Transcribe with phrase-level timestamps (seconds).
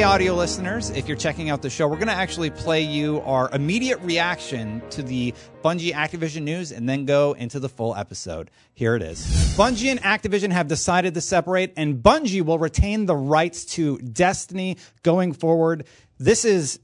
[0.00, 3.20] Hey, audio listeners, if you're checking out the show, we're going to actually play you
[3.20, 8.50] our immediate reaction to the Bungie Activision news and then go into the full episode.
[8.72, 9.18] Here it is.
[9.58, 14.78] Bungie and Activision have decided to separate, and Bungie will retain the rights to Destiny
[15.02, 15.84] going forward.
[16.18, 16.80] This is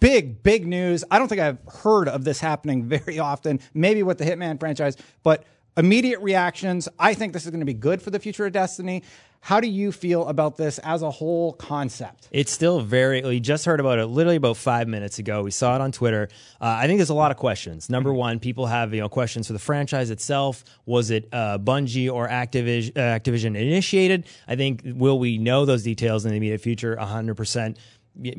[0.00, 1.04] big, big news.
[1.10, 4.96] I don't think I've heard of this happening very often, maybe with the Hitman franchise,
[5.22, 5.44] but
[5.76, 6.88] immediate reactions.
[6.98, 9.02] I think this is going to be good for the future of Destiny.
[9.40, 12.28] How do you feel about this as a whole concept?
[12.30, 13.20] It's still very.
[13.20, 15.42] We just heard about it literally about five minutes ago.
[15.42, 16.30] We saw it on Twitter.
[16.62, 17.90] Uh, I think there's a lot of questions.
[17.90, 18.18] Number Mm-hmm.
[18.18, 20.64] one, people have you know questions for the franchise itself.
[20.86, 24.24] Was it uh, Bungie or Activision, uh, Activision initiated?
[24.48, 26.96] I think will we know those details in the immediate future?
[26.96, 27.78] hundred percent.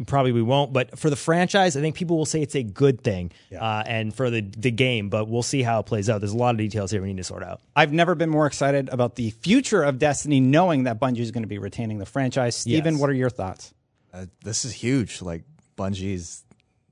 [0.07, 3.01] Probably we won't, but for the franchise, I think people will say it's a good
[3.01, 5.09] thing, uh, and for the the game.
[5.09, 6.21] But we'll see how it plays out.
[6.21, 7.59] There's a lot of details here we need to sort out.
[7.75, 11.43] I've never been more excited about the future of Destiny, knowing that Bungie is going
[11.43, 12.55] to be retaining the franchise.
[12.55, 13.01] Steven, Yes.
[13.01, 13.73] what are your thoughts?
[14.13, 15.21] Uh, this is huge.
[15.21, 15.43] Like
[15.77, 16.43] Bungie's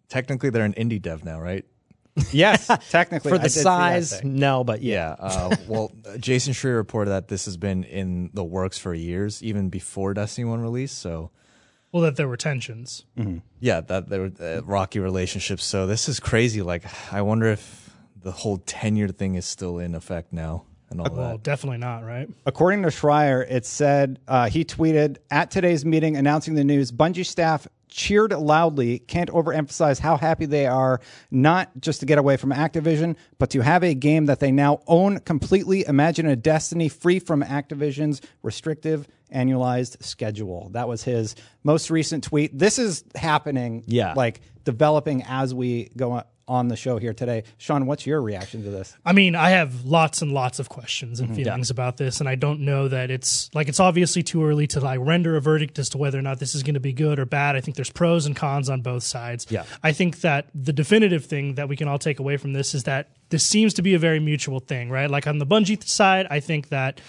[0.10, 1.66] technically they're an indie dev now, right?
[2.32, 3.32] Yes, technically.
[3.32, 5.16] For the did see that size, no, but yeah.
[5.18, 5.26] Yeah.
[5.26, 9.42] Uh, well, uh, Jason Schreier reported that this has been in the works for years,
[9.42, 10.92] even before Destiny One release.
[10.92, 11.32] So
[11.94, 13.06] Well, that there were tensions.
[13.60, 15.64] yeah, that there were uh, rocky relationships.
[15.64, 16.62] So this is crazy.
[16.62, 17.92] Like I wonder if
[18.22, 21.14] the whole tenure thing is still in effect now and all that.
[21.14, 21.44] Well, that.
[21.44, 22.28] definitely not, right?
[22.46, 26.92] According to Schreier, it said uh, he tweeted at today's meeting announcing the news.
[26.92, 29.00] Bungie staff cheered loudly.
[29.00, 31.00] Can't overemphasize how happy they are,
[31.32, 34.82] not just to get away from Activision, but to have a game that they now
[34.88, 35.86] own completely.
[35.88, 40.70] Imagine a Destiny free from Activision's restrictive annualized schedule.
[40.74, 42.58] That was his most recent tweet.
[42.58, 44.14] This is happening, Yeah.
[44.16, 47.44] like developing as we go on the show here today.
[47.58, 48.96] Sean, what's your reaction to this?
[49.06, 51.38] I mean, I have lots and lots of questions and mm-hmm.
[51.38, 54.80] feelings about this, and I don't know that it's like it's obviously too early to
[54.80, 57.20] like render a verdict as to whether or not this is going to be good
[57.20, 57.56] or bad.
[57.56, 59.48] I think there's pros and cons on both sides.
[59.50, 59.64] Yeah.
[59.82, 62.84] I think that the definitive thing that we can all take away from this is
[62.84, 65.10] that this seems to be a very mutual thing, right?
[65.10, 67.02] Like on the Bungie side, I think that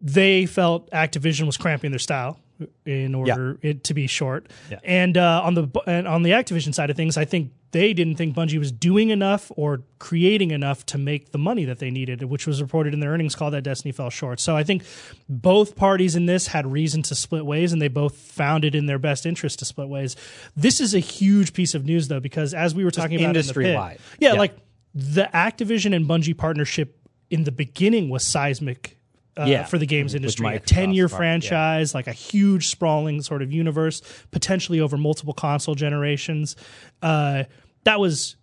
[0.00, 2.38] they felt Activision was cramping their style
[2.84, 4.48] in order it to be short.
[4.70, 4.78] Yeah.
[4.84, 8.14] And uh, on the and on the Activision side of things, I think they didn't
[8.16, 12.22] think Bungie was doing enough or creating enough to make the money that they needed,
[12.22, 14.40] which was reported in their earnings call that Destiny fell short.
[14.40, 14.84] So I think
[15.28, 18.86] both parties in this had reason to split ways, and they both found it in
[18.86, 20.16] their best interest to split ways.
[20.56, 23.32] This is a huge piece of news, though, because as we were talking about in
[23.32, 23.98] the pit- industry-wide.
[24.20, 24.38] yeah, Yeah.
[24.38, 24.56] like
[24.94, 26.96] the Activision and Bungie partnership
[27.28, 28.95] in the beginning was seismic.
[29.38, 29.64] Uh, Yeah.
[29.66, 31.16] for the games industry, a ten-year part, yeah.
[31.18, 36.56] franchise, like a huge sprawling sort of universe, potentially over multiple console generations.
[37.02, 37.44] Uh,
[37.84, 38.36] that was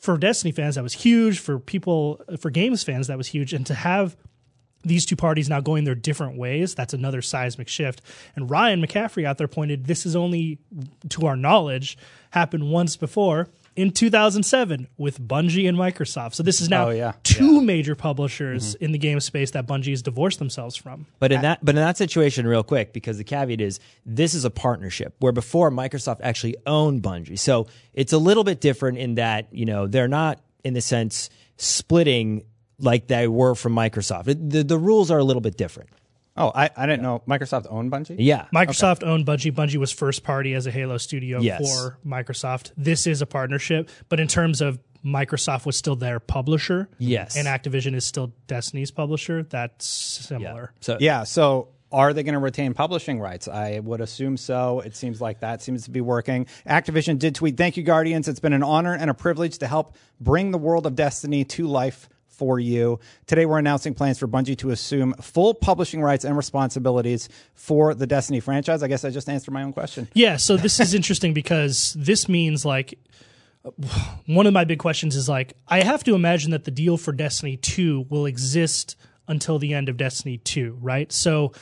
[0.00, 0.74] for Destiny fans.
[0.74, 3.06] That was huge for people for games fans.
[3.06, 4.16] That was huge, and to have
[4.84, 8.02] these two parties now going their different ways, that's another seismic shift.
[8.34, 10.58] And Ryan McCaffrey out there pointed this is only,
[11.10, 11.96] to our knowledge,
[12.30, 16.34] happened once before in 2007 with Bungie and Microsoft.
[16.34, 17.12] So this is now Oh, yeah.
[17.22, 18.84] two major publishers mm-hmm.
[18.84, 21.06] in the game space that Bungie has divorced themselves from.
[21.18, 24.44] But in that, but in that situation, real quick, because the caveat is this is
[24.44, 29.14] a partnership where before Microsoft actually owned Bungie, so it's a little bit different in
[29.16, 32.44] that you know they're not in the sense splitting
[32.78, 34.24] like they were from Microsoft.
[34.50, 35.90] The the rules are a little bit different.
[36.36, 38.16] Oh, I, I didn't know Microsoft owned Bungie.
[38.18, 39.52] Yeah, Microsoft owned Bungie.
[39.52, 41.60] Bungie was first party as a Halo studio Yes.
[41.60, 42.72] for Microsoft.
[42.76, 47.36] This is a partnership, but in terms of Microsoft was still their publisher, Yes.
[47.36, 49.42] and Activision is still Destiny's publisher.
[49.42, 50.26] That's yeah.
[50.26, 50.72] similar.
[50.80, 51.24] So Yeah.
[51.24, 53.46] So are they going to retain publishing rights?
[53.48, 54.80] I would assume so.
[54.80, 56.46] It seems like that seems to be working.
[56.66, 58.28] Activision did tweet, Thank you, Guardians.
[58.28, 61.66] It's been an honor and a privilege to help bring the world of Destiny to
[61.66, 62.08] life
[62.42, 62.98] for you.
[63.28, 68.04] Today, we're announcing plans for Bungie to assume full publishing rights and responsibilities for the
[68.04, 68.82] Destiny franchise.
[68.82, 70.08] I guess I just answered my own question.
[70.12, 72.98] Yeah, so this is interesting because this means like
[74.26, 77.12] one of my big questions is like I have to imagine that the deal for
[77.12, 78.96] Destiny 2 will exist
[79.28, 81.12] until the end of Destiny 2, right?
[81.12, 81.52] So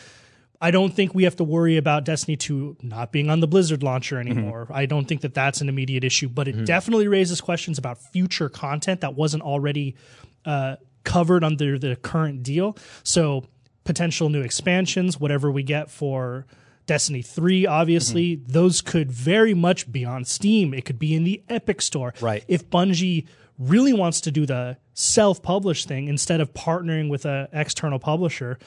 [0.62, 3.82] I don't think we have to worry about Destiny 2 not being on the Blizzard
[3.82, 4.30] launcher mm-hmm.
[4.30, 4.68] anymore.
[4.70, 6.64] I don't think that that's an immediate issue, but it mm-hmm.
[6.64, 9.96] definitely raises questions about future content that wasn't already
[10.44, 12.76] uh, covered under the current deal.
[13.02, 13.44] So
[13.84, 16.46] potential new expansions, whatever we get for
[16.86, 20.74] Destiny 3, obviously, those could very much be on Steam.
[20.74, 22.14] It could be in the Epic Store.
[22.20, 22.44] Right.
[22.48, 23.26] If Bungie
[23.58, 28.58] really wants to do the self publish thing instead of partnering with an external publisher,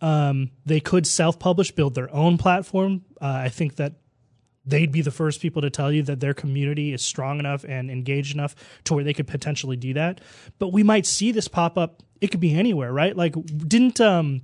[0.00, 3.04] um, they could self publish, build their own platform.
[3.20, 3.94] Uh, I think that
[4.64, 7.90] they'd be the first people to tell you that their community is strong enough and
[7.90, 8.54] engaged enough
[8.84, 10.20] to where they could potentially do that.
[10.58, 12.02] But we might see this pop up.
[12.20, 13.16] It could be anywhere, right?
[13.16, 14.42] Like, didn't um,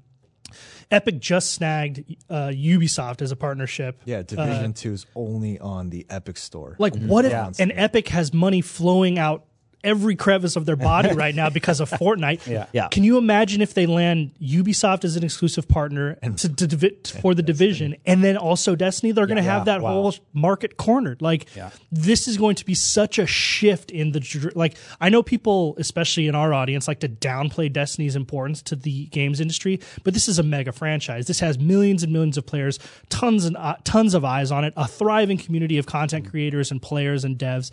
[0.91, 4.01] Epic just snagged uh, Ubisoft as a partnership.
[4.05, 6.77] Yeah, Division Two is only on the Epic Store.
[6.79, 7.51] Like, what if Yeah.
[7.59, 9.45] and Epic has money flowing out
[9.85, 12.47] every crevice of their body right now because of Fortnite?
[12.47, 12.67] Yeah.
[12.73, 12.89] Yeah.
[12.89, 17.35] Can you imagine if they land Ubisoft as an exclusive partner to, to, divi- for
[17.35, 19.13] the division, and then also Destiny?
[19.13, 19.75] They're going to have Yeah.
[19.77, 19.93] that Wow.
[19.93, 21.23] whole market cornered.
[21.23, 21.71] Like, Yeah.
[21.93, 24.77] this is going to be such a shift in the like.
[25.01, 29.41] I know people, especially in our audience, like to downplay Destiny's importance to the games
[29.41, 31.27] industry, but this is a mega franchise.
[31.27, 32.79] This has millions and millions of players,
[33.09, 36.83] tons and uh, tons of eyes on it, a thriving community of content creators and
[36.83, 37.71] players and devs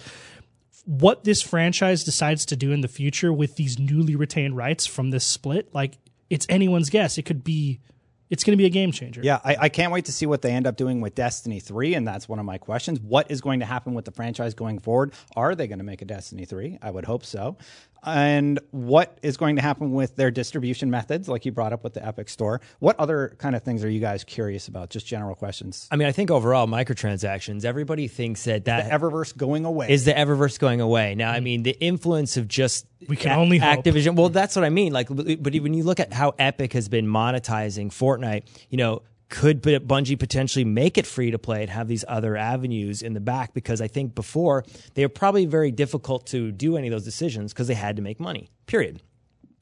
[0.85, 5.09] what this franchise decides to do in the future with these newly retained rights from
[5.09, 5.97] this split, like
[6.29, 7.17] it's anyone's guess.
[7.17, 7.81] It could be,
[8.29, 9.21] it's going to be a game changer.
[9.23, 11.95] Yeah, I, I can't wait to see what they end up doing with Destiny 3,
[11.95, 12.99] and that's one of my questions.
[12.99, 15.13] What is going to happen with the franchise going forward?
[15.35, 16.79] Are they going to make a Destiny 3?
[16.81, 17.57] I would hope so.
[18.05, 21.93] And what is going to happen with their distribution methods, like you brought up with
[21.93, 22.61] the Epic Store?
[22.79, 24.89] What other kind of things are you guys curious about?
[24.89, 25.87] Just general questions.
[25.91, 27.65] I mean, I think overall microtransactions.
[27.65, 29.89] Everybody thinks that that Eververse going away.
[29.89, 31.15] is the Eververse going away.
[31.15, 31.43] Now, I mm.
[31.43, 33.83] mean, the influence of just We can only hope.
[33.83, 34.15] Activision.
[34.15, 34.93] Well, that's what I mean.
[34.93, 39.61] Like, but when you look at how Epic has been monetizing Fortnite, you know, could
[39.63, 43.53] Bungie potentially make it free to play and have these other avenues in the back?
[43.53, 44.63] Because I think before
[44.93, 48.01] they were probably very difficult to do any of those decisions because they had to
[48.01, 48.49] make money.
[48.67, 49.01] Period.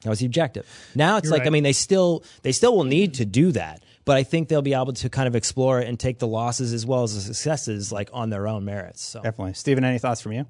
[0.02, 0.66] That was the objective.
[0.94, 4.18] Now it's like I mean they still they still will need to do that, but
[4.18, 6.84] I think they'll be able to kind of explore it and take the losses as
[6.84, 9.02] well as the successes like on their own merits.
[9.02, 9.54] So Definitely.
[9.54, 9.82] Stephen.
[9.82, 10.44] any thoughts from you?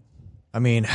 [0.53, 0.89] I mean,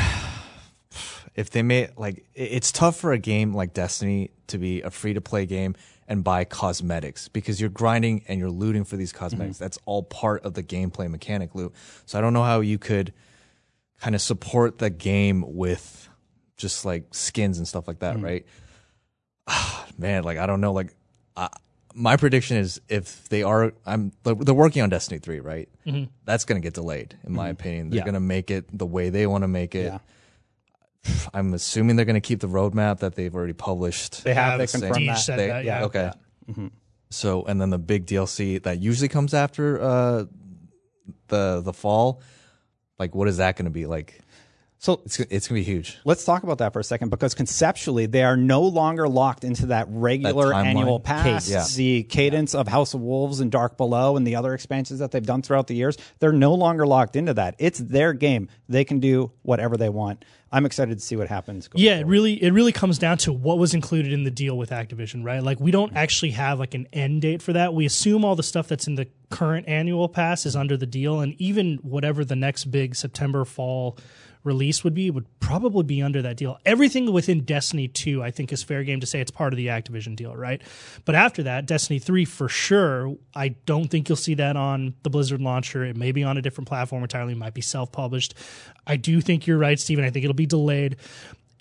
[1.36, 5.13] if they made like it's tough for a game like Destiny to be a free
[5.13, 5.75] to play game
[6.10, 9.56] and buy cosmetics because you're grinding and you're looting for these cosmetics.
[9.58, 9.64] Mm-hmm.
[9.64, 11.76] That's all part of the gameplay mechanic loop.
[12.06, 13.14] So I don't know how you could
[14.02, 16.10] kind of support the game with
[16.58, 18.22] just like skins and stuff like Mm-hmm.
[18.24, 18.46] that, right?
[19.98, 20.96] Man, like I don't know, like
[21.38, 21.50] I,
[21.94, 25.68] my prediction is if they are, I'm they're working on Destiny three, right?
[26.26, 27.90] That's gonna get delayed, in my opinion.
[27.90, 28.06] They're Yeah.
[28.06, 29.86] gonna make it the way they want to make it.
[29.86, 30.00] Yeah.
[31.34, 34.24] I'm assuming they're going to keep the roadmap that they've already published.
[34.24, 34.60] They have.
[34.60, 35.16] They confirmed that.
[35.16, 35.84] said They- that, yeah.
[35.86, 36.12] Okay.
[37.12, 40.25] So, and then the big DLC that usually comes after uh,
[41.28, 42.22] the the fall.
[43.00, 44.19] Like, what is that going to be like?
[44.81, 45.98] So It's it's going to be huge.
[46.06, 49.66] Let's talk about that for a second because conceptually they are no longer locked into
[49.68, 50.66] that regular timeline.
[50.66, 51.50] annual pass, Case.
[51.50, 51.66] Yeah.
[51.76, 55.26] the cadence of House of Wolves and Dark Below and the other expansions that they've
[55.26, 55.98] done throughout the years.
[56.20, 57.56] They're no longer locked into that.
[57.60, 58.48] It's their game.
[58.70, 60.24] They can do whatever they want.
[60.52, 61.68] I'm excited to see what happens.
[61.68, 62.12] going Yeah, it forward.
[62.12, 65.44] really it really comes down to what was included in the deal with Activision, right?
[65.44, 67.74] Like we don't actually have like an end date for that.
[67.74, 71.20] We assume all the stuff that's in the current annual pass is under the deal
[71.20, 73.98] and even whatever the next big September fall
[74.44, 76.60] release would be would probably be under that deal.
[76.66, 79.68] Everything within Destiny 2 I think is fair game to say it's part of the
[79.68, 80.62] Activision deal, right?
[81.06, 85.10] But after that, Destiny 3 for sure, I don't think you'll see that on the
[85.10, 85.84] Blizzard launcher.
[85.84, 88.34] It may be on a different platform entirely, it might be self-published.
[88.88, 90.04] I do think you're right, Steven.
[90.04, 90.98] I think it'll be delayed.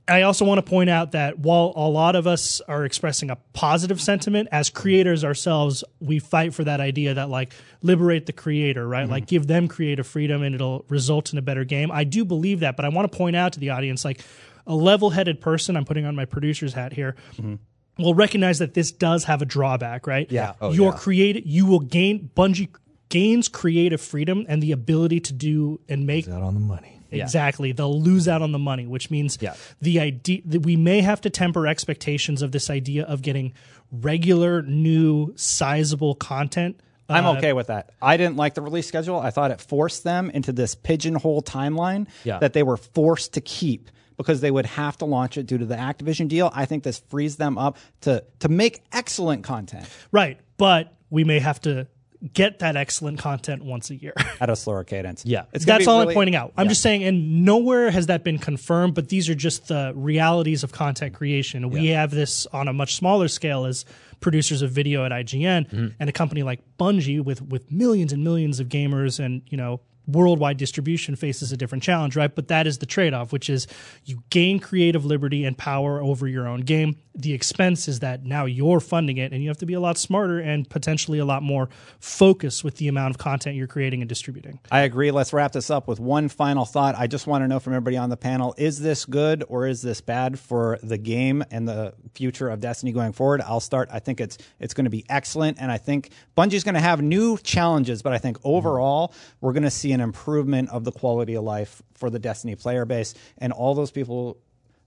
[0.08, 3.36] I also want to point out that while a lot of us are expressing a
[3.52, 7.52] positive sentiment, as creators ourselves, we fight for that idea that like
[7.82, 9.02] liberate the creator, right?
[9.02, 9.12] Mm-hmm.
[9.12, 11.90] Like give them creative freedom and it'll result in a better game.
[11.92, 14.22] I do believe that, but I want to point out to the audience like
[14.66, 17.16] a level headed person, I'm putting on my producer's hat here.
[17.36, 17.56] Mm-hmm.
[18.02, 20.30] Will recognize that this does have a drawback, right?
[20.30, 20.52] Yeah.
[20.60, 20.98] Oh, Your yeah.
[20.98, 22.68] creative, you will gain Bungie
[23.08, 26.97] gains creative freedom and the ability to do and make Out on the money.
[27.10, 27.72] Exactly.
[27.72, 29.54] They'll lose out on the money, which means Yeah.
[29.80, 33.52] the idea that we may have to temper expectations of this idea of getting
[33.92, 36.80] regular, new, sizable content.
[37.08, 37.90] I'm Uh, okay with that.
[38.02, 39.18] I didn't like the release schedule.
[39.18, 42.38] I thought it forced them into this pigeonhole timeline Yeah.
[42.40, 45.64] that they were forced to keep because they would have to launch it due to
[45.64, 46.50] the Activision deal.
[46.52, 50.38] I think this frees them up to to make excellent content Right.
[50.58, 51.86] But we may have to
[52.34, 54.12] get that excellent content once a year.
[54.40, 55.24] at a slower cadence.
[55.24, 55.44] Yeah.
[55.52, 56.52] It's That's all really- I'm pointing out.
[56.56, 56.70] I'm Yeah.
[56.70, 60.72] just saying, and nowhere has that been confirmed, but these are just the realities of
[60.72, 61.70] content creation.
[61.70, 63.84] We have this on a much smaller scale as
[64.20, 65.86] producers of video at IGN Mm-hmm.
[66.00, 69.80] and a company like Bungie with with millions and millions of gamers and, you know,
[70.08, 72.34] worldwide distribution faces a different challenge, right?
[72.34, 73.66] But that is the trade-off, which is
[74.04, 76.96] you gain creative liberty and power over your own game.
[77.14, 79.98] The expense is that now you're funding it and you have to be a lot
[79.98, 84.08] smarter and potentially a lot more focused with the amount of content you're creating and
[84.08, 84.60] distributing.
[84.70, 85.10] I agree.
[85.10, 86.94] Let's wrap this up with one final thought.
[86.96, 89.82] I just want to know from everybody on the panel is this good or is
[89.82, 93.42] this bad for the game and the future of Destiny going forward?
[93.42, 93.88] I'll start.
[93.92, 97.02] I think it's it's going to be excellent and I think Bungie's going to have
[97.02, 98.48] new challenges, but I think mm-hmm.
[98.48, 102.54] overall we're going to see an improvement of the quality of life for the Destiny
[102.54, 104.38] player base and all those people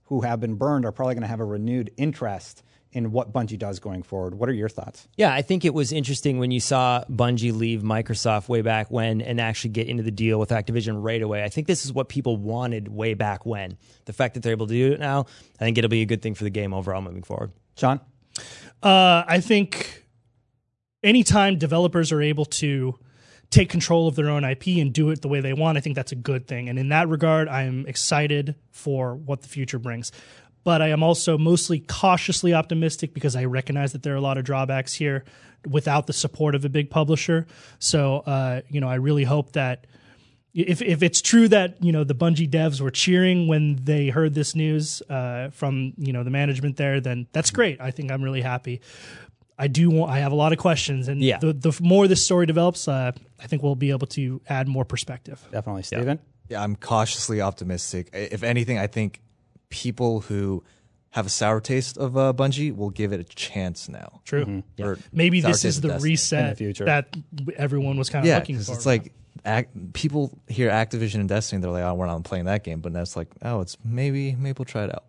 [0.04, 3.58] who have been burned are probably going to have a renewed interest in what Bungie
[3.58, 4.34] does going forward.
[4.34, 5.08] What are your thoughts?
[5.16, 9.22] Yeah, I think it was interesting when you saw Bungie leave Microsoft way back when
[9.22, 11.42] and actually get into the deal with Activision right away.
[11.42, 13.78] I think this is what people wanted way back when.
[14.04, 15.26] The fact that they're able to do it now,
[15.58, 17.52] I think it'll be a good thing for the game overall moving forward.
[17.76, 18.00] Sean?
[18.82, 20.04] Uh, I think
[21.02, 22.98] anytime developers are able to
[23.52, 25.94] take control of their own IP and do it the way they want, I think
[25.94, 26.68] that's a good thing.
[26.68, 30.10] And in that regard, I am excited for what the future brings.
[30.64, 34.38] But I am also mostly cautiously optimistic because I recognize that there are a lot
[34.38, 35.24] of drawbacks here
[35.68, 37.46] without the support of a big publisher.
[37.78, 39.86] So, uh, you know, I really hope that
[40.54, 44.34] if if it's true that you know the Bungie devs were cheering when they heard
[44.34, 47.80] this news uh, from you know the management there, then that's great.
[47.80, 48.82] I think I'm really happy.
[49.58, 50.10] I do want.
[50.10, 51.38] I have a lot of questions, and Yeah.
[51.38, 54.84] the the more this story develops, uh, I think we'll be able to add more
[54.84, 55.40] perspective.
[55.52, 55.82] Definitely.
[55.82, 56.18] Steven?
[56.48, 58.10] Yeah, I'm cautiously optimistic.
[58.12, 59.20] If anything, I think
[59.68, 60.62] people who
[61.10, 64.20] have a sour taste of uh, Bungie will give it a chance now.
[64.24, 64.62] True.
[64.80, 66.84] Or Maybe this is the reset In the future.
[66.86, 67.14] that
[67.56, 68.74] everyone was kind of Yeah, looking 'cause for.
[68.74, 69.12] it's like
[69.44, 72.92] act, people hear Activision and Destiny, they're like, "Oh, we're not playing that game," but
[72.94, 75.04] that's like, "Oh, it's maybe maybe we'll try it out."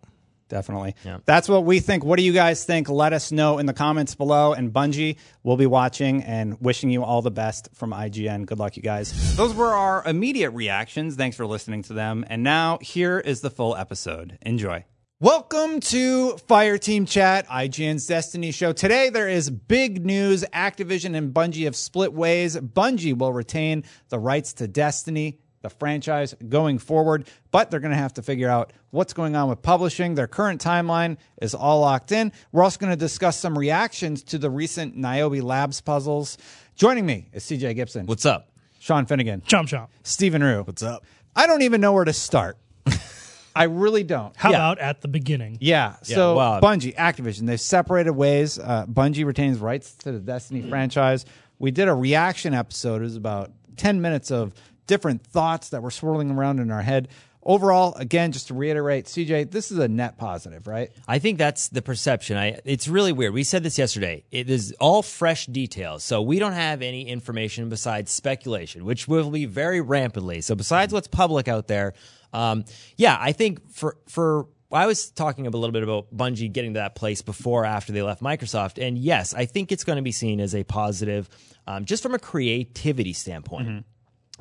[0.54, 0.94] Definitely.
[1.04, 1.18] Yeah.
[1.24, 2.04] That's what we think.
[2.04, 2.88] What do you guys think?
[2.88, 4.52] Let us know in the comments below.
[4.52, 8.46] And Bungie, we'll be watching and wishing you all the best from IGN.
[8.46, 9.34] Good luck, you guys.
[9.34, 11.16] Those were our immediate reactions.
[11.16, 12.24] Thanks for listening to them.
[12.28, 14.38] And now here is the full episode.
[14.42, 14.84] Enjoy.
[15.18, 18.72] Welcome to Fireteam Chat, IGN's Destiny show.
[18.72, 20.44] Today there is big news.
[20.54, 22.56] Activision and Bungie have split ways.
[22.56, 27.96] Bungie will retain the rights to Destiny, the franchise, going forward, but they're going to
[27.96, 30.14] have to figure out what's going on with publishing.
[30.14, 32.30] Their current timeline is all locked in.
[32.52, 36.36] We're also going to discuss some reactions to the recent Niobe Labs puzzles.
[36.76, 38.50] Joining me is CJ Gibson, What's up?
[38.78, 39.88] Sean Finnegan, chomp chomp.
[40.02, 40.62] Stephen Rue.
[40.64, 41.04] What's up?
[41.34, 42.58] I don't even know where to start.
[43.56, 44.36] I really don't.
[44.36, 44.56] How Yeah.
[44.56, 45.56] about at the beginning?
[45.60, 45.96] Yeah.
[46.02, 48.58] So well- Bungie, Activision, they've separated ways.
[48.58, 51.24] Uh, Bungie retains rights to the Destiny franchise.
[51.58, 53.00] We did a reaction episode.
[53.00, 54.52] It was about 10 minutes of
[54.86, 57.08] different thoughts that were swirling around in our head.
[57.46, 60.90] Overall, again, just to reiterate, CJ, this is a net positive, right?
[61.06, 62.38] I think that's the perception.
[62.38, 63.34] I it's really weird.
[63.34, 64.24] We said this yesterday.
[64.30, 66.04] It is all fresh details.
[66.04, 70.40] So we don't have any information besides speculation, which will be very rampantly.
[70.40, 71.92] So besides what's public out there,
[72.32, 72.64] um,
[72.96, 76.80] yeah, I think for for I was talking a little bit about Bungie getting to
[76.80, 80.12] that place before after they left Microsoft, and yes, I think it's going to be
[80.12, 81.28] seen as a positive,
[81.66, 83.68] um, just from a creativity standpoint.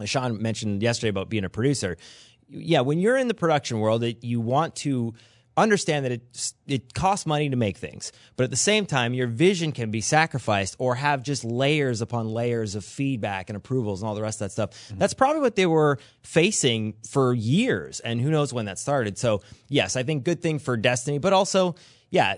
[0.06, 1.98] Sean mentioned yesterday about being a producer.
[2.50, 5.14] Yeah, when you're in the production world, it, you want to
[5.56, 9.28] understand that it it costs money to make things, but at the same time, your
[9.28, 14.10] vision can be sacrificed or have just layers upon layers of feedback and approvals and
[14.10, 14.72] all the rest of that stuff.
[14.72, 14.98] Mm-hmm.
[14.98, 19.18] That's probably what they were facing for years, and who knows when that started.
[19.18, 21.76] So, yes, I think good thing for Destiny, but also.
[22.10, 22.36] Yeah,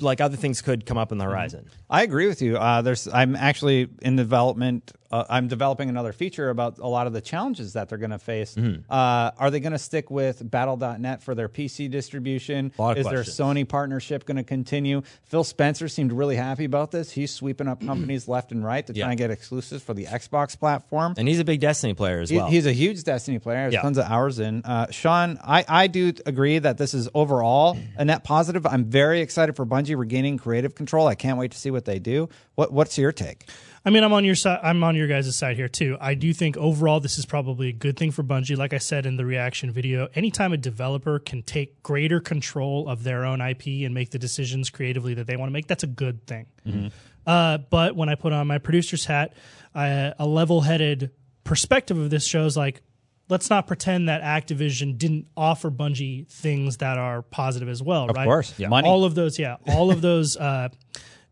[0.00, 1.34] like other things could come up on the mm-hmm.
[1.34, 1.70] horizon.
[1.94, 2.56] I agree with you.
[2.56, 4.92] Uh, there's, I'm actually in development.
[5.12, 8.18] Uh, I'm developing another feature about a lot of the challenges that they're going to
[8.18, 8.56] face.
[8.56, 8.90] Mm-hmm.
[8.90, 12.66] Uh, are they going to stick with Battle.net for their PC distribution?
[12.66, 13.06] Is questions.
[13.08, 15.02] their Sony partnership going to continue?
[15.22, 17.12] Phil Spencer seemed really happy about this.
[17.12, 20.58] He's sweeping up companies left and right to try and get exclusives for the Xbox
[20.58, 21.14] platform.
[21.16, 22.48] And he's a big Destiny player as He- well.
[22.48, 23.58] He's a huge Destiny player.
[23.66, 23.82] Has Yeah.
[23.82, 24.62] tons of hours in.
[24.64, 28.66] Uh, Sean, I, I do agree that this is overall a net positive.
[28.66, 31.06] I'm very excited for Bungie regaining creative control.
[31.06, 32.28] I can't wait to see what they do.
[32.54, 33.48] What What's your take?
[33.86, 34.60] I mean, I'm on your side.
[34.62, 35.98] I'm on your guys' side here too.
[36.00, 38.56] I do think overall this is probably a good thing for Bungie.
[38.56, 43.04] Like I said in the reaction video, anytime a developer can take greater control of
[43.04, 45.88] their own IP and make the decisions creatively that they want to make, that's a
[45.88, 46.46] good thing.
[47.26, 49.34] Uh, but when I put on my producer's hat,
[49.74, 51.10] I, a level-headed
[51.44, 52.80] perspective of this shows like.
[53.26, 58.18] Let's not pretend that Activision didn't offer Bungie things that are positive as well, right?
[58.18, 58.52] Of course.
[58.58, 58.68] Yeah.
[58.68, 58.86] Money.
[58.86, 60.68] All of those, yeah, all of those uh,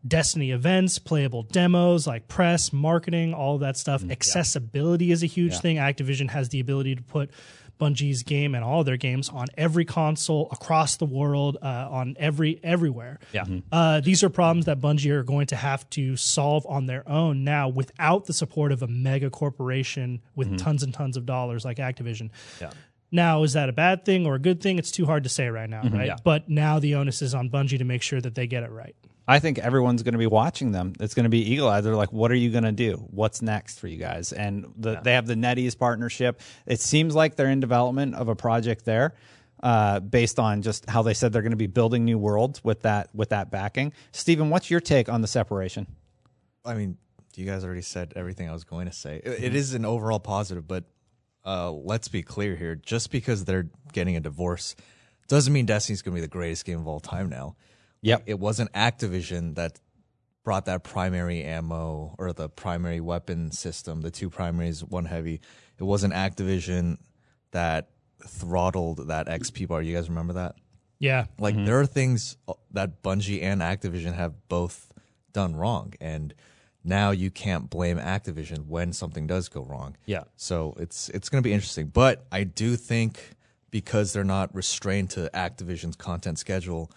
[0.05, 4.03] Destiny events, playable demos, like press, marketing, all that stuff.
[4.09, 5.77] Accessibility is a huge thing.
[5.77, 7.31] Activision has the ability to put
[7.79, 12.59] Bungie's game and all their games on every console across the world, uh, on every
[12.63, 13.19] everywhere.
[13.31, 13.45] Yeah.
[13.71, 17.43] Uh, these are problems that Bungie are going to have to solve on their own
[17.43, 21.77] now without the support of a mega corporation with tons and tons of dollars like
[21.77, 22.29] Activision.
[22.61, 22.71] Yeah.
[23.11, 24.79] Now, is that a bad thing or a good thing?
[24.79, 26.07] It's too hard to say right now, right?
[26.07, 26.15] Yeah.
[26.23, 28.95] But now the onus is on Bungie to make sure that they get it right.
[29.27, 30.93] I think everyone's going to be watching them.
[30.99, 31.83] It's going to be eagle eyed.
[31.85, 32.95] They're like, "What are you going to do?
[33.11, 36.41] What's next for you guys?" And the, they have the NetEase partnership.
[36.65, 39.15] It seems like they're in development of a project there,
[39.61, 42.81] uh, based on just how they said they're going to be building new worlds with
[42.81, 43.93] that with that backing.
[44.11, 45.87] Stephen, what's your take on the separation?
[46.65, 46.97] I mean,
[47.35, 49.21] you guys already said everything I was going to say.
[49.23, 50.83] It- it is an overall positive, but
[51.45, 52.75] uh, let's be clear here.
[52.75, 54.75] Just because they're getting a divorce
[55.29, 57.55] doesn't mean Destiny's going to be the greatest game of all time now.
[58.03, 58.23] Yep.
[58.27, 59.79] It wasn't Activision that
[60.43, 65.41] brought that primary ammo or the primary weapon system, the two primaries, one heavy.
[65.79, 66.97] It wasn't Activision
[67.51, 67.89] that
[68.27, 69.81] throttled that XP bar.
[69.81, 70.55] You guys remember that?
[70.99, 71.25] Yeah.
[71.39, 71.65] Like Mm-hmm.
[71.65, 72.37] there are things
[72.71, 74.91] that Bungie and Activision have both
[75.33, 76.33] done wrong, and
[76.83, 79.95] now you can't blame Activision when something does go wrong.
[80.05, 80.23] Yeah.
[80.35, 83.19] So it's it's going to be interesting, but I do think
[83.71, 86.91] because they're not restrained to Activision's content schedule,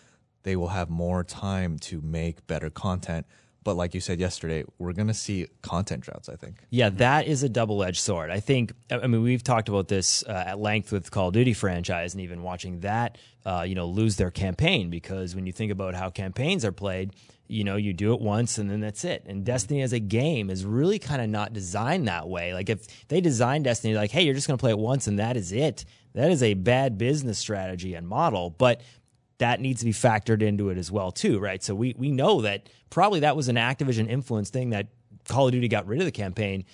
[0.47, 3.27] they will have more time to make better content.
[3.65, 6.29] But like you said yesterday, we're going to see content droughts.
[6.29, 6.61] I think.
[6.71, 8.31] Yeah, that is a double edged sword.
[8.31, 11.53] I think, I mean, we've talked about this uh, at length with Call of Duty
[11.53, 15.73] franchise and even watching that, uh, you know, lose their campaign because when you think
[15.73, 17.11] about how campaigns are played,
[17.49, 19.25] you know, you do it once and then that's it.
[19.27, 22.55] And Destiny as a game is really kind of not designed that way.
[22.55, 25.19] Like if they design Destiny like, hey, you're just going to play it once and
[25.19, 25.85] that is it,
[26.15, 28.51] that is a bad business strategy and model.
[28.51, 28.81] But
[29.39, 31.63] that needs to be factored into it as well too, right?
[31.63, 34.89] So we we know that probably that was an Activision influence thing that
[35.29, 36.65] Call of Duty got rid of the campaign,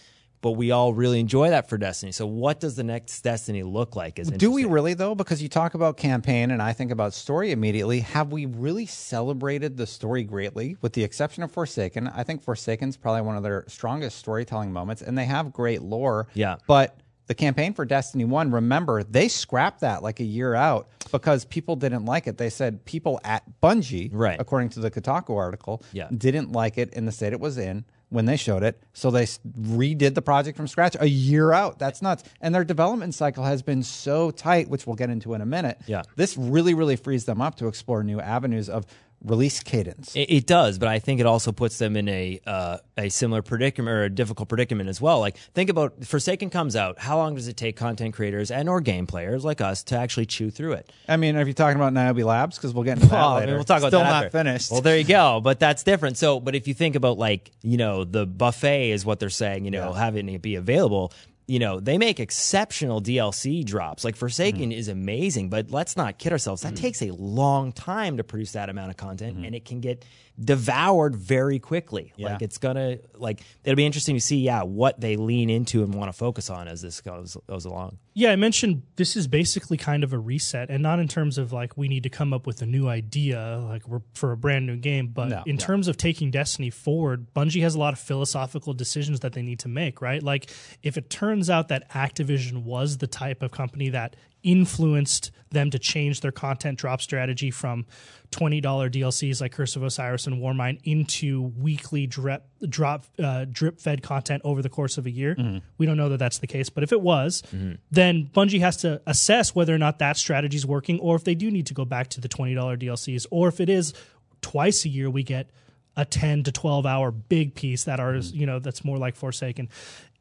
[0.42, 2.12] but we all really enjoy that for Destiny.
[2.12, 4.18] So what does the next Destiny look like?
[4.18, 5.14] Is Do we really though?
[5.14, 8.00] Because you talk about campaign and I think about story immediately.
[8.00, 10.76] Have we really celebrated the story greatly?
[10.80, 15.02] With the exception of Forsaken, I think Forsaken's probably one of their strongest storytelling moments,
[15.02, 16.28] and they have great lore.
[16.34, 16.56] Yeah.
[16.66, 21.44] But the campaign for Destiny 1, remember, they scrapped that like a year out because
[21.44, 22.36] people didn't like it.
[22.38, 24.40] They said people at Bungie, Right.
[24.40, 26.08] according to the Kotaku article, Yeah.
[26.16, 28.82] didn't like it in the state it was in when they showed it.
[28.92, 31.78] So they redid the project from scratch a year out.
[31.78, 32.24] That's nuts.
[32.40, 35.80] And their development cycle has been so tight, which we'll get into in a minute.
[35.86, 36.02] Yeah.
[36.16, 38.84] This really, really frees them up to explore new avenues of
[39.24, 40.14] release cadence.
[40.16, 43.42] It, it does, but I think it also puts them in a uh, a similar
[43.42, 45.20] predicament or a difficult predicament as well.
[45.20, 46.98] Like think about Forsaken comes out.
[46.98, 50.26] How long does it take content creators and or game players like us to actually
[50.26, 50.92] chew through it?
[51.08, 52.56] I mean, are you talking about Niobe Labs?
[52.56, 54.38] Because we'll get into that Well, I mean, we'll talk about Still that not after.
[54.38, 54.70] finished.
[54.70, 55.40] Well, there you go.
[55.42, 56.16] But that's different.
[56.16, 59.64] So, but if you think about like you know the buffet is what they're saying,
[59.64, 61.12] you know, having it be available.
[61.46, 64.04] You know, they make exceptional DLC drops.
[64.04, 64.72] Like Forsaken Mm-hmm.
[64.78, 66.62] is amazing, but let's not kid ourselves.
[66.62, 70.04] That takes a long time to produce that amount of content, and it can get
[70.42, 72.12] devoured very quickly.
[72.16, 72.32] Yeah.
[72.32, 75.94] Like it's gonna like it'll be interesting to see, yeah, what they lean into and
[75.94, 77.98] want to focus on as this goes goes along.
[78.14, 81.52] Yeah, I mentioned this is basically kind of a reset, and not in terms of
[81.52, 84.66] like we need to come up with a new idea, like we're for a brand
[84.66, 85.42] new game, but No.
[85.46, 89.42] in terms of taking Destiny forward, Bungie has a lot of philosophical decisions that they
[89.42, 90.22] need to make, right?
[90.22, 90.50] Like
[90.82, 95.78] if it turns out that Activision was the type of company that influenced them to
[95.78, 97.86] change their content drop strategy from
[98.32, 104.02] $20 DLCs like Curse of Osiris and Warmind into weekly drip drop uh, drip fed
[104.02, 105.34] content over the course of a year.
[105.34, 105.58] Mm-hmm.
[105.78, 107.74] We don't know that that's the case, but if it was, mm-hmm.
[107.90, 111.34] then Bungie has to assess whether or not that strategy is working or if they
[111.34, 113.94] do need to go back to the $20 DLCs or if it is
[114.40, 115.50] twice a year we get
[115.96, 118.36] a 10 to 12 hour big piece that are mm-hmm.
[118.36, 119.68] you know that's more like Forsaken.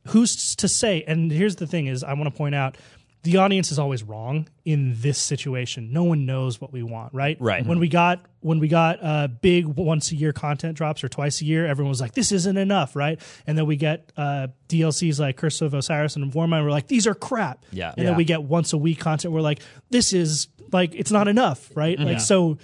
[0.07, 1.03] Who's to say?
[1.07, 2.75] And here's the thing: is I want to point out
[3.23, 5.93] the audience is always wrong in this situation.
[5.93, 7.37] No one knows what we want, right?
[7.39, 7.63] Right.
[7.65, 11.39] When we got when we got uh, big once a year content drops or twice
[11.41, 13.21] a year, everyone was like, "This isn't enough," right?
[13.45, 16.63] And then we get uh, DLCs like Curse of Osiris and Warmind.
[16.63, 17.89] We're like, "These are crap." Yeah.
[17.89, 18.03] And Yeah.
[18.05, 19.33] then we get once a week content.
[19.33, 21.99] We're like, "This is like it's not enough," right?
[21.99, 22.57] Like so,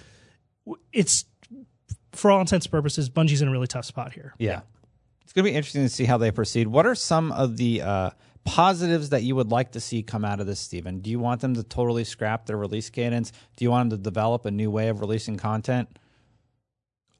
[0.92, 1.24] it's
[2.12, 4.34] for all intents and purposes, Bungie's in a really tough spot here.
[4.38, 4.62] Yeah.
[5.22, 6.66] It's going to be interesting to see how they proceed.
[6.66, 8.10] What are some of the uh,
[8.48, 11.00] positives that you would like to see come out of this, Stephen?
[11.00, 13.30] Do you want them to totally scrap their release cadence?
[13.56, 15.98] Do you want them to develop a new way of releasing content?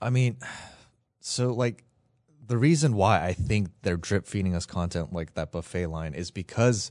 [0.00, 0.38] I mean,
[1.20, 1.84] so like
[2.46, 6.30] the reason why I think they're drip feeding us content like that buffet line is
[6.30, 6.90] because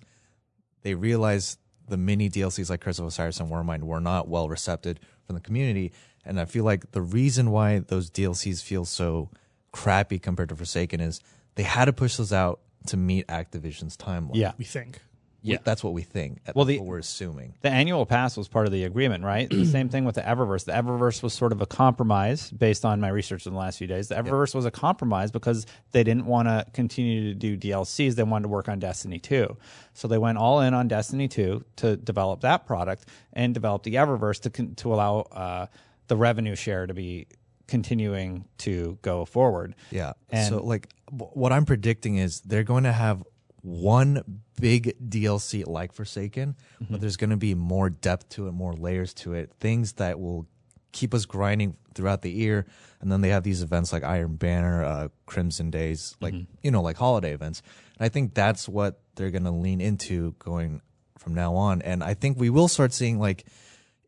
[0.84, 5.00] they realize the mini DLCs like Curse of Osiris and Warmind were not well received
[5.26, 5.92] from the community,
[6.24, 9.30] and I feel like the reason why those DLCs feel so
[9.72, 11.22] crappy compared to Forsaken is
[11.56, 14.32] they had to push those out to meet Activision's timeline.
[14.36, 15.02] Yeah, we think.
[15.44, 15.60] Yeah.
[15.64, 16.40] that's what we think.
[16.56, 17.54] Well, the- what we're assuming.
[17.62, 19.50] The annual pass was part of the agreement, right?
[19.50, 20.66] the same thing with the Eververse.
[20.66, 23.88] The Eververse was sort of a compromise based on my research in the last few
[23.88, 24.10] days.
[24.10, 28.16] The Eververse was a compromise because they didn't want to continue to do DLCs.
[28.16, 29.56] They wanted to work on Destiny 2.
[29.94, 33.94] So they went all in on Destiny 2 to develop that product and develop the
[33.94, 35.68] Eververse to, to allow uh,
[36.08, 37.28] the revenue share to be
[37.68, 39.76] continuing to go forward.
[39.92, 40.14] Yeah.
[40.30, 43.24] And- so like w- what I'm predicting is they're going to have
[43.62, 46.56] one big DLC like Forsaken,
[46.90, 50.20] but there's going to be more depth to it, more layers to it, things that
[50.20, 50.48] will
[50.92, 52.66] keep us grinding throughout the year.
[53.02, 56.82] And then they have these events like Iron Banner, uh, Crimson Days, like you know,
[56.82, 57.62] like holiday events.
[57.98, 60.82] And I think that's what they're going to lean into going
[61.18, 61.82] from now on.
[61.82, 63.46] And I think we will start seeing like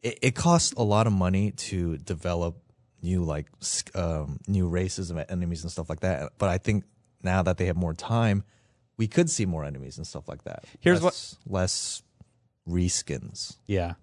[0.02, 2.58] it, it costs a lot of money to develop
[3.02, 3.48] new like
[3.96, 6.34] um, new races of enemies and stuff like that.
[6.38, 6.84] But I think
[7.24, 8.44] now that they have more time,
[8.98, 10.66] we could see more enemies and stuff like that.
[10.80, 12.04] Here's what- less, less
[12.68, 13.58] reskins.
[13.66, 13.94] Yeah.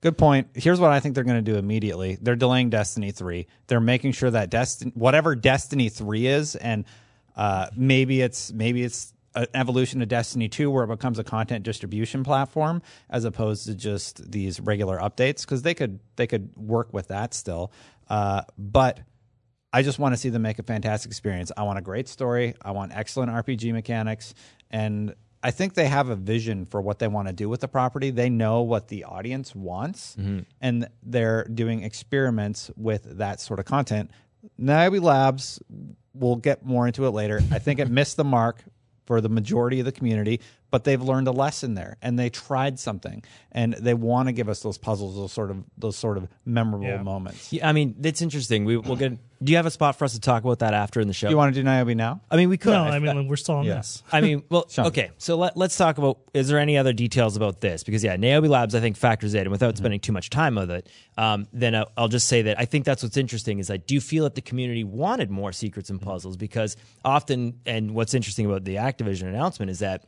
[0.00, 0.48] Good point.
[0.54, 2.16] Here's what I think they're going to do immediately.
[2.20, 3.46] They're delaying Destiny 3.
[3.66, 6.84] They're making sure that Destiny whatever Destiny 3 is and
[7.34, 11.64] uh, maybe it's maybe it's an evolution of Destiny 2 where it becomes a content
[11.64, 16.92] distribution platform as opposed to just these regular updates because they could they could work
[16.92, 17.72] with that still.
[18.08, 19.00] Uh, but
[19.72, 21.52] I just want to see them make a fantastic experience.
[21.56, 22.54] I want a great story.
[22.62, 24.34] I want excellent RPG mechanics.
[24.70, 27.68] And I think they have a vision for what they want to do with the
[27.68, 28.10] property.
[28.10, 30.16] They know what the audience wants,
[30.60, 34.10] and they're doing experiments with that sort of content.
[34.58, 35.60] Niobe Labs,
[36.14, 37.40] we'll get more into it later.
[37.52, 38.64] I think it missed the mark
[39.04, 40.40] for the majority of the community,
[40.70, 44.48] but they've learned a lesson there and they tried something and they want to give
[44.48, 47.02] us those puzzles, those sort of those sort of memorable Yeah.
[47.02, 47.52] moments.
[47.52, 48.64] Yeah, I mean, it's interesting.
[48.64, 49.16] We, we'll get.
[49.42, 51.28] Do you have a spot for us to talk about that after in the show?
[51.28, 52.22] You want to do Niobe now?
[52.30, 52.70] I mean, we could.
[52.72, 53.74] No, I mean we're still on Yeah.
[53.76, 54.02] this.
[54.12, 55.10] I mean, well, okay.
[55.18, 56.18] So let, let's talk about.
[56.34, 57.84] Is there any other details about this?
[57.84, 60.70] Because yeah, Niobe Labs, I think factors in, and without spending too much time with
[60.70, 63.76] it, um, then I'll, I'll just say that I think that's what's interesting is I
[63.76, 68.14] do you feel that the community wanted more secrets and puzzles because often, and what's
[68.14, 70.04] interesting about the Activision announcement is that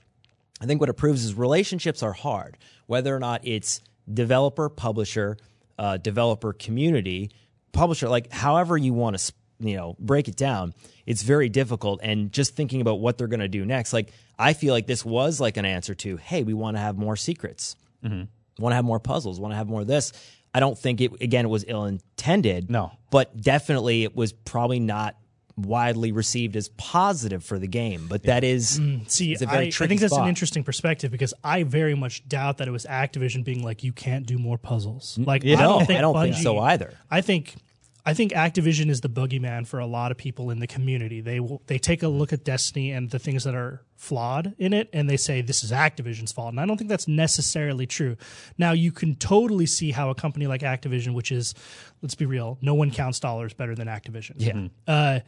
[0.61, 3.81] I think what it proves is relationships are hard, whether or not it's
[4.13, 5.37] developer, publisher,
[5.79, 7.31] uh, developer community,
[7.73, 10.75] publisher, like however you want to, you know, break it down,
[11.07, 12.01] it's very difficult.
[12.03, 15.05] And just thinking about what they're going to do next, like I feel like this
[15.05, 17.77] was like an answer to, hey, we want to have more secrets,
[18.59, 20.13] want to have more puzzles, want to have more of this.
[20.55, 22.71] I don't think it again it was ill intended.
[22.71, 22.93] No.
[23.11, 25.17] but definitely it was probably not
[25.59, 28.07] widely received as positive for the game.
[28.09, 30.25] But that is mm, See, it's very I tricky think that's spot.
[30.25, 33.93] an interesting perspective because I very much doubt that it was Activision being like, "You
[33.93, 36.95] can't do more puzzles." Mm, like, I no, don't think I don't think so either.
[37.11, 37.57] I think,
[38.07, 41.21] I think Activision is the boogeyman for a lot of people in the community.
[41.21, 44.73] They will, they take a look at Destiny and the things that are flawed in
[44.73, 46.51] it, and they say this is Activision's fault.
[46.51, 48.17] And I don't think that's necessarily true.
[48.57, 51.55] Now, you can totally see how a company like Activision, which is,
[52.01, 54.35] let's be real, no one counts dollars better than Activision.
[54.37, 54.53] Yeah.
[54.53, 54.67] Mm-hmm.
[54.87, 55.19] uh,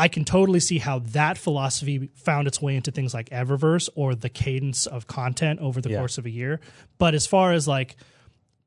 [0.00, 4.14] I can totally see how that philosophy found its way into things like Eververse or
[4.14, 6.58] the cadence of content over the course of a year.
[6.98, 7.96] But as far as like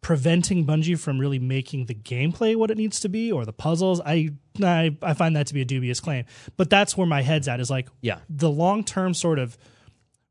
[0.01, 3.99] preventing Bungie from really making the gameplay what it needs to be or the puzzles,
[4.05, 4.29] I
[4.61, 6.25] I, I find that to be a dubious claim.
[6.55, 8.19] But that's where my head's at is like Yeah.
[8.29, 9.57] the long term sort of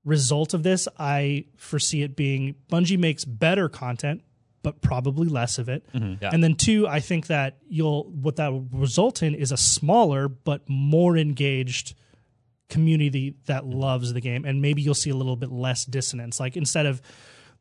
[0.04, 4.22] result of this, I foresee it being Bungie makes better content,
[4.62, 5.84] but probably less of it.
[5.92, 6.22] Mm-hmm.
[6.22, 6.30] Yeah.
[6.32, 10.28] And then two, I think that you'll what that will result in is a smaller
[10.28, 11.94] but more engaged
[12.68, 16.40] community that loves the game, and maybe you'll see a little bit less dissonance.
[16.40, 17.02] Like instead of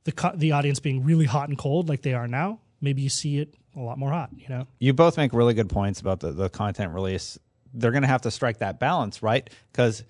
[0.04, 3.10] the co- the audience being really hot and cold like they are now, maybe you
[3.10, 4.30] see it a lot more hot.
[4.36, 4.68] You know.
[4.80, 7.38] you both make really good points about the, the content release.
[7.74, 9.50] They're going to have to strike that balance, right?
[9.72, 10.04] Because,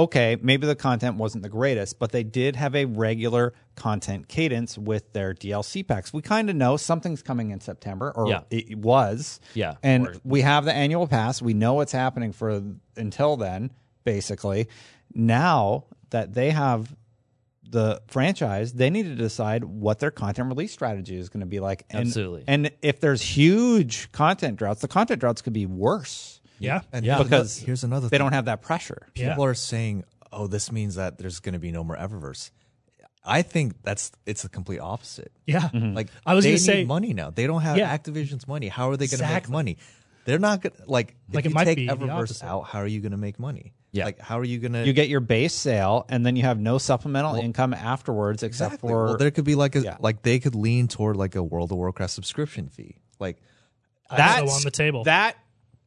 [0.00, 4.76] okay, maybe the content wasn't the greatest, but they did have a regular content cadence
[4.78, 6.12] with their DLC packs.
[6.12, 8.40] We kind of know something's coming in September, or Yeah.
[8.50, 9.40] it was.
[9.54, 9.74] Yeah.
[9.82, 11.42] And Or- we have the annual pass.
[11.42, 12.62] We know what's happening for
[12.96, 13.70] until then,
[14.04, 14.68] basically.
[15.14, 16.96] Now that they have
[17.68, 21.60] the franchise, they need to decide what their content release strategy is going to be
[21.60, 21.84] like.
[21.90, 22.44] And, Absolutely.
[22.48, 26.82] And if there's huge content droughts, the content droughts could be worse Yeah.
[26.92, 27.20] And Yeah.
[27.22, 28.10] because here's another thing.
[28.10, 28.26] they thing.
[28.26, 29.08] don't have that pressure.
[29.16, 29.30] Yeah.
[29.30, 32.50] people are saying, "Oh, this means that there's going to be no more Eververse."
[33.24, 35.32] I think that's it's the complete opposite.
[35.46, 35.60] Yeah.
[35.60, 35.76] Mm-hmm.
[35.76, 35.94] Mm-hmm.
[35.96, 37.30] Like I was they gonna need say- money now.
[37.30, 37.96] They don't have Yeah.
[37.96, 38.68] Activision's money.
[38.68, 39.76] How are they going to make money?
[40.26, 41.16] They're not going to like.
[41.32, 43.38] Like, if it you might take be Eververse out, how are you going to make
[43.38, 43.74] money?
[43.92, 44.04] Yeah.
[44.04, 44.86] Like how are you going to?
[44.86, 48.88] You get your base sale, and then you have no supplemental income afterwards, except exactly.
[48.90, 49.96] for well, there could be like a Yeah.
[50.00, 53.00] like they could lean toward like a World of Warcraft subscription fee.
[53.18, 53.38] Like
[54.08, 55.04] That's that's on the table.
[55.04, 55.36] That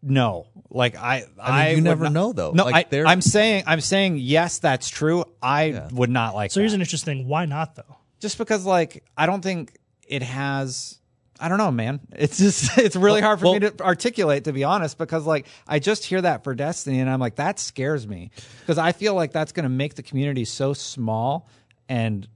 [0.04, 2.52] no, like I, I, you never not- know, though.
[2.52, 5.24] No, Like, I, I'm saying, I'm saying yes, that's true.
[5.42, 5.89] I Yeah.
[5.94, 6.52] would not like.
[6.52, 7.28] so here's an interesting.
[7.28, 7.98] Why not though?
[8.20, 11.00] just because like I don't think it has
[11.39, 12.00] I don't know, man.
[12.16, 15.80] It's just it's really hard for me to articulate to be honest because like I
[15.80, 19.32] just hear that for Destiny and I'm like that scares me because I feel like
[19.34, 21.50] that's going to make the community so small
[21.89, 22.28] and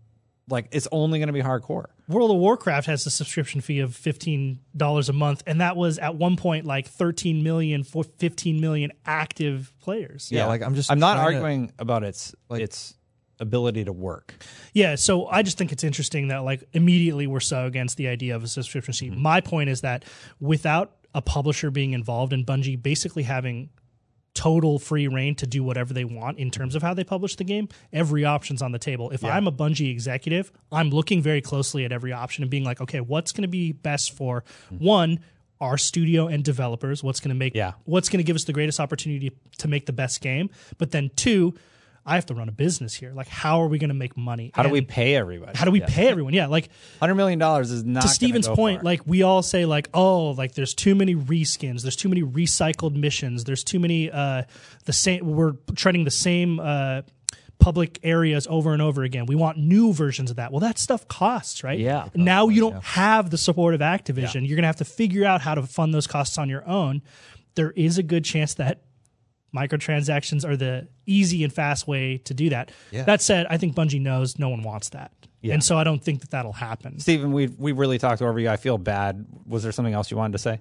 [0.49, 1.85] like it's only going to be hardcore.
[2.07, 5.99] World of Warcraft has a subscription fee of fifteen dollars a month, and that was
[5.99, 10.29] at one point like 13 million, 15 million active players.
[10.31, 12.93] Yeah, like, I'm just I'm not trying to- arguing about its Like- its
[13.39, 14.33] ability to work.
[14.73, 18.35] Yeah, so I just think it's interesting that like immediately we're so against the idea
[18.35, 19.09] of a subscription fee.
[19.11, 19.21] Mm-hmm.
[19.21, 20.05] My point is that
[20.39, 23.69] without a publisher being involved and Bungie basically having
[24.37, 27.43] total free reign to do whatever they want in terms of how they publish the
[27.43, 29.09] game, every option's on the table.
[29.09, 32.79] If I'm a Bungie executive, I'm looking very closely at every option and being like,
[32.79, 35.19] okay, what's going to be best for one
[35.59, 37.71] our studio and developers, what's going to make Yeah.
[37.85, 40.51] what's going to give us the greatest opportunity to make the best game.
[40.77, 41.55] But then two,
[42.07, 43.11] I have to run a business here.
[43.13, 44.49] Like, how are we going to make money?
[44.53, 45.57] How do we pay everybody?
[45.57, 46.33] How do we pay everyone?
[46.33, 48.85] Yeah, like Hundred million dollars is not to Steven's point, far.
[48.85, 52.95] like we all say, like, oh, like there's too many reskins, there's too many recycled
[52.95, 54.43] missions, there's too many uh
[54.85, 57.01] the same we're treading the same uh
[57.59, 59.25] public areas over and over again.
[59.25, 60.51] We want new versions of that.
[60.51, 61.77] Well, that stuff costs, right?
[61.79, 62.07] Yeah.
[62.15, 64.47] Now you don't have the support of Activision.
[64.47, 67.01] You're gonna have to figure out how to fund those costs on your own.
[67.55, 68.83] There is a good chance that
[69.55, 72.71] microtransactions are the easy and fast way to do that.
[72.91, 73.03] Yeah.
[73.03, 75.11] That said, I think Bungie knows no one wants that.
[75.43, 76.99] And so I don't think that that'll happen.
[76.99, 78.49] Stephen, we we really talked over you.
[78.49, 79.25] I feel bad.
[79.45, 80.59] Was there something else you wanted to say?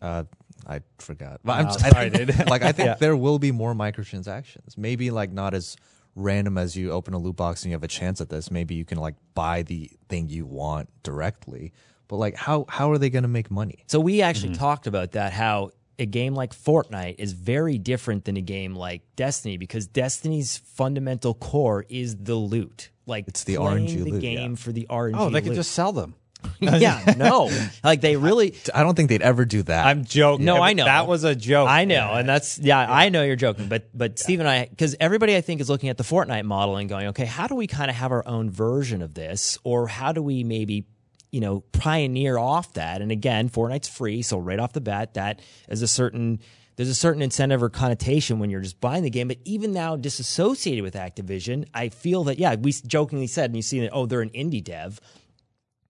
[0.00, 0.24] Uh,
[0.66, 1.40] I forgot.
[1.44, 2.48] But I'm No, just, I sorry, think, dude.
[2.48, 2.94] like I think Yeah.
[2.94, 4.78] there will be more microtransactions.
[4.78, 5.76] Maybe like not as
[6.14, 8.50] random as you open a loot box and you have a chance at this.
[8.50, 11.74] Maybe you can like buy the thing you want directly.
[12.06, 13.84] But like how how are they going to make money?
[13.88, 14.60] So we actually Mm-hmm.
[14.60, 19.02] talked about that how a game like Fortnite is very different than a game like
[19.16, 22.90] Destiny because Destiny's fundamental core is the loot.
[23.06, 24.56] Like It's the playing RNG the loot, game yeah.
[24.56, 25.14] for the RNG.
[25.16, 25.56] Oh, they could loot.
[25.56, 26.14] just sell them.
[26.60, 27.50] yeah, no,
[27.82, 28.54] like they really.
[28.72, 29.86] I don't think they'd ever do that.
[29.86, 30.44] I'm joking.
[30.44, 30.84] No, I know.
[30.84, 31.68] that was a joke.
[31.68, 34.94] I know, and that's yeah, I know you're joking, but but Steve and I, because
[35.00, 37.66] everybody I think is looking at the Fortnite model and going, okay, how do we
[37.66, 40.86] kind of have our own version of this, or how do we maybe
[41.30, 43.00] you know pioneer off that?
[43.02, 46.40] And again, Fortnite's free, so right off the bat, that is a certain
[46.76, 49.26] there's a certain incentive or connotation when you're just buying the game.
[49.28, 53.62] But even now, disassociated with Activision, I feel that yeah, we jokingly said, and you
[53.62, 55.00] see that oh, they're an indie dev.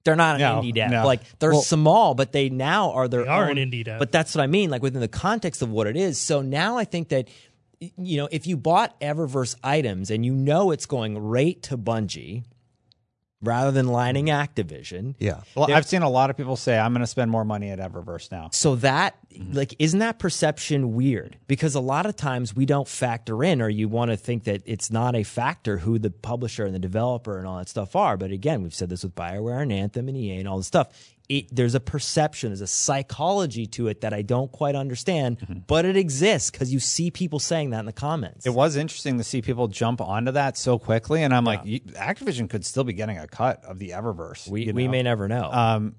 [0.05, 0.91] They're not an No, indie dev.
[0.91, 1.05] no.
[1.05, 3.99] Like they're Well- small, but they now are their They are own, an indie dev.
[3.99, 6.19] But that's what I mean, like within the context of what it is.
[6.19, 7.29] So now I think that
[7.81, 12.45] you know, if you bought Eververse items and you know it's going right to Bungie
[13.43, 15.15] rather than lining Activision.
[15.19, 15.43] yeah.
[15.55, 17.79] Well, I've seen a lot of people say I'm going to spend more money at
[17.79, 18.51] Eververse now.
[18.53, 19.53] So that mm-hmm.
[19.53, 21.37] like isn't that perception weird?
[21.47, 24.63] Because a lot of times we don't factor in or you want to think that
[24.67, 28.17] it's not a factor who the publisher and the developer and all that stuff are.
[28.17, 30.89] But again, we've said this with BioWare and Anthem and EA and all this stuff.
[31.29, 35.59] It, there's a perception, there's a psychology to it that I don't quite understand, mm-hmm.
[35.67, 38.47] but it exists because you see people saying that in the comments.
[38.47, 42.49] It was interesting to see people jump onto that so quickly, and I'm like, Activision
[42.49, 44.49] could still be getting a cut of the Eververse.
[44.49, 45.53] we, you we may never know.
[45.53, 45.97] Um,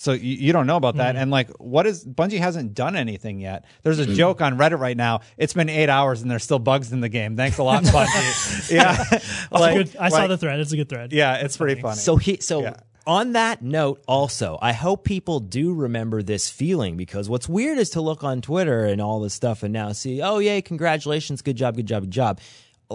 [0.00, 1.22] so you, you don't know about that, mm-hmm.
[1.22, 3.66] and like, what is Bungie hasn't done anything yet?
[3.82, 4.14] There's a mm-hmm.
[4.14, 5.20] joke on Reddit right now.
[5.36, 7.36] It's been eight hours and there's still bugs in the game.
[7.36, 8.70] Thanks a lot, Bungie.
[8.72, 9.04] yeah,
[9.50, 10.58] Like- good, I saw like- the thread.
[10.60, 11.12] It's a good thread.
[11.12, 11.98] Yeah, it's pretty funny.
[11.98, 12.76] So he so Yeah.
[13.06, 17.90] On that note also, I hope people do remember this feeling because what's weird is
[17.90, 21.56] to look on Twitter and all this stuff and now see, oh yay, congratulations, good
[21.56, 22.40] job, good job, good job.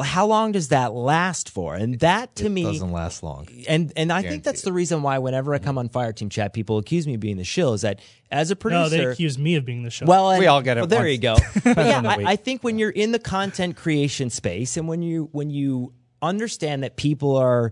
[0.03, 1.73] How long does that last for?
[1.73, 3.47] And that to it me doesn't last long.
[3.67, 6.77] and and I think that's the reason why whenever I come on Fireteam Chat, people
[6.77, 7.73] accuse me of being the shill.
[7.73, 10.05] Is that as a producer, No, they accuse me of being the show.
[10.05, 11.11] well, and- We all get it Well, there once.
[11.13, 11.35] you go.
[11.73, 12.27] But yeah, in a week.
[12.27, 15.93] I, I think when you're in the content creation space and when you when you
[16.21, 17.71] understand that people are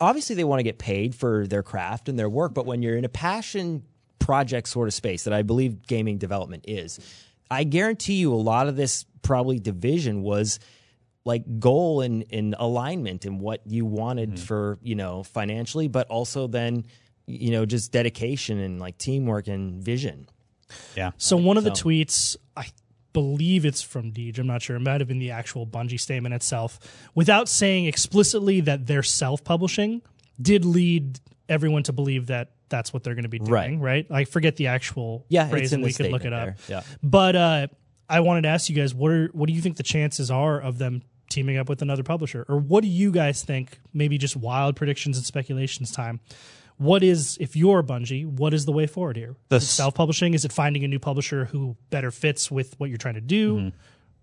[0.00, 2.96] obviously they want to get paid for their craft and their work, but when you're
[2.96, 3.82] in a passion
[4.18, 6.98] project sort of space that I believe gaming development is,
[7.50, 10.60] I guarantee you a lot of this probably division was
[11.24, 14.44] like goal and, and alignment and what you wanted Mm-hmm.
[14.44, 16.84] for you know financially but also then
[17.26, 20.26] you know just dedication and like teamwork and vision
[20.96, 22.66] yeah, So one of the tweets, I
[23.12, 24.38] believe it's from Deej.
[24.38, 24.76] I'm not sure.
[24.76, 26.78] It might have been the actual Bungie statement itself,
[27.14, 30.02] without saying explicitly that they're self-publishing,
[30.40, 31.18] did lead
[31.48, 33.80] everyone to believe that that's what they're going to be doing.
[33.80, 34.06] Right.
[34.08, 34.20] right?
[34.20, 36.44] I forget the actual Yeah, phrase, it's in and we could look it up.
[36.44, 36.56] there.
[36.68, 36.82] Yeah.
[37.02, 37.66] But uh,
[38.08, 40.60] I wanted to ask you guys, what are what do you think the chances are
[40.60, 43.80] of them teaming up with another publisher, or what do you guys think?
[43.92, 46.20] Maybe just wild predictions and speculations time.
[46.80, 49.36] What is, if you're Bungie, what is the way forward here?
[49.50, 50.32] The Is it self-publishing?
[50.32, 53.56] Is it finding a new publisher who better fits with what you're trying to do?
[53.56, 53.68] Mm-hmm.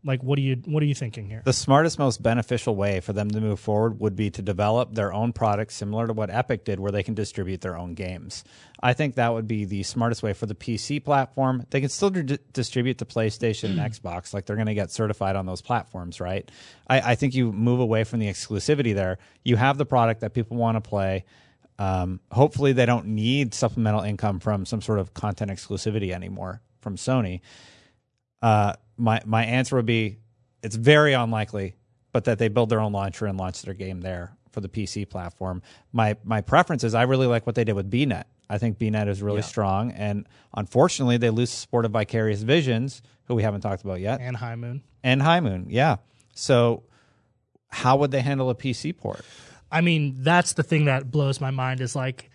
[0.03, 1.43] Like, what are you what are you thinking here?
[1.45, 5.13] the smartest, most beneficial way for them to move forward would be to develop their
[5.13, 8.43] own product, similar to what Epic did, where they can distribute their own games.
[8.81, 11.63] I think that would be the smartest way for the PC platform.
[11.69, 15.35] They can still d- distribute to PlayStation and Xbox, like they're going to get certified
[15.35, 16.49] on those platforms, right?
[16.87, 19.19] I, I think you move away from the exclusivity there.
[19.43, 21.25] You have the product that people want to play.
[21.79, 26.95] Um, hopefully, they don't need supplemental income from some sort of content exclusivity anymore from
[26.95, 27.41] Sony
[28.41, 30.17] uh, my my answer would be
[30.63, 31.75] it's very unlikely,
[32.11, 35.07] but that they build their own launcher and launch their game there for the PC
[35.09, 35.61] platform.
[35.91, 38.23] My my preference is I really like what they did with BNet.
[38.49, 43.01] I think BNet is really strong, and unfortunately, they lose the support of Vicarious Visions,
[43.25, 44.83] who we haven't talked about yet, and High Moon.
[45.03, 45.67] and High Moon.
[45.69, 45.97] Yeah,
[46.33, 46.83] so
[47.69, 49.25] how would they handle a PC port?
[49.71, 52.29] I mean, that's the thing that blows my mind is like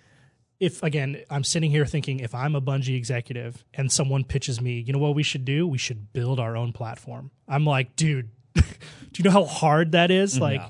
[0.63, 4.79] if again, I'm sitting here thinking if I'm a Bungie executive and someone pitches me,
[4.79, 5.67] you know what we should do?
[5.67, 7.33] We should build our own platform.
[7.49, 8.63] I'm like, dude, do
[9.17, 10.35] you know how hard that is?
[10.35, 10.43] Mm-hmm.
[10.43, 10.63] Like,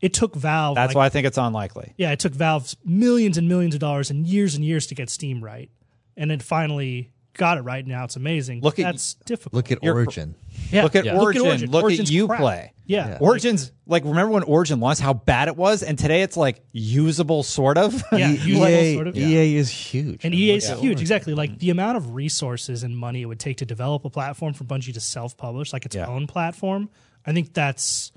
[0.00, 0.76] it took Valve.
[0.76, 1.94] That's like, why I think it's unlikely.
[1.96, 5.10] yeah, it took Valve millions and millions of dollars and years and years to get
[5.10, 5.68] Steam right,
[6.16, 7.84] and it finally got it right.
[7.84, 8.60] Now it's amazing.
[8.60, 9.54] Look at- that's difficult.
[9.54, 10.36] Look at You're- Origin.
[10.70, 10.82] Yeah.
[10.82, 11.18] Look at Yeah.
[11.18, 11.42] Origin.
[11.42, 11.70] Look at Origin.
[11.70, 12.40] Look Origin's at you crap.
[12.40, 12.72] play.
[12.86, 13.08] Yeah.
[13.10, 13.18] Yeah.
[13.20, 17.42] Origin's like remember when Origin launched how bad it was, and today it's like usable,
[17.42, 18.02] sort of.
[18.12, 19.16] Yeah, usable, EA, sort of.
[19.16, 20.24] EA is huge.
[20.24, 20.34] And.
[20.34, 21.00] EA is Look huge, Origin.
[21.00, 21.34] exactly.
[21.34, 21.58] Like mm-hmm.
[21.58, 24.92] the amount of resources and money it would take to develop a platform for Bungie
[24.94, 26.06] to self-publish, like its Yeah.
[26.06, 26.90] own platform.
[27.24, 28.12] I think that's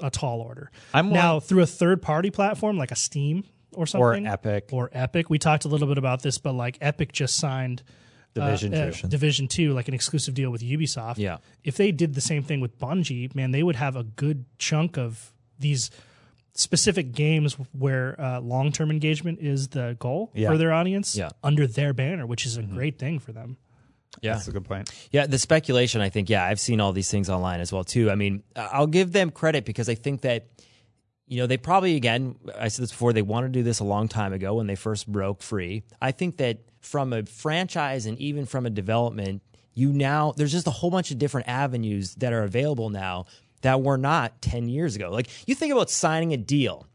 [0.00, 0.70] a tall order.
[0.94, 4.90] I'm now one- through a third-party platform like a Steam or something, or Epic or
[4.92, 5.28] Epic.
[5.30, 7.82] We talked a little bit about this, but like Epic just signed
[8.34, 9.08] Division uh, Two.
[9.08, 11.18] Division Two, like an exclusive deal with Ubisoft.
[11.18, 11.38] Yeah.
[11.64, 14.96] If they did the same thing with Bungie, man, they would have a good chunk
[14.96, 15.90] of these
[16.54, 20.48] specific games where uh, long-term engagement is the goal Yeah.
[20.50, 21.30] for their audience Yeah.
[21.42, 23.56] under their banner, which is a great thing for them.
[24.20, 24.34] Yeah.
[24.34, 24.90] That's a good point.
[25.12, 28.10] Yeah, the speculation, I think, yeah, I've seen all these things online as well, too.
[28.10, 30.48] I mean, I'll give them credit because I think that,
[31.30, 33.84] you know, they probably, again, I said this before, they wanted to do this a
[33.84, 35.84] long time ago when they first broke free.
[36.02, 39.40] I think that from a franchise and even from a development,
[39.72, 43.26] you now, there's just a whole bunch of different avenues that are available now
[43.62, 45.08] that were not 10 years ago.
[45.12, 46.88] Like, you think about signing a deal,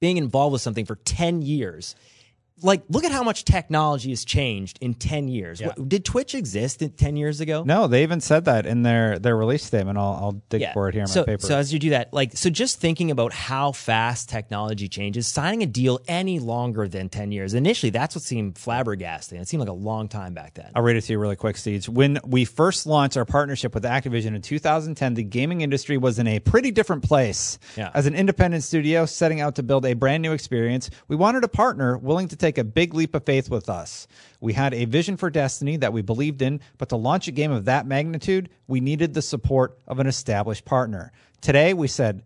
[0.00, 1.94] being involved with something for 10 years.
[2.62, 5.62] Like, look at how much technology has changed in 10 years.
[5.62, 7.62] What, did Twitch exist in 10 years ago?
[7.64, 9.98] No, they even said that in their their release statement.
[9.98, 11.46] I'll I'll dig for it here in so, my paper.
[11.46, 15.62] So as you do that, like, so just thinking about how fast technology changes, signing
[15.62, 19.40] a deal any longer than 10 years, initially, that's what seemed flabbergasting.
[19.40, 20.70] It seemed like a long time back then.
[20.74, 21.88] I'll read it to you really quick, Steve.
[21.88, 26.26] When we first launched our partnership with Activision in 2010, the gaming industry was in
[26.26, 27.58] a pretty different place.
[27.76, 27.90] Yeah.
[27.94, 31.48] As an independent studio setting out to build a brand new experience, we wanted a
[31.48, 34.06] partner willing to take a big leap of faith with us.
[34.40, 37.50] We had a vision for Destiny that we believed in, but to launch a game
[37.50, 41.12] of that magnitude, we needed the support of an established partner.
[41.40, 42.22] Today, we said,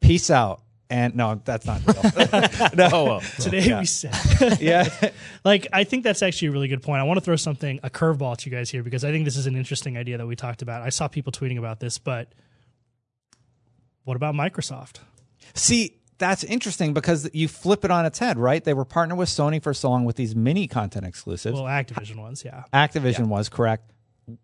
[0.00, 0.62] peace out.
[0.90, 2.70] And no, that's not real.
[2.74, 2.88] no.
[2.92, 4.14] Oh, Today we said,
[4.60, 4.88] yeah.
[5.44, 7.00] like, I think that's actually a really good point.
[7.00, 9.36] I want to throw something, a curveball at you guys here because I think this
[9.36, 10.80] is an interesting idea that we talked about.
[10.80, 12.32] I saw people tweeting about this, but
[14.04, 15.00] what about Microsoft?
[15.52, 18.62] See, that's interesting because you flip it on its head, right?
[18.62, 21.54] They were partnered with Sony for so long with these mini content exclusives.
[21.54, 22.64] Well, Activision ones, yeah.
[22.72, 23.92] Activision was correct.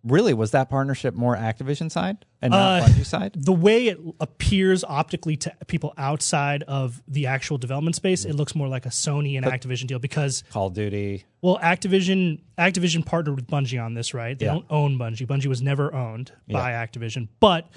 [0.03, 3.33] Really, was that partnership more Activision side and not Uh, Bungie side?
[3.37, 8.55] the way it appears optically to people outside of the actual development space, it looks
[8.55, 11.25] more like a Sony and Activision deal because Call of Duty.
[11.43, 14.39] well, Activision Activision partnered with Bungie on this, right?
[14.39, 14.53] They Yeah.
[14.53, 15.27] don't own Bungie.
[15.27, 17.69] Bungie was never owned by Activision, but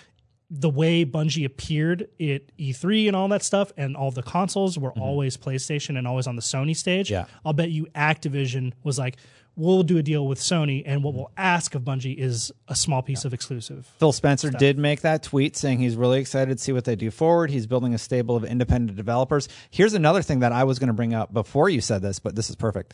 [0.49, 4.91] the way Bungie appeared at E3 and all that stuff, and all the consoles were
[4.93, 7.07] always PlayStation and always on the Sony stage.
[7.07, 7.29] Mm-hmm.
[7.29, 7.39] Yeah.
[7.45, 9.17] I'll bet you Activision was like,
[9.57, 13.01] "We'll do a deal with Sony, and what we'll ask of Bungie is a small
[13.01, 16.71] piece of exclusive." Phil Spencer did make that tweet saying he's really excited to see
[16.71, 17.51] what they do forward.
[17.51, 19.49] He's building a stable of independent developers.
[19.69, 22.35] Here's another thing that I was going to bring up before you said this, but
[22.35, 22.93] this is perfect.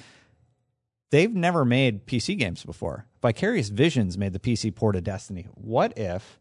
[1.11, 3.05] They've never made PC games before.
[3.21, 5.45] Vicarious Visions made the PC port of Destiny.
[5.53, 6.39] What if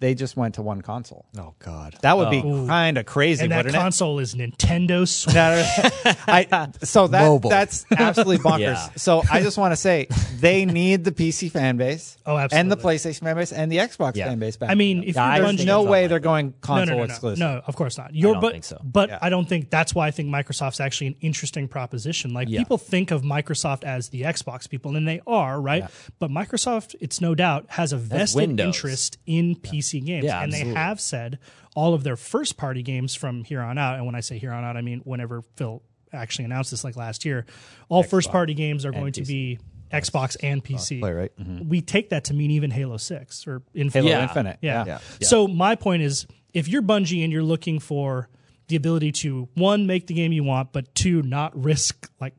[0.00, 1.26] they just went to one console?
[1.38, 1.94] Oh God.
[2.02, 2.64] That would be oh.
[2.64, 2.66] Ooh.
[2.66, 3.78] kind of crazy, And that wouldn't it?
[3.78, 5.34] console is Nintendo Switch.
[6.26, 7.50] I, so that Mobile.
[7.50, 8.60] that's absolutely bonkers.
[8.60, 8.88] Yeah.
[8.96, 10.06] So I just want to say
[10.38, 12.76] they need the PC fan base, Oh, absolutely, and the.
[12.80, 14.28] PlayStation fan base, and the Xbox Yeah.
[14.28, 14.56] fan base.
[14.56, 16.52] Back I mean, if Yeah, I you're don't Bungie, think no way they're going no,
[16.62, 17.38] console no, no, no, exclusive.
[17.38, 18.14] no, of course not.
[18.14, 18.80] You're, don't but, think so.
[18.82, 19.18] But Yeah.
[19.20, 22.32] I don't think that's why I think Microsoft's actually an interesting proposition.
[22.32, 22.60] Like Yeah.
[22.60, 25.84] people think of Microsoft as the Xbox people, and they are right.
[26.18, 30.72] But Microsoft, it's no doubt, has a vested interest in PC games, Yeah, and absolutely.
[30.74, 31.38] they have said
[31.74, 33.96] all of their first party games from here on out.
[33.96, 36.94] And when I say here on out, I mean whenever Phil actually announced this, like
[36.96, 37.46] last year,
[37.88, 39.58] all first party games are going to be.
[39.92, 41.00] Xbox and PC.
[41.00, 41.32] Play right.
[41.36, 41.68] Mm-hmm.
[41.68, 44.04] We take that to mean even Halo Six or Infinite.
[44.06, 44.22] Halo Yeah.
[44.22, 44.58] Infinite.
[44.62, 44.84] Yeah.
[44.86, 44.98] Yeah.
[45.22, 48.28] So my point is, if you're Bungie and you're looking for
[48.68, 52.34] the ability to one make the game you want, but two not risk like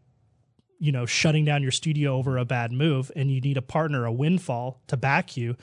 [0.82, 4.04] you know shutting down your studio over a bad move, and you need a partner,
[4.04, 5.56] a windfall to back you,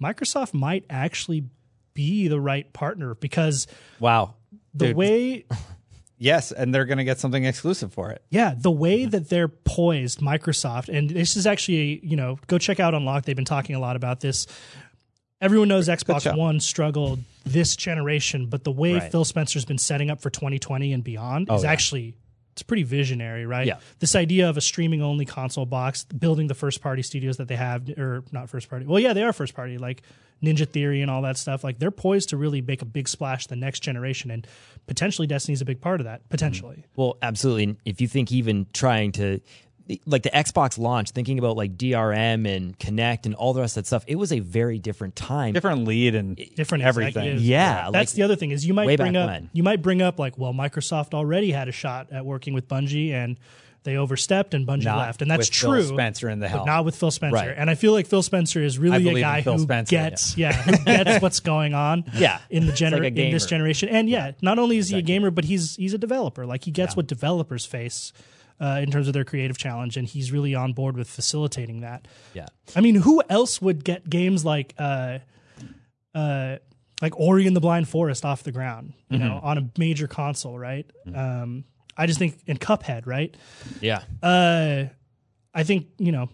[0.00, 1.46] Microsoft might actually
[1.94, 3.66] be the right partner because
[3.98, 4.34] Wow.
[4.74, 5.46] the Dude, way
[6.18, 8.22] yes, and they're going to get something exclusive for it.
[8.28, 12.78] Yeah, the way that they're poised, Microsoft, and this is actually, you know, go check
[12.78, 13.24] out Unlock.
[13.24, 14.46] They've been talking a lot about this.
[15.40, 16.36] Everyone knows Xbox.
[16.36, 19.10] One struggled this generation, but the way Right.
[19.10, 21.72] Phil Spencer's been setting up for 2020 and beyond oh, is yeah.
[21.72, 22.14] actually
[22.56, 23.66] it's pretty visionary, right?
[23.66, 23.80] Yeah.
[23.98, 27.56] This idea of a streaming only console box, building the first party studios that they
[27.56, 28.86] have, or not first party.
[28.86, 29.76] Well, yeah, they are first party.
[29.76, 30.00] Like
[30.42, 31.62] Ninja Theory and all that stuff.
[31.62, 34.46] Like they're poised to really make a big splash the next generation, and
[34.86, 36.26] potentially Destiny's a big part of that.
[36.30, 37.00] Potentially, mm-hmm.
[37.02, 37.64] Well, absolutely.
[37.64, 39.40] And If you think even trying to
[40.04, 43.82] like the Xbox launch, thinking about like DRM and Kinect and all the rest of
[43.84, 45.52] that stuff, it was a very different time.
[45.54, 47.08] different lead and different everything.
[47.10, 47.48] executives.
[47.48, 49.50] Yeah, that's like, the other thing is you might bring up when.
[49.52, 53.12] you might bring up like well Microsoft already had a shot at working with Bungie
[53.12, 53.38] and
[53.84, 55.82] they overstepped and Bungie Not left and that's with Phil true.
[55.84, 56.66] Spencer in the but helm.
[56.66, 57.36] not with Phil Spencer.
[57.36, 57.54] Right.
[57.56, 60.72] And I feel like Phil Spencer is really a guy who Spencer, gets yeah, who
[60.84, 62.40] gets what's going on Yeah.
[62.50, 63.88] in the gener- like in this generation.
[63.88, 66.44] And yeah, not only is he a gamer, but he's he's a developer.
[66.44, 68.12] Like he gets what developers face.
[68.58, 72.08] Uh, in terms of their creative challenge, and he's really on board with facilitating that.
[72.32, 72.46] Yeah.
[72.74, 75.18] I mean, who else would get games like uh,
[76.14, 76.56] uh,
[77.02, 80.58] like Ori and the Blind Forest off the ground, you know, on a major console,
[80.58, 80.90] right?
[81.14, 81.64] Um,
[81.98, 83.36] I just think in Cuphead, right?
[83.82, 84.02] Yeah.
[84.22, 84.84] Uh,
[85.52, 86.30] I think you know,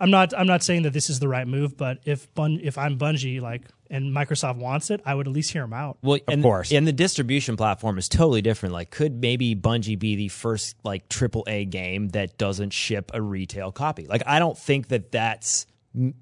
[0.00, 2.78] I'm not I'm not saying that this is the right move, but if Bun- if
[2.78, 5.98] I'm Bungie, like, and Microsoft wants it, I would at least hear them out.
[6.02, 6.72] Well, and, course.
[6.72, 8.72] and the distribution platform is totally different.
[8.72, 13.20] Like, could maybe Bungie be the first like triple A game that doesn't ship a
[13.20, 14.06] retail copy?
[14.06, 15.66] Like, I don't think that that's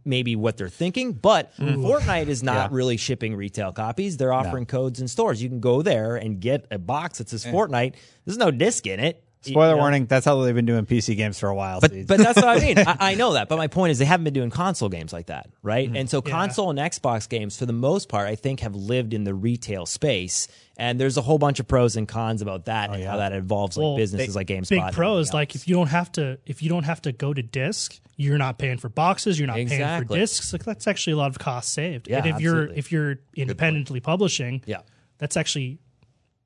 [0.05, 1.13] maybe what they're thinking.
[1.13, 2.77] But Fortnite is not Yeah.
[2.77, 4.17] really shipping retail copies.
[4.17, 5.43] They're offering codes in stores.
[5.43, 7.95] You can go there and get a box that says Fortnite.
[8.25, 9.23] There's no disc in it.
[9.43, 9.81] Spoiler You know?
[9.83, 11.81] warning, that's how they've been doing PC games for a while.
[11.81, 12.07] But Seeds.
[12.09, 12.79] but that's what I mean.
[12.87, 13.49] I, I know that.
[13.49, 15.87] But my point is they haven't been doing console games like that, right?
[15.87, 15.97] Mm-hmm.
[15.97, 16.31] And so Yeah.
[16.33, 19.87] console and Xbox games, for the most part, I think have lived in the retail
[19.87, 20.49] space.
[20.77, 23.33] And there's a whole bunch of pros and cons about that oh, and how that
[23.33, 24.69] involves like Well, businesses like GameSpot.
[24.87, 27.43] Big pros, like if you don't have to if you don't have to go to
[27.43, 29.69] disc, you're not paying for boxes, you're not paying
[30.03, 30.53] for discs.
[30.53, 32.09] Like that's actually a lot of cost saved.
[32.09, 34.83] Yeah, and if you're if you're independently publishing, Yeah.
[35.19, 35.79] that's actually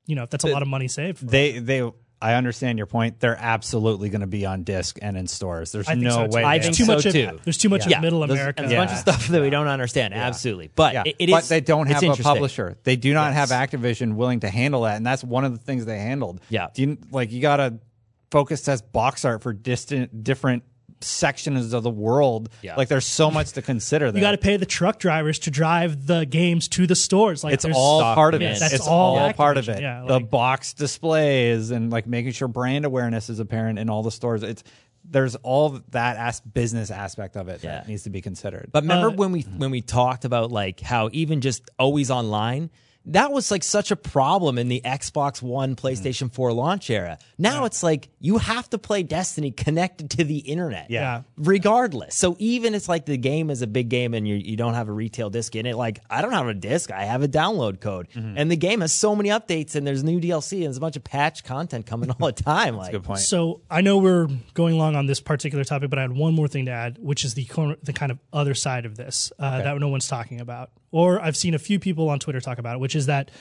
[0.05, 1.19] you know that's a lot of money saved.
[1.19, 1.89] For they they
[2.23, 3.19] I understand your point.
[3.19, 5.73] They're absolutely going to be on disc and in stores.
[5.73, 6.35] There's I think no so too.
[6.35, 6.43] way.
[6.45, 6.95] I think too don't.
[6.95, 7.39] much so, of, too.
[7.43, 7.97] There's too much Yeah.
[7.97, 8.61] of middle There's- America.
[8.61, 10.13] There's a bunch of stuff that we don't understand.
[10.13, 10.71] Absolutely.
[10.73, 12.77] But Yeah, it, it but they don't have a publisher.
[12.83, 15.85] They do not have Activision willing to handle that, and that's one of the things
[15.85, 16.39] they handled.
[16.47, 16.67] Yeah.
[16.73, 17.79] Do you, like you got to
[18.31, 20.63] focus test box art for distant different
[21.03, 22.49] sections of the world.
[22.61, 22.75] Yeah.
[22.75, 24.11] Like there's so much to consider.
[24.11, 24.19] There.
[24.19, 27.43] you got to pay the truck drivers to drive the games to the stores.
[27.43, 28.59] Like It's all part of it.
[28.59, 29.81] That's it's all all, part of it.
[29.81, 34.11] yeah, the box displays and like making sure brand awareness is apparent in all the
[34.11, 34.43] stores.
[34.43, 34.63] It's
[35.05, 37.71] there's all that as business aspect of it Yeah.
[37.71, 38.69] that needs to be considered.
[38.71, 42.69] But remember Uh, when we when we talked about like how even just always online,
[43.05, 47.17] that was like such a problem in the Xbox One, PlayStation 4 launch era.
[47.37, 50.89] Now it's like you have to play Destiny connected to the internet.
[50.89, 51.23] Yeah.
[51.37, 52.15] Regardless.
[52.15, 54.87] So even it's like the game is a big game and you you don't have
[54.89, 57.81] a retail disc in it, like I don't have a disc, I have a download
[57.81, 58.09] code.
[58.11, 58.37] Mm-hmm.
[58.37, 60.95] And the game has so many updates and there's new DLC and there's a bunch
[60.95, 62.77] of patch content coming all the time.
[62.77, 63.19] like Good point.
[63.19, 66.47] So I know we're going long on this particular topic, but I had one more
[66.47, 69.61] thing to add, which is the cor- the kind of other side of this uh,
[69.61, 72.75] that no one's talking about, or I've seen a few people on Twitter talk about
[72.75, 73.31] it, which is that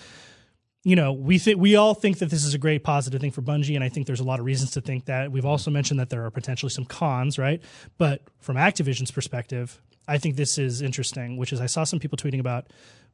[0.82, 3.42] you know we think we all think that this is a great positive thing for
[3.42, 5.30] Bungie, and I think there's a lot of reasons to think that.
[5.30, 7.62] We've also mentioned that there are potentially some cons, right?
[7.98, 12.18] But from Activision's perspective, I think this is interesting, which is I saw some people
[12.18, 12.72] tweeting about,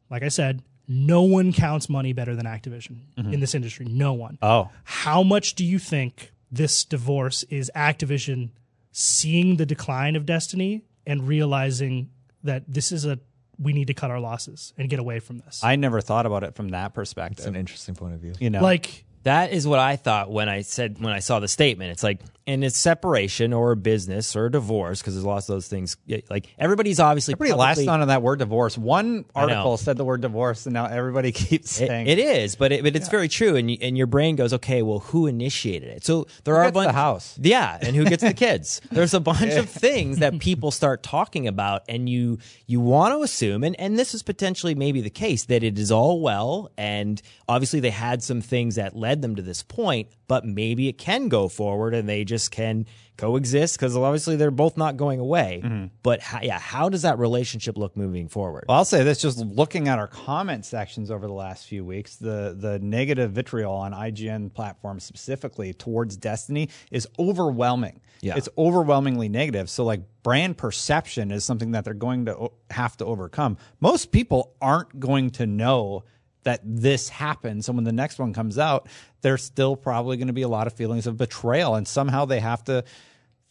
[0.08, 0.62] like I said.
[0.90, 3.34] No one counts money better than Activision mm-hmm.
[3.34, 3.84] in this industry.
[3.84, 8.48] No one oh, how much do you think this divorce is Activision
[8.90, 12.08] seeing the decline of Destiny and realizing
[12.42, 13.18] that this is a
[13.58, 15.62] we need to cut our losses and get away from this?
[15.62, 17.38] I never thought about it from that perspective.
[17.38, 18.34] It's an interesting point of view.
[18.38, 21.48] you know, like That is what I thought when I said when I saw the
[21.48, 21.90] statement.
[21.90, 25.54] It's like, and it's separation or a business or a divorce because there's lots of
[25.54, 25.96] those things.
[26.28, 28.76] Like everybody's obviously everybody publicly- latched on to that word divorce.
[28.76, 32.72] One article said the word divorce, and now everybody keeps It- saying it is, but
[32.72, 35.90] it, but it's very true, and you, and your brain goes, okay, well, who initiated
[35.90, 36.04] it?
[36.04, 37.38] So there are a bunch the house?
[37.40, 38.80] yeah, and who gets the kids?
[38.90, 43.22] There's a bunch of things that people start talking about, and you you want to
[43.22, 47.20] assume, and and this is potentially maybe the case that it is all well, and
[47.48, 51.28] obviously they had some things that led them to this point, but maybe it can
[51.28, 52.86] go forward, and they just can
[53.16, 55.60] coexist because obviously they're both not going away.
[55.64, 55.86] Mm-hmm.
[56.02, 58.66] But how, yeah, how does that relationship look moving forward?
[58.68, 62.16] Well, I'll say this: just looking at our comment sections over the last few weeks,
[62.16, 68.00] the the negative vitriol on IGN platforms specifically towards Destiny is overwhelming.
[68.20, 68.34] Yeah.
[68.36, 69.70] it's overwhelmingly negative.
[69.70, 73.58] So, like, brand perception is something that they're going to have to overcome.
[73.80, 76.04] Most people aren't going to know
[76.48, 77.62] that this happened.
[77.62, 78.88] So when the next one comes out,
[79.20, 82.40] there's still probably going to be a lot of feelings of betrayal, and somehow they
[82.40, 82.84] have to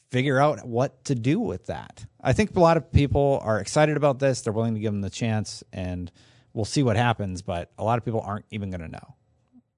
[0.10, 2.06] figure out what to do with that.
[2.20, 4.42] I think a lot of people are excited about this.
[4.42, 6.12] They're willing to give them the chance, and
[6.54, 7.44] we'll see what happens.
[7.44, 9.16] But a lot of people aren't even going to know.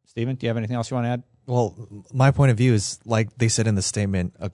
[0.05, 1.23] Steven, do you have anything else you want to add?
[1.45, 4.33] Well, my point of view is like they said in the statement.
[4.39, 4.49] Uh,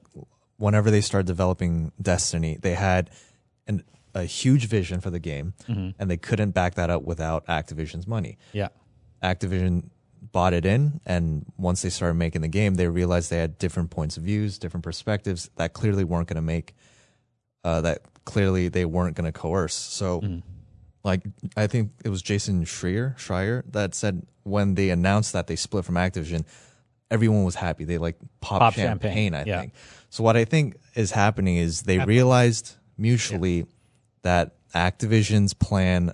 [0.57, 3.11] whenever they started developing Destiny, they had
[4.15, 5.89] a huge vision for the game, Mm-hmm.
[5.99, 8.37] and they couldn't back that up without Activision's money.
[8.53, 8.69] Yeah.
[9.21, 9.89] Activision
[10.31, 13.89] bought it in, and once they started making the game, they realized they had different
[13.91, 16.73] points of views, different perspectives that clearly weren't going to make,
[17.63, 19.75] uh, that clearly they weren't going to coerce.
[19.75, 20.39] So, Mm-hmm.
[21.03, 21.21] like,
[21.55, 25.85] I think it was Jason Schreier, Schreier that said when they announced that they split
[25.85, 26.45] from Activision,
[27.11, 27.83] everyone was happy.
[27.85, 29.59] They like popped Pop champagne, champagne, I yeah.
[29.61, 29.73] think.
[30.09, 33.65] So what I think is happening is they realized mutually
[34.25, 36.11] that Activision's plan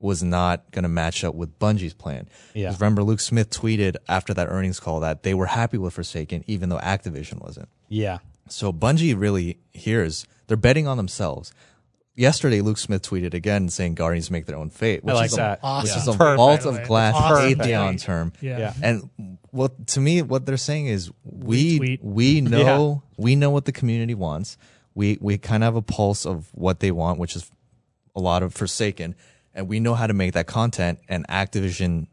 [0.00, 2.28] was not going to match up with Bungie's plan.
[2.54, 2.68] Yeah.
[2.70, 6.44] 'Cause Remember, Luke Smith tweeted after that earnings call that they were happy with Forsaken,
[6.46, 7.68] even though Activision wasn't.
[7.88, 8.18] Yeah.
[8.48, 11.52] So Bungie really hears they're betting on themselves.
[12.14, 15.58] Yesterday, Luke Smith tweeted again saying Guardians make their own fate, which like is that.
[15.60, 15.88] A, Awesome.
[15.88, 16.80] which is a tweet, vault the way.
[16.82, 18.32] of glass Awesome Atheon term.
[18.40, 18.58] Yeah.
[18.58, 18.72] Yeah.
[18.82, 21.98] And what to me, what they're saying is we Retweet.
[22.02, 24.56] we know we know what the community wants.
[24.98, 27.48] We we kind of have a pulse of what they want, which is
[28.16, 29.14] a lot of Forsaken,
[29.54, 30.98] and we know how to make that content.
[31.08, 32.08] And Activision,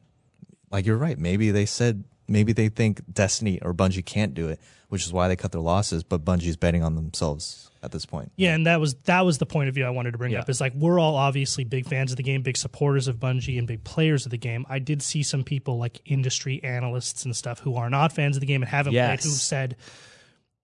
[0.71, 4.59] like you're right, maybe they said maybe they think Destiny or Bungie can't do it,
[4.89, 6.03] which is why they cut their losses.
[6.03, 8.31] But Bungie's betting on themselves at this point.
[8.35, 10.41] Yeah, and that was that was the point of view I wanted to bring Yeah.
[10.41, 10.49] up.
[10.51, 13.67] Is like we're all obviously big fans of the game, big supporters of Bungie, and
[13.67, 14.63] big players of the game.
[14.69, 18.41] I did see some people like industry analysts and stuff who are not fans of
[18.41, 19.21] the game and haven't Yes.
[19.23, 19.75] played who said,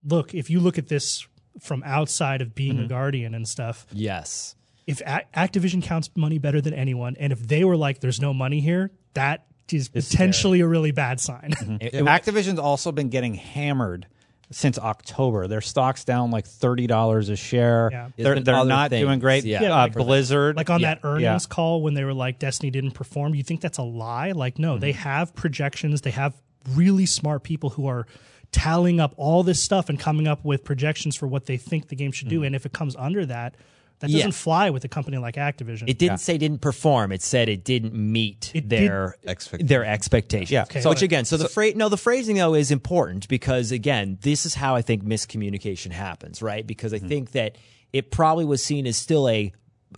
[0.03, 1.25] "Look, if you look at this
[1.59, 4.55] from outside of being a guardian and stuff, Yes.
[4.87, 8.33] if A- Activision counts money better than anyone, and if they were like, "There's no
[8.33, 11.53] money here," that is potentially a really bad sign.
[11.79, 14.05] It- it- Activision's also been getting hammered
[14.53, 15.47] since October.
[15.47, 17.89] Their stock's down like thirty dollars a share.
[17.91, 18.09] Yeah.
[18.17, 19.45] They're they're not things, doing great.
[19.45, 19.93] yeah, uh, like.
[19.93, 21.53] Blizzard, like on Yeah, that earnings yeah.
[21.55, 24.31] call when they were like Destiny didn't perform, you think that's a lie?
[24.33, 25.01] Like, no, they Mm-hmm.
[25.03, 26.01] have projections.
[26.01, 26.33] They have
[26.75, 28.05] really smart people who are
[28.51, 31.95] tallying up all this stuff and coming up with projections for what they think the
[31.95, 32.37] game should Mm-hmm.
[32.37, 32.43] do.
[32.43, 33.55] And if it comes under that,
[33.99, 35.83] that doesn't fly with a company like Activision.
[35.87, 37.11] It didn't say didn't perform.
[37.11, 39.69] It said it didn't meet It their Expectations.
[39.69, 40.49] their expectations.
[40.51, 40.63] Yeah.
[40.63, 40.81] Okay.
[40.81, 41.05] So, which Okay.
[41.05, 44.75] again, so, the phrase no, the phrasing though is important because again, this is how
[44.75, 46.65] I think miscommunication happens, right?
[46.65, 47.07] Because I Mm-hmm.
[47.09, 47.57] think that
[47.93, 49.53] it probably was seen as still a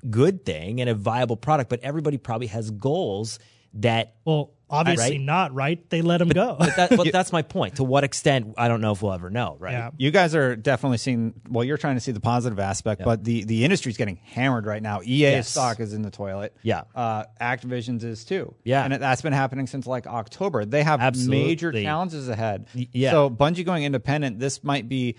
[0.09, 3.39] good thing and a viable product, but everybody probably has goals
[3.75, 5.21] that well, obviously Right?
[5.21, 5.89] not, right?
[5.89, 6.57] They let them go.
[6.59, 7.75] that, but that's my point.
[7.77, 9.71] To what extent, I don't know if we'll ever know, right?
[9.73, 9.89] yeah.
[9.97, 13.43] you guys are definitely seeing well you're trying to see the positive aspect but the
[13.43, 15.49] the industry's getting hammered right now ea's Yes.
[15.49, 16.83] stock is in the toilet Yeah.
[16.95, 18.83] uh activision's is too Yeah.
[18.83, 23.11] and it, that's been happening since like october they have major challenges ahead Y- yeah.
[23.11, 25.15] so bungie going independent this might be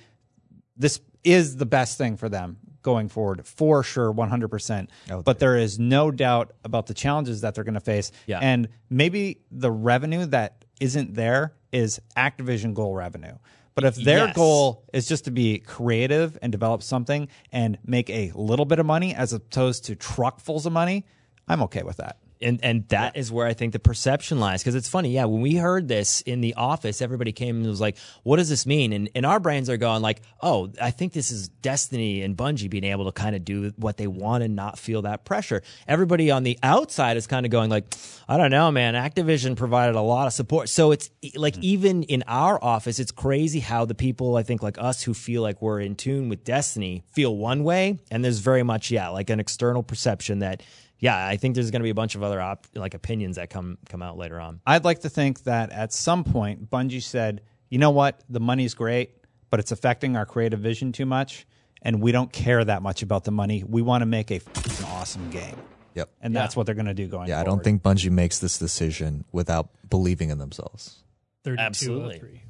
[0.77, 4.89] this is the best thing for them going forward for sure 100%
[5.25, 5.57] but there.
[5.57, 8.13] is no doubt about the challenges that they're going to face.
[8.29, 8.39] Yeah.
[8.41, 13.35] and maybe the revenue that isn't there is activision goal revenue.
[13.75, 14.37] But if their Yes.
[14.37, 18.87] goal is just to be creative and develop something and make a little bit of
[18.87, 21.05] money as opposed to truckfuls of money
[21.49, 24.63] i'm okay with that and and that is where I think the perception lies.
[24.63, 25.25] Because it's funny, yeah.
[25.25, 28.67] When we heard this in the office, everybody came and was like, "What does this
[28.67, 32.37] mean?" And and our brains are going like, "Oh, I think this is Destiny and
[32.37, 35.63] Bungie being able to kind of do what they want and not feel that pressure."
[35.89, 37.95] Everybody on the outside is kind of going like,
[38.29, 38.95] "I don't know, man.
[38.95, 41.65] Activision provided a lot of support." So it's like mm-hmm.
[41.65, 45.43] even in our office, it's crazy how the people I think like us who feel
[45.43, 49.31] like we're in tune with Destiny feel one way, and there's very much yeah like
[49.31, 50.63] an external perception that
[51.05, 53.51] yeah, I think there's going to be a bunch of other op- like opinions that
[53.51, 54.63] come come out later on.
[54.67, 58.23] I'd like to think that at some point Bungie said, "You know what?
[58.31, 59.11] The money's great,
[59.51, 61.47] but it's affecting our creative vision too much,
[61.83, 63.63] and we don't care that much about the money.
[63.69, 65.57] We want to make a f***ing awesome game."
[65.93, 66.09] Yep.
[66.23, 68.59] And that's what they're going to do going Yeah, I don't think Bungie makes this
[68.59, 71.05] decision without believing in themselves.
[71.45, 72.43] 32 Absolutely.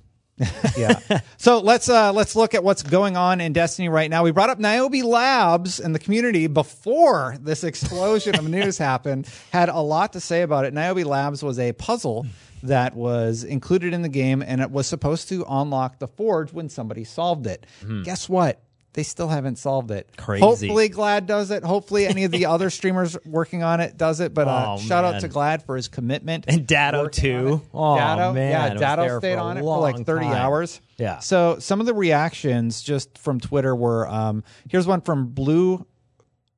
[0.43, 0.47] 03.
[0.77, 1.21] yeah.
[1.37, 4.23] So let's uh let's look at what's going on in Destiny right now.
[4.25, 9.29] We brought up Niobe Labs and the community before this explosion of news happened.
[9.53, 10.75] Had a lot to say about it.
[10.75, 12.27] Niobe Labs was a puzzle
[12.63, 16.69] that was included in the game and it was supposed to unlock the forge when
[16.69, 17.67] somebody solved it.
[18.05, 18.61] Guess what?
[18.95, 20.09] They still haven't solved it.
[20.17, 20.41] Crazy.
[20.45, 21.65] Hopefully Gladd does it.
[21.65, 24.33] Hopefully any of the other streamers working on it does it.
[24.33, 26.45] But uh, Oh, shout out to Gladd for his commitment.
[26.49, 27.61] And Datto too.
[27.75, 30.35] Oh, Datto, man, yeah, Datto stayed on it for like 30 time.
[30.35, 30.81] hours.
[30.97, 31.19] Yeah.
[31.19, 35.85] So some of the reactions just from Twitter were um, here's one from Blue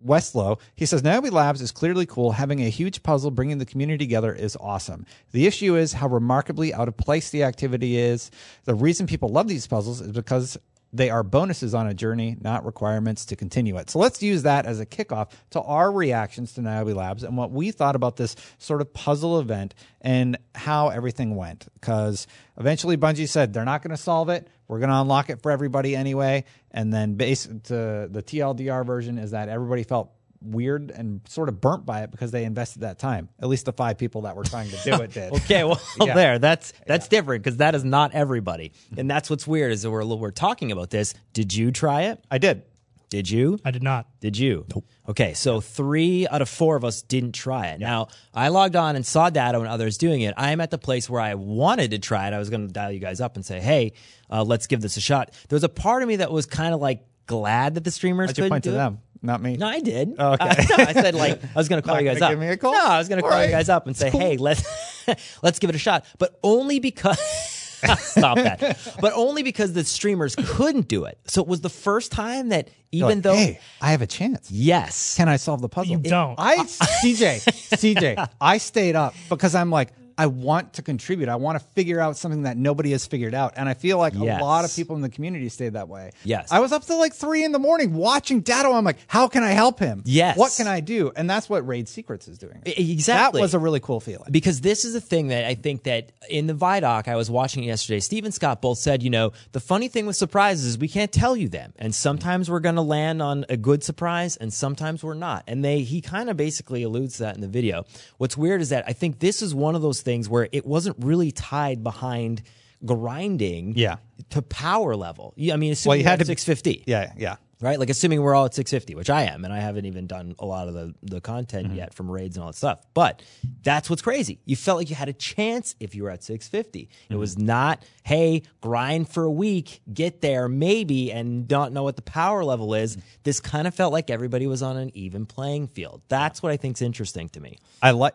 [0.05, 0.61] Westlow.
[0.75, 2.33] He says Niobe Labs is clearly cool.
[2.33, 5.07] Having a huge puzzle bringing the community together is awesome.
[5.33, 8.31] The issue is how remarkably out of place the activity is.
[8.65, 10.59] The reason people love these puzzles is because
[10.93, 13.91] they are bonuses on a journey, not requirements to continue it.
[13.91, 17.51] So let's use that as a kickoff to our reactions to Niobe Labs and what
[17.51, 21.67] we thought about this sort of puzzle event and how everything went.
[21.75, 22.27] Because
[22.57, 24.49] eventually Bungie said they're not going to solve it.
[24.69, 26.45] We're going to unlock it for everybody anyway.
[26.71, 30.11] And then base to the TLDR version is that everybody felt
[30.47, 33.29] weird and sort of burnt by it because they invested that time.
[33.41, 35.33] At least the five people that were trying to do it did.
[35.37, 36.15] Okay, well, Yeah.
[36.15, 36.39] there.
[36.39, 40.05] That's that's different because that is not everybody, and that's what's weird is that we're
[40.05, 41.15] we're talking about this.
[41.33, 42.25] Did you try it?
[42.31, 42.63] I did.
[43.09, 43.61] Did you?
[43.65, 44.09] I did not.
[44.21, 44.67] Did you?
[44.75, 44.85] Nope.
[45.09, 47.79] Okay, so three out of four of us didn't try it.
[47.79, 50.35] Now, I logged on and saw Datto and others doing it.
[50.37, 52.35] I am at the place where I wanted to try it.
[52.35, 53.93] I was going to dial you guys up and say, hey,
[54.29, 55.31] uh, let's give this a shot.
[55.49, 58.31] There was a part of me that was kind of like glad that the streamers
[58.31, 58.79] Why'd you couldn't point to do it.
[58.79, 59.57] them, not me?
[59.57, 60.15] No, I did.
[60.19, 60.45] Oh, okay.
[60.45, 62.31] I, no, I said like I was going to call you guys up.
[62.31, 62.73] give me a call?
[62.73, 64.65] No, I was going to call All you guys up and say, "Hey, let's
[65.43, 67.21] let's give it a shot." But only because
[67.99, 68.79] stop that.
[69.01, 71.19] But only because the streamers couldn't do it.
[71.27, 74.51] So it was the first time that even like, though hey, I have a chance.
[74.51, 75.93] yes, Can I solve the puzzle?
[75.93, 76.35] You don't.
[76.39, 77.45] I CJ
[77.77, 78.29] CJ.
[78.41, 81.29] I stayed up because I'm like I want to contribute.
[81.29, 84.15] I want to figure out something that nobody has figured out, and I feel like
[84.15, 84.41] Yes.
[84.41, 86.11] a lot of people in the community stayed that way.
[86.25, 86.51] Yes.
[86.51, 88.73] I was up till like three in the morning watching Datto.
[88.73, 90.03] I'm like, how can I help him?
[90.07, 90.37] Yes.
[90.39, 91.13] what can I do?
[91.17, 92.63] And that's what Raid Secrets is doing.
[92.65, 93.39] Exactly.
[93.41, 94.29] That was a really cool feeling.
[94.31, 97.65] because this is a thing that I think that in the Vidoc, I was watching
[97.65, 98.01] it yesterday.
[98.01, 101.13] Steve and Scott both said, you know, the funny thing with surprises is we can't
[101.13, 105.05] tell you them, and sometimes we're going to land on a good surprise, and sometimes
[105.05, 105.45] we're not.
[105.47, 107.85] And they he kind of basically alludes to that in the video.
[108.19, 110.97] What's weird is that I think this is one of those things where it wasn't
[111.05, 112.41] really tied behind
[112.85, 113.97] grinding, Yeah.
[114.31, 115.35] to power level.
[115.37, 117.37] Yeah, I mean, assuming you had to- 650, Yeah, yeah.
[117.61, 117.81] right?
[117.81, 120.45] Like assuming we're all at 650, which I am, and I haven't even done a
[120.45, 121.77] lot of the, the content mm-hmm.
[121.77, 122.81] yet from raids and all that stuff.
[122.93, 123.23] But
[123.63, 124.41] that's what's crazy.
[124.45, 126.81] You felt like you had a chance if you were at 650.
[126.81, 127.19] It mm-hmm.
[127.19, 132.03] was not, hey, grind for a week, get there maybe, and don't know what the
[132.03, 132.97] power level is.
[132.97, 133.07] Mm-hmm.
[133.25, 136.03] This kind of felt like everybody was on an even playing field.
[136.09, 137.59] That's what I think's interesting to me.
[137.83, 138.15] I like.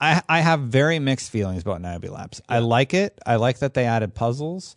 [0.00, 2.40] I I have very mixed feelings about Niobe Labs.
[2.48, 3.18] I like it.
[3.24, 4.74] I like that they added puzzles.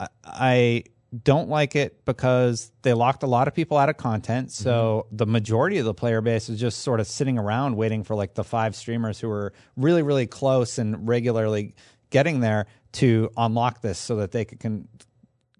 [0.00, 0.84] I, I
[1.22, 4.50] don't like it because they locked a lot of people out of content.
[4.52, 5.16] So mm-hmm.
[5.16, 8.34] the majority of the player base is just sort of sitting around waiting for like
[8.34, 11.74] the five streamers who are really really close and regularly
[12.10, 14.88] getting there to unlock this so that they could can,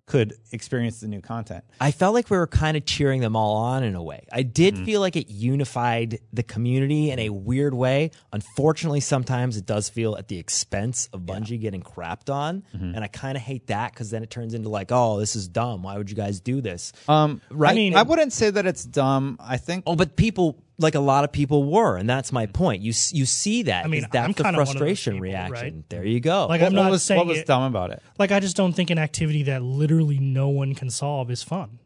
[0.07, 1.65] could experience the new content.
[1.81, 4.25] I felt like we were kind of cheering them all on in a way.
[4.33, 8.13] I did feel like it unified the community in a weird way.
[8.33, 12.63] Unfortunately, sometimes it does feel at the expense of Bungie getting crapped on.
[12.73, 15.49] And I kind of hate that because then it turns into like, oh, this is
[15.49, 15.83] dumb.
[15.83, 16.93] Why would you guys do this?
[17.09, 17.73] Um, Right.
[17.73, 19.39] I mean, I wouldn't say that it's dumb.
[19.41, 21.97] I think oh, but people, like a lot of people were.
[21.97, 22.53] And that's my mm-hmm.
[22.53, 22.83] point.
[22.83, 23.85] You, you see that.
[23.85, 25.55] I mean, 'cause that's I'm the kinda one of those frustration people, reaction.
[25.77, 25.89] right?
[25.89, 26.47] There you go.
[26.47, 28.03] Like what, I'm what was saying what was it- dumb about it.
[28.19, 31.79] Like I just don't think an activity that literally no one can solve is fun.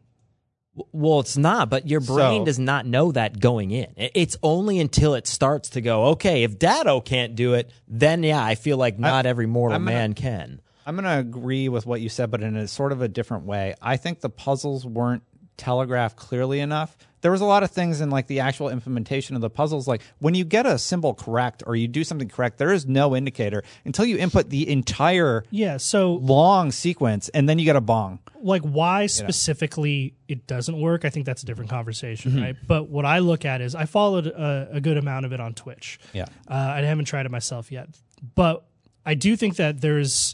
[0.93, 3.93] Well, it's not, but your brain So- does not know that going in.
[3.97, 8.43] It's only until it starts to go, okay, if Datto can't do it, then yeah,
[8.43, 10.61] I feel like not every mortal gonna- man can.
[10.85, 13.45] I'm going to agree with what you said, but in a sort of a different
[13.45, 13.75] way.
[13.81, 15.21] I think the puzzles weren't
[15.61, 16.97] telegraphed clearly enough.
[17.21, 19.87] There was a lot of things in like the actual implementation of the puzzles.
[19.87, 23.15] Like when you get a symbol correct or you do something correct, there is no
[23.15, 25.77] indicator until you input the entire Yeah.
[25.77, 28.17] So long sequence and then you get a bong.
[28.41, 33.05] like why specifically it doesn't work i think that's a different conversation right but what
[33.05, 36.25] i look at is i followed a, a good amount of it on twitch Yeah.
[36.47, 37.89] uh, i haven't tried it myself yet
[38.35, 38.65] but
[39.05, 40.33] i do think that there's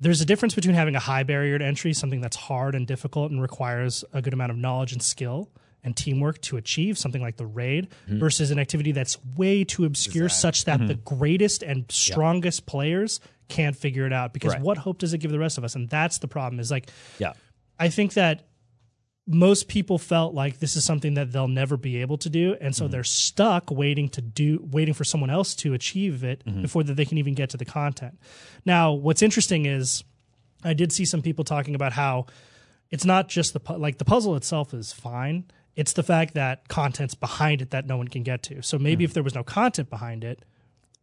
[0.00, 3.30] there's a difference between having a high barrier to entry something that's hard and difficult
[3.30, 5.48] and requires a good amount of knowledge and skill
[5.82, 8.18] and teamwork to achieve something like the raid mm-hmm.
[8.18, 11.16] versus an activity that's way too obscure such that the mm-hmm.
[11.16, 14.62] greatest and strongest players can't figure it out because Right.
[14.62, 15.76] what hope does it give the rest of us?
[15.76, 17.34] And that's the problem is like Yeah.
[17.78, 18.48] I think that
[19.28, 22.74] most people felt like this is something that they'll never be able to do, and
[22.76, 22.92] so Mm-hmm.
[22.92, 26.62] they're stuck waiting to do, waiting for someone else to achieve it Mm-hmm.
[26.62, 28.18] before that they can even get to the content.
[28.64, 30.04] Now, what's interesting is
[30.64, 32.26] I did see some people talking about how
[32.90, 35.44] it's not just the pu- like the puzzle itself is fine.
[35.74, 38.62] It's the fact that content's behind it that no one can get to.
[38.62, 39.08] So maybe Mm.
[39.08, 40.44] if there was no content behind it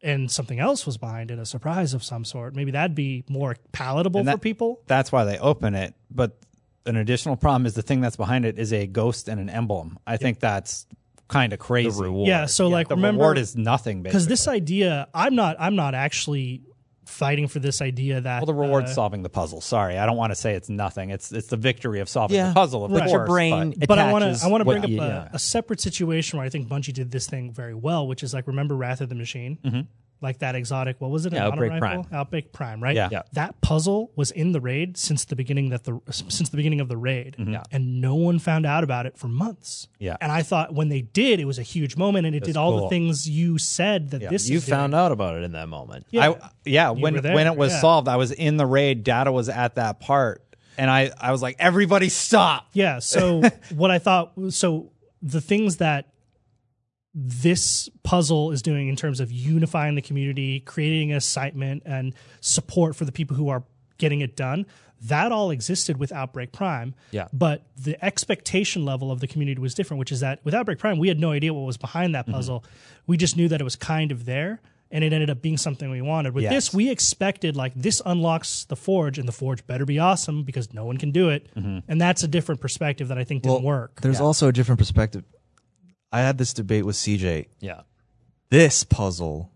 [0.01, 3.57] and something else was behind it, a surprise of some sort, maybe that'd be more
[3.73, 4.81] palatable that- for people.
[4.87, 5.93] That's why they open it.
[6.09, 6.37] But
[6.85, 9.97] an additional problem is the thing that's behind it is a ghost and an emblem.
[10.05, 10.85] I think that's
[11.29, 12.01] kind of crazy.
[12.01, 12.27] reward.
[12.27, 15.95] Yeah, so like the remember reward is nothing because this idea i'm not i'm not
[15.95, 16.61] actually
[17.05, 19.59] fighting for this idea that Well, the reward's uh, solving the puzzle.
[19.61, 21.09] Sorry, I don't want to say it's nothing.
[21.09, 22.49] It's it's the victory of solving Yeah.
[22.49, 22.85] the puzzle.
[22.85, 24.83] Of But course, your brain but- but I want to I want to what bring
[24.83, 25.29] up you- a, yeah.
[25.33, 28.47] a separate situation where I think Bungie did this thing very well, which is like
[28.47, 29.81] remember Wrath of the Machine, mm-hmm.
[30.23, 30.99] Like that exotic.
[30.99, 31.33] What was it?
[31.33, 32.03] Yeah, An Outbreak rifle?
[32.05, 32.07] Prime.
[32.11, 32.95] Outbreak Prime, right?
[32.95, 33.09] Yeah.
[33.11, 33.21] Yeah.
[33.33, 36.87] That puzzle was in the raid since the beginning that the since the beginning of
[36.87, 37.63] the raid, Yeah.
[37.71, 39.87] and no one found out about it for months.
[39.99, 40.17] Yeah.
[40.21, 42.81] and I thought when they did, it was a huge moment, and it did all
[42.81, 45.01] the things you said that this You is found doing.
[45.03, 46.07] out about it in that moment.
[46.09, 46.31] Yeah.
[46.31, 47.81] I yeah, when when it was yeah.
[47.81, 49.03] solved, I was in the raid.
[49.03, 50.43] Data was at that part,
[50.77, 52.67] and I I was like, everybody stop.
[52.73, 52.99] Yeah.
[52.99, 53.41] So
[53.75, 56.07] what I thought, so the things that
[57.13, 63.05] this puzzle is doing in terms of unifying the community, creating excitement and support for
[63.05, 63.63] the people who are
[63.97, 64.65] getting it done.
[65.01, 66.95] That all existed with Outbreak Prime.
[67.11, 67.27] Yeah.
[67.33, 70.97] But the expectation level of the community was different, which is that with Outbreak Prime,
[70.97, 72.35] we had no idea what was behind that mm-hmm.
[72.35, 72.63] puzzle.
[73.05, 75.89] We just knew that it was kind of there and it ended up being something
[75.89, 76.33] we wanted.
[76.33, 76.53] With Yes.
[76.53, 80.73] this, we expected like this unlocks the Forge and the Forge better be awesome because
[80.73, 81.49] no one can do it.
[81.55, 81.79] Mm-hmm.
[81.87, 84.01] And that's a different perspective that I think didn't work.
[84.01, 85.25] There's also a different perspective.
[86.13, 87.47] I had this debate with CJ.
[87.59, 87.81] Yeah.
[88.49, 89.51] This puzzle,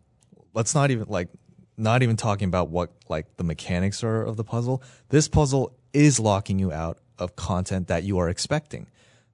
[0.54, 1.30] let's not even like,
[1.78, 4.82] not even talking about what like the mechanics are of the puzzle.
[5.10, 8.88] This puzzle is locking you out of content that you are expecting.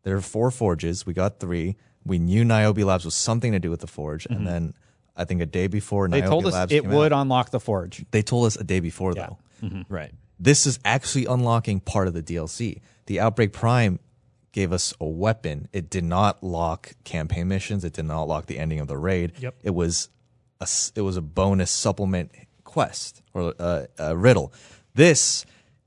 [0.03, 1.05] There are four forges.
[1.05, 1.78] We got three.
[2.05, 4.45] We knew Niobe Labs was something to do with the forge, and mm-hmm.
[4.45, 4.74] then
[5.15, 7.61] I think a day before They Niobe told us Labs it would out, unlock the
[7.61, 8.03] forge.
[8.11, 9.28] they told us a day before Yeah.
[9.28, 9.67] though.
[9.67, 9.93] Mm-hmm.
[9.93, 10.11] Right.
[10.39, 12.82] This is actually unlocking part of the DLC.
[13.05, 13.99] The Outbreak Prime
[14.54, 15.68] gave us a weapon.
[15.74, 17.84] It did not lock campaign missions.
[17.84, 19.34] It did not lock the ending of the raid.
[19.39, 19.56] Yep.
[19.64, 20.08] It was
[20.62, 22.32] a it was a bonus supplement
[22.64, 24.54] quest or uh, a riddle.
[24.93, 25.45] This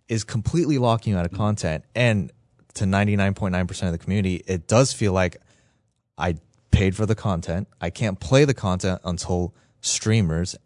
[0.08, 2.30] is completely locking you out of content, and
[2.74, 5.38] to ninety nine point nine percent of the community, it does feel like
[6.18, 6.36] I
[6.70, 7.68] paid for the content.
[7.80, 10.56] I can't play the content until streamers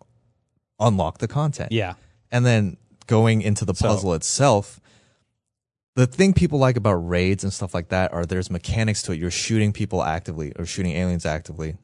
[0.80, 1.70] unlock the content.
[1.72, 1.94] Yeah.
[2.32, 4.80] And then going into the puzzle itself,
[5.97, 9.18] the thing people like about raids and stuff like that are there's mechanics to it.
[9.18, 11.76] You're shooting people actively or shooting aliens actively.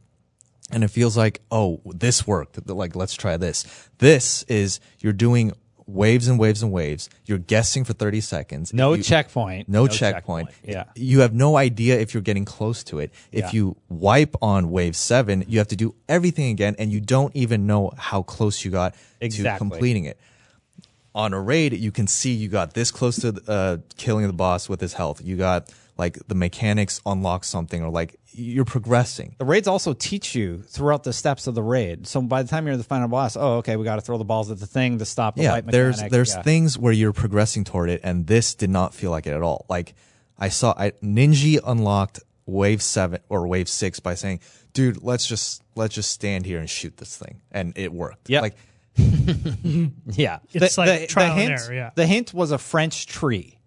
[0.71, 2.69] And it feels like, oh, this worked.
[2.69, 3.89] Like, let's try this.
[3.99, 5.53] This is you're doing
[5.87, 7.09] waves and waves and waves.
[7.27, 8.73] You're guessing for 30 seconds.
[8.75, 9.69] No You- checkpoint.
[9.69, 10.49] no, checkpoint.
[10.49, 10.69] checkpoint.
[10.75, 10.85] Yeah.
[10.97, 13.13] You have no idea if you're getting close to it.
[13.31, 13.51] If Yeah.
[13.53, 17.67] you wipe on wave seven, you have to do everything again and you don't even
[17.69, 20.19] know how close you got to completing it.
[21.17, 24.69] On a raid, you can see you got this close to uh, killing the boss
[24.69, 25.23] with his health.
[25.25, 29.35] You got like the mechanics unlock something or like you're progressing.
[29.39, 32.07] The raids also teach you throughout the steps of the raid.
[32.07, 34.19] So by the time you're at the final boss, oh, okay, we got to throw
[34.19, 36.12] the balls at the thing to stop the yeah, light there's mechanic.
[36.12, 36.43] there's Yeah.
[36.43, 39.64] things where you're progressing toward it, and this did not feel like it at all.
[39.71, 39.95] Like
[40.39, 44.41] I saw, I, Ninja unlocked wave seven or wave six by saying,
[44.75, 48.29] "Dude, let's just let's just stand here and shoot this thing," and it worked.
[48.29, 48.57] Yeah, like
[50.07, 50.38] Yeah.
[50.53, 51.90] It's like trial and hint, error, yeah.
[51.94, 53.59] The hint was a French tree,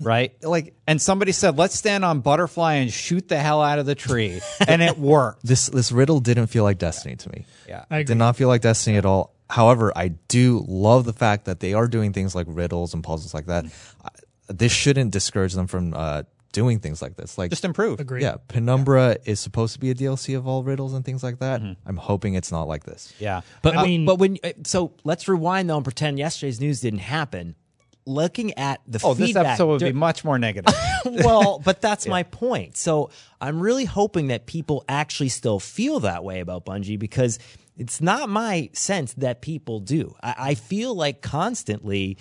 [0.00, 0.32] right?
[0.42, 3.94] like and somebody said, "Let's stand on butterfly and shoot the hell out of the
[3.94, 5.44] tree," and it worked.
[5.46, 7.46] this this riddle didn't feel like Destiny to me.
[7.68, 7.84] Yeah.
[7.90, 8.04] I agree.
[8.04, 9.34] did not feel like Destiny at all.
[9.50, 13.34] However, I do love the fact that they are doing things like riddles and puzzles
[13.34, 13.66] like that.
[14.02, 14.08] Uh,
[14.48, 16.22] This shouldn't discourage them from uh,
[16.52, 17.36] doing things like this.
[17.38, 17.98] Like Just improve.
[18.00, 18.22] Agree.
[18.22, 21.60] Yeah, Penumbra is supposed to be a DLC of all riddles and things like that.
[21.60, 23.12] I'm hoping it's not like this.
[23.18, 23.40] Yeah.
[23.62, 26.80] But I uh, mean- but when uh, so let's rewind though and pretend yesterday's news
[26.80, 27.56] didn't happen.
[28.04, 30.74] Looking at the Oh, this feedback, episode would be much more negative.
[31.04, 32.76] well, but that's my point.
[32.76, 37.38] So I'm really hoping that people actually still feel that way about Bungie because
[37.76, 40.16] it's not my sense that people do.
[40.20, 42.18] I, I feel like constantly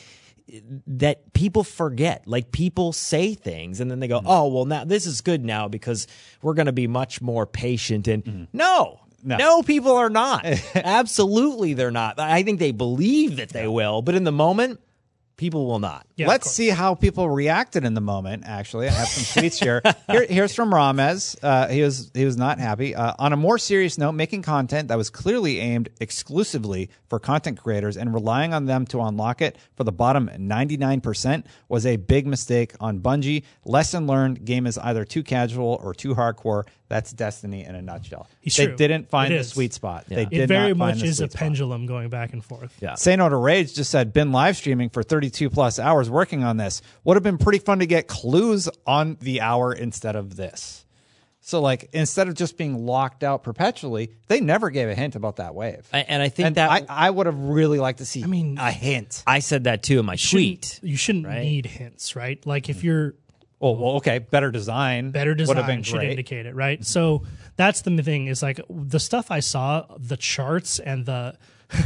[0.88, 2.28] that people forget.
[2.28, 4.28] Like people say things and then they go, mm-hmm.
[4.28, 6.08] "Oh, well, now this is good now because
[6.41, 8.43] we're going to be much more patient." And mm-hmm.
[8.54, 8.99] no.
[9.24, 9.38] No.
[9.38, 9.62] No.
[9.62, 10.45] people are not.
[10.76, 12.20] Absolutely, they're not.
[12.20, 14.80] I think they believe that they will, but in the moment,
[15.42, 16.06] people will not.
[16.16, 18.44] Yeah, Let's see how people reacted in the moment.
[18.46, 19.82] Actually, I have some tweets here.
[20.08, 20.28] here.
[20.30, 21.36] Here's from Ramez.
[21.42, 22.94] Uh, he was he was not happy.
[22.94, 27.58] Uh, on a more serious note, making content that was clearly aimed exclusively for content
[27.58, 32.28] creators and relying on them to unlock it for the bottom 99% was a big
[32.28, 33.44] mistake on Bungie.
[33.66, 36.66] Lesson learned: game is either too casual or too hardcore.
[36.92, 38.28] That's Destiny in a nutshell.
[38.44, 38.76] It's they true.
[38.76, 39.50] didn't find It the is.
[39.50, 40.06] sweet spot.
[40.08, 40.30] They Yeah.
[40.30, 41.39] did It very not find much the is a sweet spot.
[41.39, 42.74] pendulum going back and forth.
[42.82, 42.96] Yeah.
[42.96, 46.58] Say No to Rage just said, been live streaming for 32 plus hours working on
[46.58, 46.82] this.
[47.04, 50.86] Would have been pretty fun to get clues on the hour instead of this.
[51.44, 55.38] So, like, instead of just being locked out perpetually, they never gave a hint about
[55.38, 55.88] that wave.
[55.92, 58.28] I- and I think and that I, I would have really liked to see I
[58.28, 59.24] mean, a hint.
[59.26, 60.32] I said that too in my Shouldn't-
[60.72, 60.80] tweet.
[60.84, 61.42] You shouldn't right?
[61.42, 62.46] need hints, right?
[62.46, 63.16] Like if you're
[63.62, 64.18] Oh, well, okay.
[64.20, 65.12] Better design.
[65.12, 66.84] better would have been design should indicate it, right?
[66.84, 67.24] So
[67.57, 71.38] that's the thing is like the stuff I saw, the charts and the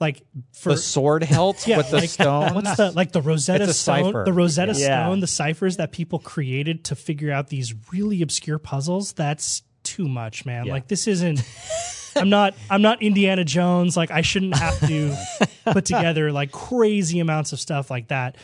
[0.00, 0.22] like
[0.52, 2.54] for The sword hilt yeah, with the like, stone.
[2.54, 4.04] What's the like the Rosetta It's a Stone?
[4.04, 4.24] cipher.
[4.24, 5.04] The Rosetta Yeah.
[5.06, 9.12] Stone, the ciphers that people created to figure out these really obscure puzzles.
[9.12, 10.66] That's too much, man.
[10.66, 10.72] Yeah.
[10.74, 11.42] Like this isn't.
[12.16, 12.54] I'm not.
[12.70, 13.96] I'm not Indiana Jones.
[13.96, 15.14] Like I shouldn't have to
[15.66, 18.36] put together like crazy amounts of stuff like that.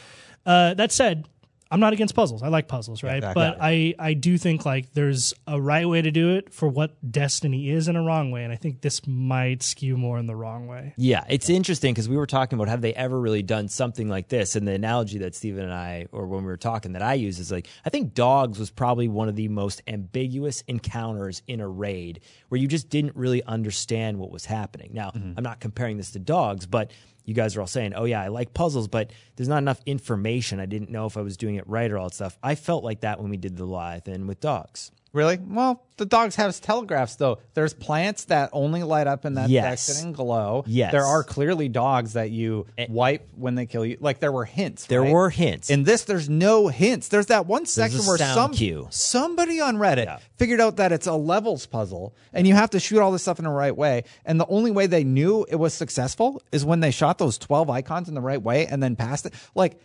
[0.45, 1.27] Uh, that said,
[1.73, 2.43] I'm not against puzzles.
[2.43, 3.25] I like puzzles, right?
[3.25, 6.69] I but I I do think like there's a right way to do it for
[6.69, 10.27] what Destiny is and a wrong way, and I think this might skew more in
[10.27, 10.93] the wrong way.
[10.99, 14.29] Yeah, it's interesting because we were talking about have they ever really done something like
[14.29, 14.55] this?
[14.55, 17.39] And the analogy that Stephen and I, or when we were talking, that I use
[17.39, 21.69] is like I think dogs was probably one of the most ambiguous encounters in a
[21.69, 22.21] raid
[22.51, 24.91] where you just didn't really understand what was happening.
[24.93, 25.33] Now, mm-hmm.
[25.39, 26.91] I'm not comparing this to dogs, but
[27.25, 30.61] you guys are all saying, "Oh yeah, I like puzzles," but there's not enough information.
[30.61, 32.39] I didn't know if I was doing it right or all that stuff.
[32.43, 34.91] I felt like that when we did the Leviathan with dogs.
[35.13, 35.39] Really?
[35.39, 37.39] Well, the dogs have telegraphs though.
[37.55, 39.83] There's plants that only light up in that Yes.
[39.83, 40.65] section and glow.
[40.67, 40.91] Yes.
[40.91, 42.87] There are clearly dogs that you eh.
[42.89, 43.99] wipe when they kill you.
[44.01, 44.87] Like there were hints.
[44.87, 45.13] There right?
[45.13, 45.69] were hints.
[45.69, 47.09] In this, there's no hints.
[47.09, 48.89] There's that one section where some cue.
[48.91, 50.19] somebody on Reddit Yeah.
[50.39, 53.39] figured out that it's a levels puzzle, and you have to shoot all this stuff
[53.39, 54.05] in the right way.
[54.25, 57.69] And the only way they knew it was successful is when they shot those 12
[57.69, 59.35] icons in the right way and then passed it.
[59.55, 59.79] Like,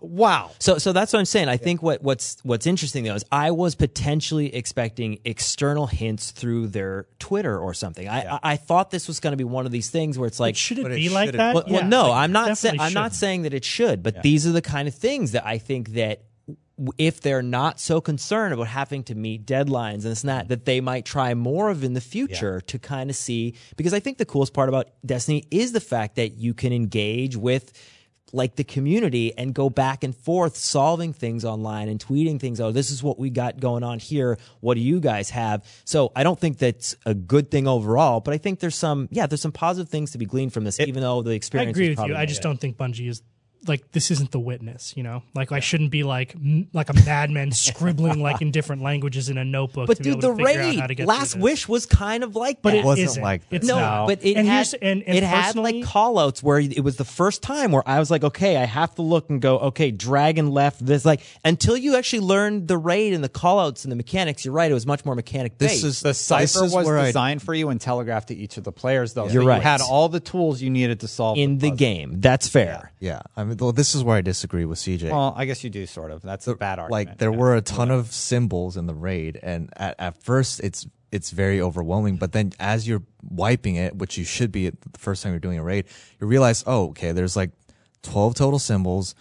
[0.00, 0.50] wow.
[0.58, 1.48] So, so that's what I'm saying.
[1.48, 6.68] I think what what's what's interesting though is I was potentially expecting external hints through
[6.68, 8.08] their Twitter or something.
[8.08, 10.40] I I, I thought this was going to be one of these things where it's
[10.40, 10.56] like.
[10.56, 11.54] Should it But it be like that?
[11.54, 13.14] well, well, no, like, I'm not saying I'm not shouldn't.
[13.14, 16.22] saying that it should, but these are the kind of things that I think that
[16.98, 20.66] if they're not so concerned about having to meet deadlines and this and that, that
[20.66, 23.54] they might try more of in the future to kind of see.
[23.76, 27.34] Because I think the coolest part about Destiny is the fact that you can engage
[27.36, 27.72] with
[28.32, 32.72] like the community and go back and forth solving things online and tweeting things oh
[32.72, 36.24] this is what we got going on here what do you guys have so i
[36.24, 39.52] don't think that's a good thing overall but i think there's some yeah there's some
[39.52, 41.68] positive things to be gleaned from this even though the experience.
[41.68, 42.16] I agree with you.
[42.16, 43.22] I just don't think Bungie is
[43.68, 45.22] like this isn't the witness, you know.
[45.34, 49.38] Like I shouldn't be like m- like a madman scribbling like in different languages in
[49.38, 49.86] a notebook.
[49.86, 51.68] but to be dude able the to figure out how to raid get last wish
[51.68, 53.22] was kind of like but that it wasn't isn't.
[53.22, 53.56] like that.
[53.56, 54.06] It's no, not.
[54.08, 57.04] but it and had and, and it had personally- like callouts where it was the
[57.04, 60.50] first time where I was like, okay, I have to look and go, okay, dragon
[60.50, 64.44] left this like until you actually learned the raid and the callouts and the mechanics.
[64.44, 67.06] You're right; it was much more mechanic This is The this cipher was where I-
[67.06, 69.28] designed for you and telegraphed to each of the players, though.
[69.28, 69.56] You're right.
[69.56, 71.76] You had all the tools you needed to solve in the puzzle.
[71.76, 72.20] game.
[72.20, 72.92] That's fair.
[73.00, 75.10] Yeah, I mean, well, this is where I disagree with CJ.
[75.10, 76.22] Well, I guess you do sort of.
[76.22, 77.08] That's a bad argument.
[77.08, 77.36] like there yeah.
[77.36, 81.60] were a ton of symbols in the raid, and at, at first it's it's very
[81.60, 82.16] overwhelming.
[82.16, 85.58] But then as you're wiping it, which you should be the first time you're doing
[85.58, 85.86] a raid,
[86.20, 87.50] you realize, oh, okay, there's like
[88.02, 89.14] twelve total symbols.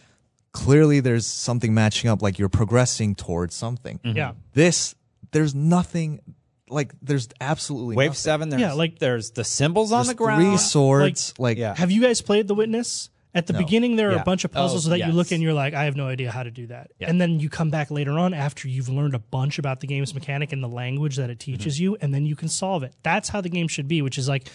[0.52, 2.22] Clearly, there's something matching up.
[2.22, 4.00] Like you're progressing towards something.
[4.00, 4.18] Mm-hmm.
[4.18, 4.34] Yeah.
[4.54, 4.96] This
[5.32, 6.22] there's nothing.
[6.68, 8.18] Like there's absolutely Wave nothing.
[8.18, 8.50] seven.
[8.50, 10.44] There's, Yeah, like- there's the symbols on the ground.
[10.44, 11.34] three swords.
[11.38, 11.76] Like, Yeah.
[11.76, 13.10] Have you guys played The Witness?
[13.36, 14.22] At the beginning, there are Yeah.
[14.22, 15.34] a bunch of oh, puzzles Oh, that you look yes.
[15.34, 16.92] and you're like, I have no idea how to do that.
[17.00, 17.10] Yeah.
[17.10, 20.14] And then you come back later on after you've learned a bunch about the game's
[20.16, 21.52] mechanic and the language that it mm-hmm.
[21.52, 22.94] teaches you, and then you can solve it.
[23.04, 24.48] That's how the game should be, which is like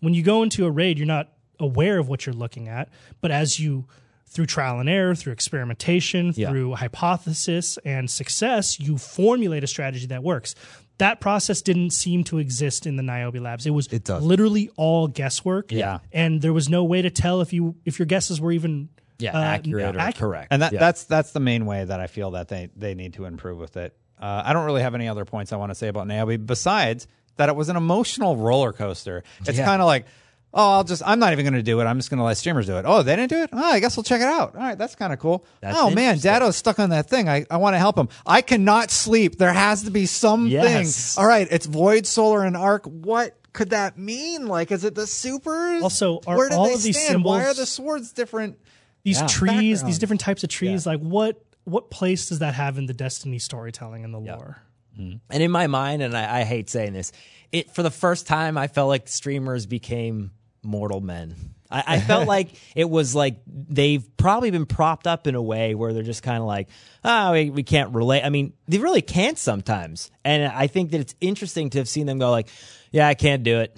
[0.00, 1.28] when you go into a raid, you're not
[1.60, 2.88] aware of what you're looking at,
[3.20, 3.86] but as you
[4.26, 6.48] through trial and error, through experimentation, Yeah.
[6.48, 10.54] through hypothesis and success, you formulate a strategy that works.
[11.02, 13.66] That process didn't seem to exist in the Niobe labs.
[13.66, 14.22] It was It does.
[14.22, 15.70] literally all guesswork.
[15.72, 15.98] Yeah.
[16.12, 18.88] And there was no way to tell if you if your guesses were even
[19.18, 20.14] Yeah, uh, accurate or accurate.
[20.16, 20.48] correct.
[20.52, 20.80] and that Yeah.
[20.80, 23.76] that's that's the main way that I feel that they they need to improve with
[23.76, 23.96] it.
[24.20, 27.06] Uh, I don't really have any other points I want to say about Niobe besides
[27.36, 29.24] that it was an emotional roller coaster.
[29.46, 29.64] It's Yeah.
[29.64, 30.06] kind of like,
[30.54, 31.84] oh, I'll just I'm not even going to do it.
[31.84, 32.84] I'm just going to let streamers do it.
[32.86, 33.50] Oh, they didn't do it.
[33.52, 34.54] Oh, I guess we'll check it out.
[34.54, 35.44] All right, that's kind of cool.
[35.60, 36.30] That's oh man, interesting.
[36.30, 37.28] Datto's stuck on that thing.
[37.28, 38.08] I I want to help him.
[38.26, 39.38] I cannot sleep.
[39.38, 40.50] There has to be something.
[40.50, 41.16] Yes.
[41.18, 42.84] All right, it's Void, Solar, and Arc.
[42.86, 43.36] What?
[43.52, 44.46] Could that mean?
[44.46, 45.82] Like, is it the supers?
[45.82, 47.22] Also, are where did all they of these stand?
[47.22, 48.58] Why are the swords different?
[49.04, 49.26] These Yeah.
[49.26, 52.94] trees, these different types of trees, like what what place does that have in the
[52.94, 54.62] Destiny storytelling and the lore?
[54.98, 55.16] Mm-hmm.
[55.30, 57.12] And in my mind, and I, I hate saying this,
[57.50, 60.32] it for the first time I felt like streamers became
[60.62, 61.34] mortal men.
[61.70, 65.74] I, I felt like it was like they've probably been propped up in a way
[65.74, 66.68] where they're just kind of like,
[67.04, 68.22] oh, we, we can't relate.
[68.22, 72.06] I mean, they really can't sometimes, and I think that it's interesting to have seen
[72.06, 72.48] them go like,
[72.90, 73.76] yeah, I can't do it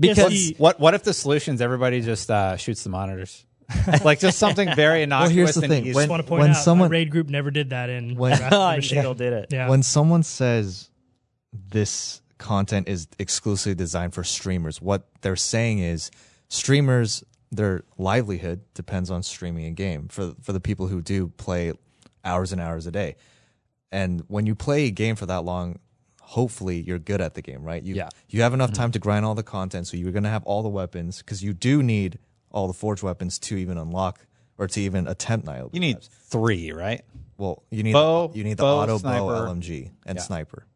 [0.00, 3.44] because see- What what if the solution's everybody just uh, shoots the monitors?
[4.04, 5.84] like just something very innocuous Well, here's the and thing.
[5.86, 5.94] easy.
[5.94, 8.32] When- I want to point when out someone- raid group never did that in When-
[8.32, 8.98] Wrath of the oh, Machine.
[9.00, 9.46] still did it.
[9.52, 9.68] Yeah.
[9.68, 10.90] when someone says
[11.52, 16.10] this content is exclusively designed for streamers, what they're saying is
[16.48, 21.72] streamers their livelihood depends on streaming a game for for the people who do play
[22.24, 23.16] hours and hours a day.
[23.90, 25.78] And when you play a game for that long,
[26.20, 27.82] hopefully you're good at the game, right?
[27.82, 28.10] You Yeah.
[28.28, 28.82] you have enough mm-hmm.
[28.82, 31.42] time to grind all the content, so you're going to have all the weapons because
[31.42, 32.18] you do need
[32.50, 34.26] all the forge weapons to even unlock
[34.58, 35.70] or to even attempt Niobe.
[35.72, 37.02] you need three, right?
[37.38, 39.24] Well, you need Bow, you need the bow, auto sniper.
[39.24, 40.22] bow LMG and Yeah.
[40.22, 40.66] sniper,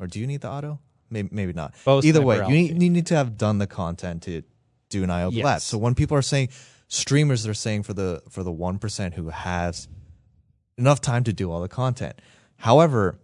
[0.00, 0.78] or do you need the auto?
[1.12, 1.74] Maybe maybe not.
[1.84, 4.42] Bow, Either way, you need, you need to have done the content to
[4.88, 5.64] do an IO Yes.
[5.64, 6.48] So when people are saying
[6.88, 9.88] streamers, they're saying for the for the one percent who has
[10.78, 12.20] enough time to do all the content.
[12.56, 13.18] However,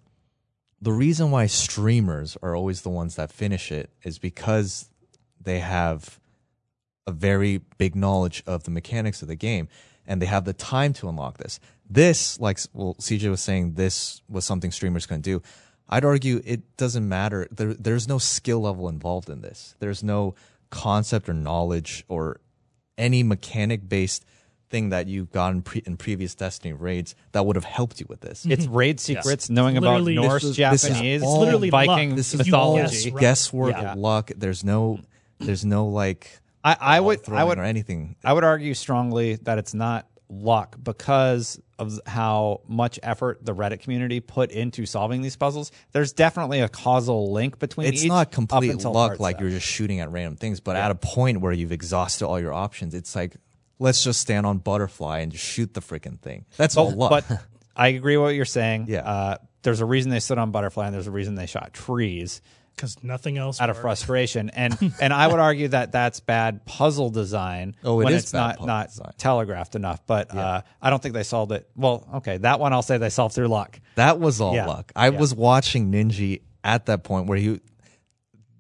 [0.81, 4.89] the reason why streamers are always the ones that finish it is because
[5.41, 6.21] they have
[7.07, 9.69] a very big knowledge of the mechanics of the game
[10.07, 11.59] and they have the time to unlock this.
[11.89, 15.43] This, like well, CJ was saying, this was something streamers can do.
[15.89, 17.49] I'd argue it doesn't matter.
[17.51, 19.75] There, there's no skill level involved in this.
[19.79, 20.35] There's no
[20.71, 22.41] concept or knowledge or
[22.99, 24.25] any mechanic based
[24.69, 28.21] thing that you've gotten pre- in previous Destiny raids that would have helped you with
[28.21, 28.45] this.
[28.45, 28.75] It's mm-hmm.
[28.75, 32.17] raid secrets, knowing about Norse, This is- this is Japanese, all- literally Viking luck.
[32.17, 32.83] This is mythology.
[32.83, 33.95] all Guess, guesswork, Yeah.
[33.97, 34.31] luck.
[34.37, 35.01] There's no,
[35.39, 38.17] there's no like I, I uh, would, throwing I would, or anything.
[38.23, 43.81] I would argue strongly that it's not luck because of how much effort the Reddit
[43.81, 45.71] community put into solving these puzzles.
[45.93, 47.89] There's definitely a causal link between.
[47.89, 49.41] It's not complete luck like stuff.
[49.43, 52.53] you're just shooting at random things, but at a point where you've exhausted all your
[52.53, 53.37] options, it's like
[53.79, 56.45] let's just stand on butterfly and just shoot the freaking thing.
[56.57, 57.11] That's all luck.
[57.11, 57.43] But
[57.77, 58.87] I agree with what you're saying.
[58.89, 59.01] Yeah.
[59.01, 62.41] Uh, there's a reason they stood on butterfly, and there's a reason they shot trees
[62.79, 64.51] because nothing else out of frustration.
[64.51, 67.75] And and I would argue that that's bad puzzle design.
[67.85, 69.13] Oh, it when is it's bad not puzzle not design.
[69.19, 70.01] telegraphed enough.
[70.07, 71.69] But uh, I don't think they solved it.
[71.77, 73.79] Well, okay, that one I'll say they solved through luck.
[73.97, 74.67] That was all Yeah.
[74.67, 74.93] luck.
[74.97, 77.61] I was watching Ninja at that point where he,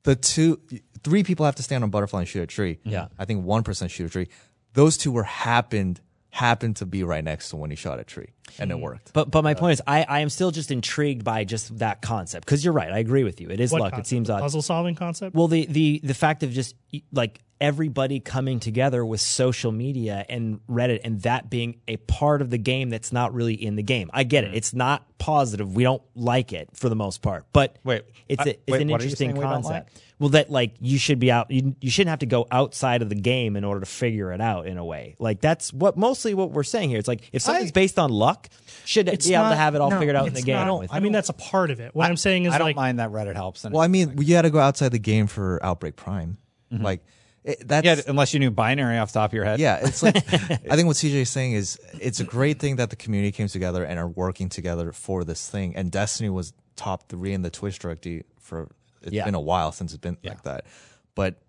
[0.02, 0.60] the two,
[1.04, 2.78] three people have to stand on butterfly and shoot a tree.
[2.84, 3.08] Yeah.
[3.18, 4.28] I think one person shoot a tree.
[4.74, 6.00] Those two were happened
[6.30, 8.82] happened to be right next to when he shot a tree, and it hmm.
[8.82, 9.12] worked.
[9.12, 12.02] But but my uh, point is, I, I am still just intrigued by just that
[12.02, 12.92] concept because you're right.
[12.92, 13.48] I agree with you.
[13.48, 13.92] It is What luck.
[13.92, 14.06] concept?
[14.06, 14.40] It seems odd.
[14.40, 15.34] puzzle solving concept.
[15.34, 16.74] Well, the the the fact of just
[17.12, 22.50] like everybody coming together with social media and Reddit and that being a part of
[22.50, 24.10] the game that's not really in the game.
[24.12, 24.52] I get it.
[24.52, 24.56] Mm.
[24.56, 25.74] It's not positive.
[25.74, 28.82] We don't like it for the most part, but Wait, it's I- a, it's wait,
[28.82, 29.94] an what are you interesting saying we concept.
[29.94, 30.02] like?
[30.20, 31.48] Well, that like you should be out.
[31.50, 34.40] You, you shouldn't have to go outside of the game in order to figure it
[34.40, 35.14] out in a way.
[35.20, 36.98] Like that's what mostly what we're saying here.
[36.98, 38.48] It's like if something's based on luck,
[38.84, 40.66] should it be able to have it all no, figured out in the it's game.
[40.66, 40.80] not.
[40.80, 41.94] with I mean, that's a part of it.
[41.94, 43.62] What I, am saying is I don't like mind that Reddit helps.
[43.62, 46.38] Well, I mean, you had to go outside the game for Outbreak Prime.
[46.72, 46.84] Mm-hmm.
[46.84, 47.04] Like
[47.44, 49.58] it, that's yeah, unless you knew binary off the top of your head.
[49.60, 52.90] Yeah, it's like I think what CJ is saying is it's a great thing that
[52.90, 55.74] the community came together and are working together for this thing.
[55.76, 58.68] And Destiny was top three in the Twitch directory for
[59.02, 59.24] it's Yeah.
[59.24, 60.66] been a while since it's been like that.
[61.14, 61.40] But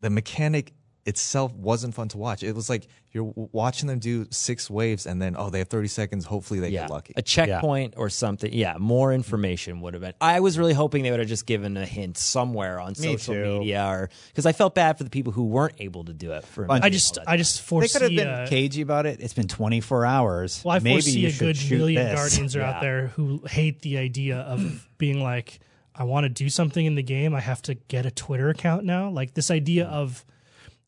[0.00, 0.72] the mechanic
[1.04, 2.42] itself wasn't fun to watch.
[2.44, 5.88] It was like you're watching them do six waves and then oh they have 30
[5.88, 6.24] seconds.
[6.24, 7.12] Hopefully they yeah, get lucky.
[7.16, 8.52] a checkpoint or something.
[8.52, 10.14] Yeah, more information would have been.
[10.20, 13.34] I was really hoping they would have just given a hint somewhere on Me social
[13.34, 13.58] too.
[13.60, 16.44] media, or because I felt bad for the people who weren't able to do it.
[16.44, 19.20] For I just I just They could have been uh, cagey about it.
[19.20, 20.62] It's been 24 hours.
[20.64, 22.14] Well, I Maybe foresee you a good million this.
[22.14, 22.70] guardians are Yeah.
[22.70, 25.58] out there who hate the idea of being like,
[25.94, 27.34] I want to do something in the game.
[27.34, 29.10] I have to get a Twitter account now.
[29.10, 30.24] Like this idea of,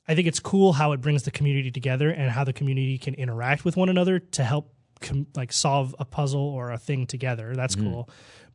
[0.07, 3.15] I think it's cool how it brings the community together and how the community can
[3.15, 7.55] interact with one another to help com- like solve a puzzle or a thing together.
[7.55, 8.09] That's cool.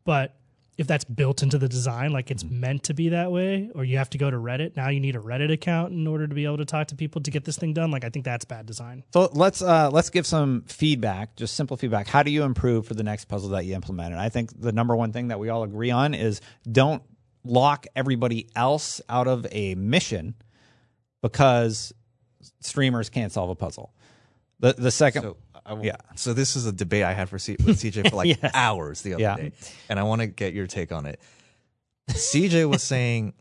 [0.06, 0.36] But
[0.78, 3.97] if that's built into the design, like it's meant to be that way, or you
[3.97, 4.78] have to go to Reddit.
[4.78, 7.22] Now you need a Reddit account in order to be able to talk to people
[7.22, 7.91] to get this thing done.
[7.91, 9.04] Like I think that's bad design.
[9.14, 12.08] So let's uh, let's give some feedback, just simple feedback.
[12.08, 14.14] How do you improve for the next puzzle that you implement?
[14.14, 16.39] And I think the number one thing that we all agree on is
[16.72, 17.04] don't
[17.43, 20.36] lock everybody else out of a mission
[21.22, 21.93] because
[22.61, 23.93] streamers can't solve a puzzle.
[24.59, 25.38] The the second, So,
[25.82, 25.95] yeah.
[26.15, 28.51] So this is a debate I had for C- with CJ for like Yes.
[28.53, 29.36] hours the other Yeah.
[29.36, 29.51] day,
[29.88, 31.20] and I want to get your take on it.
[32.09, 33.34] CJ was saying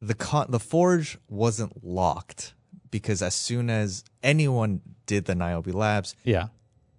[0.00, 2.54] the con- the forge wasn't locked
[2.90, 6.48] because as soon as anyone did the Niobe Labs, yeah,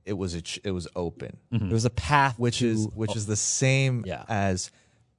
[0.06, 1.66] it was a ch- it was open, mm-hmm.
[1.68, 4.24] there was a path, which to- is which is the same Yeah.
[4.28, 4.70] as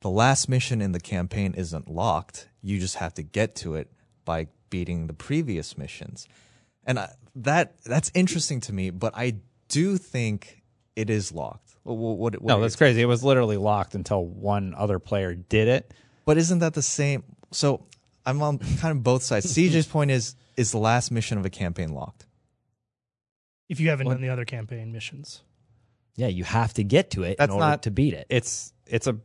[0.00, 2.48] the last mission in the campaign isn't locked.
[2.62, 3.90] You just have to get to it
[4.24, 6.26] by beating the previous missions,
[6.86, 8.90] and I, that that's interesting to me.
[8.90, 9.36] But I
[9.68, 10.62] do think
[10.96, 11.76] it is locked.
[11.82, 13.02] What, what, what no, that's crazy.
[13.02, 15.92] It was literally locked until one other player did it.
[16.24, 17.24] But isn't that the same?
[17.50, 17.84] So
[18.24, 19.46] I'm on kind of both sides.
[19.54, 22.26] CJ's point is is the last mission of a campaign locked?
[23.68, 25.42] If you haven't done the other campaign missions.
[26.16, 28.26] yeah, you have to get to it That's in order not- to beat it.
[28.28, 29.16] It's it's a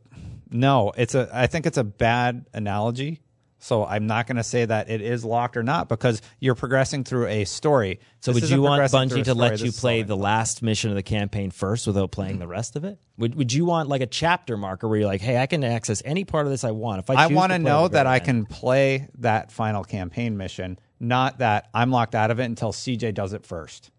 [0.50, 0.92] no.
[0.96, 1.28] It's a.
[1.32, 3.20] I think it's a bad analogy.
[3.60, 7.04] So I'm not going to say that it is locked or not because you're progressing
[7.04, 8.00] through a story.
[8.20, 9.68] So This would isn't you want progressing through Bungie a to story, let this you
[9.68, 12.52] is play the last mission of the campaign first without playing the mm-hmm.
[12.52, 12.98] rest of it?
[13.18, 16.02] Would Would you want like a chapter marker where you're like, hey, I can access
[16.04, 17.14] any part of this I want if I.
[17.14, 19.52] I choose want to to play know the that very I end." can play that
[19.52, 23.90] final campaign mission, not that I'm locked out of it until CJ does it first.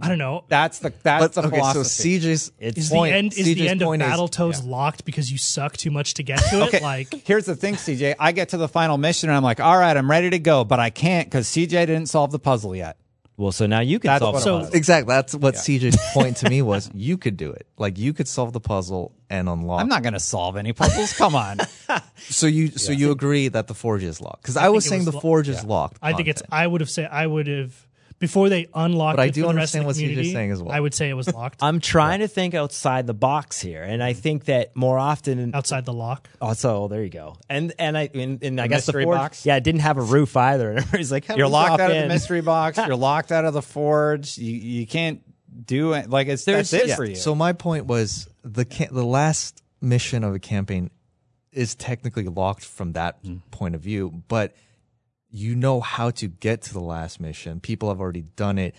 [0.00, 0.44] I don't know.
[0.48, 2.18] That's the that's But the okay, so philosophy.
[2.20, 5.30] CJ's Is point, the end is CJ's the end of point is- Battletoads locked because
[5.30, 6.82] you suck too much to get to it?
[6.82, 8.14] Like here's the thing, CJ.
[8.18, 10.64] I get to the final mission and I'm like, all right, I'm ready to go,
[10.64, 12.96] but I can't because CJ didn't solve the puzzle yet.
[13.38, 15.12] Well, so now you can That's solve it So- Exactly.
[15.12, 16.90] That's what CJ's point to me was.
[16.94, 17.66] You could do it.
[17.76, 19.80] Like you could solve the puzzle and unlock.
[19.82, 21.12] I'm not going to solve any puzzles.
[21.12, 21.58] Come on.
[22.28, 24.42] So you so you agree that the forge is locked?
[24.42, 25.98] Because I, was saying was the lo- forge is locked.
[26.02, 26.42] I think it's.
[26.50, 27.08] I would have said.
[27.12, 27.85] I would have
[28.18, 29.16] before they unlocked.
[29.16, 30.62] But I it do for the rest of understand the what CJ's community, saying as
[30.62, 30.72] well.
[30.74, 34.02] I would say it was locked I'm trying to think outside the box here, and
[34.02, 35.54] I think that more often.
[35.54, 36.28] outside the lock.
[36.40, 37.36] Oh, so there you go.
[37.48, 39.46] And and I and, and I guess the mystery forge, box?
[39.46, 40.70] yeah, it didn't have a roof either.
[40.76, 42.78] And everybody's like, You're locked off out of the mystery box.
[42.86, 44.38] You're locked out of the forge.
[44.38, 45.20] You you can't
[45.66, 46.10] do it.
[46.10, 47.16] Like it's There's that's it just- for you.
[47.16, 50.90] So my point was the ca- the last mission of a campaign
[51.52, 53.40] is technically locked from that Mm.
[53.50, 54.54] point of view, but
[55.36, 57.60] you know how to get to the last mission.
[57.60, 58.74] People have already done it.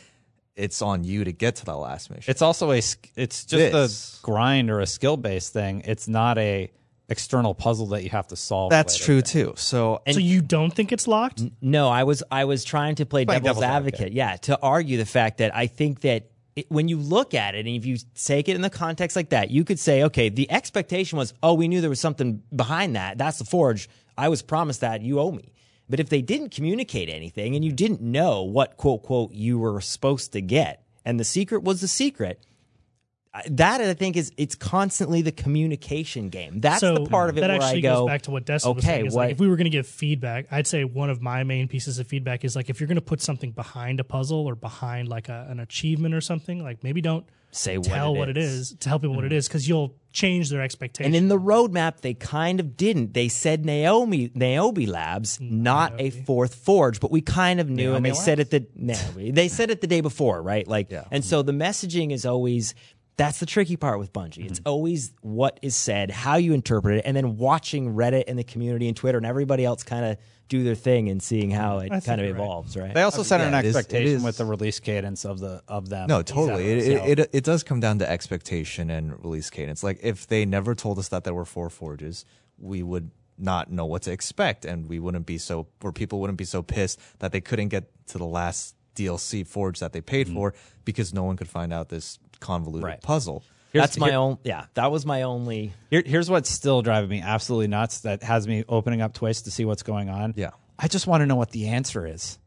[0.55, 2.31] It's on you to get to the last mission.
[2.31, 2.77] It's also a.
[2.77, 4.19] It's just This.
[4.19, 5.83] a grind or a skill based thing.
[5.85, 6.71] It's not a
[7.09, 8.71] external puzzle that you have to solve.
[8.71, 9.05] That's later.
[9.05, 9.53] true too.
[9.55, 11.43] So so you don't think it's locked?
[11.61, 13.99] No, I was I was trying to play Playing devil's, devil's advocate.
[13.99, 14.13] advocate.
[14.13, 17.59] Yeah, to argue the fact that I think that it, when you look at it
[17.67, 20.49] and if you take it in the context like that, you could say, okay, the
[20.51, 23.19] expectation was, oh, we knew there was something behind that.
[23.19, 23.87] That's the forge.
[24.17, 25.01] I was promised that.
[25.03, 25.53] You owe me.
[25.89, 29.79] But if they didn't communicate anything and you didn't know what quote quote you were
[29.81, 32.41] supposed to get, and the secret was the secret.
[33.49, 36.59] That I think is it's constantly the communication game.
[36.59, 37.99] That's so the part of it that where actually I go.
[37.99, 39.05] goes back to what Destin was saying.
[39.05, 41.43] Is what- like if we were going to give feedback, I'd say one of my
[41.43, 44.47] main pieces of feedback is like if you're going to put something behind a puzzle
[44.47, 48.17] or behind like a, an achievement or something, like maybe don't Say what tell it
[48.17, 48.71] what it is.
[48.71, 49.35] is, tell people what it mm.
[49.35, 51.05] is because you'll change their expectations.
[51.05, 53.13] And in the roadmap, they kind of didn't.
[53.13, 58.03] They said Niobe Niobe Labs, not a fourth forge, but we kind of knew, and
[58.03, 59.35] they Niobe said it the Niobe.
[59.35, 60.67] They said it the day before, right?
[60.67, 61.05] Like, Yeah.
[61.11, 62.73] and so the messaging is always.
[63.15, 64.45] That's the tricky part with Bungie.
[64.45, 64.69] It's mm-hmm.
[64.69, 68.87] always what is said, how you interpret it, and then watching Reddit and the community
[68.87, 70.17] and Twitter and everybody else kind of
[70.47, 71.87] do their thing and seeing how mm-hmm.
[71.87, 72.41] it think kind of you're right.
[72.41, 72.93] evolves, right?
[72.93, 75.39] They also set yeah, an it is- it expectation is- with the release cadence of
[75.39, 76.07] the of them.
[76.07, 76.71] No, totally.
[76.71, 79.83] It, So- it, it it does come down to expectation and release cadence.
[79.83, 82.25] Like if they never told us that there were four forges,
[82.57, 86.39] we would not know what to expect, and we wouldn't be so, or people wouldn't
[86.39, 90.27] be so pissed that they couldn't get to the last DLC forge that they paid
[90.27, 90.33] mm.
[90.33, 90.53] for
[90.85, 93.01] because no one could find out this convoluted Right.
[93.01, 93.43] puzzle.
[93.73, 94.37] That's my here- own.
[94.43, 95.73] Yeah, that was my only.
[95.89, 97.99] Here, here's what's still driving me absolutely nuts.
[98.01, 100.33] That has me opening up Twitch to see what's going on.
[100.37, 100.51] Yeah.
[100.79, 102.37] I just want to know what the answer is.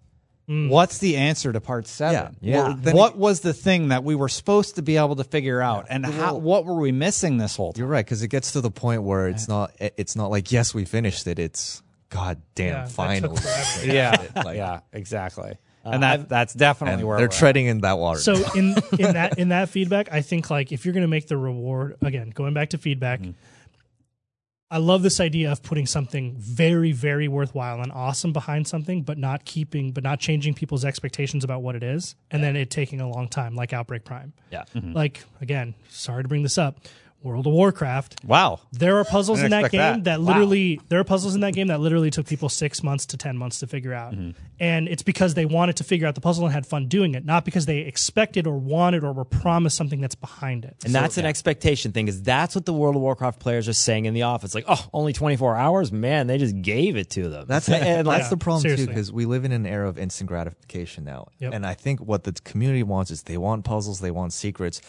[0.49, 0.69] Mm.
[0.69, 2.37] What's the answer to part seven?
[2.41, 2.69] Yeah.
[2.69, 2.75] Yeah.
[2.85, 5.61] Well, what it- was the thing that we were supposed to be able to figure
[5.61, 6.35] out, and how?
[6.37, 7.81] What were we missing this whole time?
[7.81, 9.73] You're right because it gets to the point where it's not.
[9.79, 11.39] It's not like yes, we finished it.
[11.39, 13.39] It's god damn, Yeah, finally.
[13.85, 15.57] Yeah, Like- yeah, exactly.
[15.85, 17.39] And that that's definitely And where they're we're at.
[17.39, 18.21] treading in that water.
[18.21, 21.27] So in in that in that feedback, I think like if you're going to make
[21.29, 23.31] the reward again, going back to feedback, Mm-hmm.
[24.73, 29.19] I love this idea of putting something very very worthwhile and awesome behind something, but
[29.19, 33.01] not keeping but not changing people's expectations about what it is, and then it taking
[33.01, 34.33] a long time, like Outbreak Prime.
[34.53, 34.63] Yeah.
[34.75, 36.79] Like again, sorry to bring this up,
[37.23, 38.25] World of Warcraft.
[38.25, 38.61] Wow.
[38.73, 40.21] There are puzzles in that game expect that, that.
[40.21, 40.27] Wow.
[40.29, 43.37] literally there are puzzles in that game that literally took people six months to ten
[43.37, 44.31] months to figure out, Mm-hmm.
[44.59, 47.25] and it's because they wanted to figure out the puzzle and had fun doing it,
[47.27, 50.77] not because they expected or wanted or were promised something that's behind it.
[50.85, 54.07] And that's an expectation thing, is that's what the World of Warcraft players are saying
[54.07, 54.55] in the office.
[54.55, 55.93] Like, oh, only 24 hours?
[55.93, 57.45] Man, they just gave it to them.
[57.47, 60.29] That's and that's Yeah, the problem too because we live in an era of instant
[60.29, 61.53] gratification now, Yep.
[61.53, 64.81] and I think what the community wants is they want puzzles, they want secrets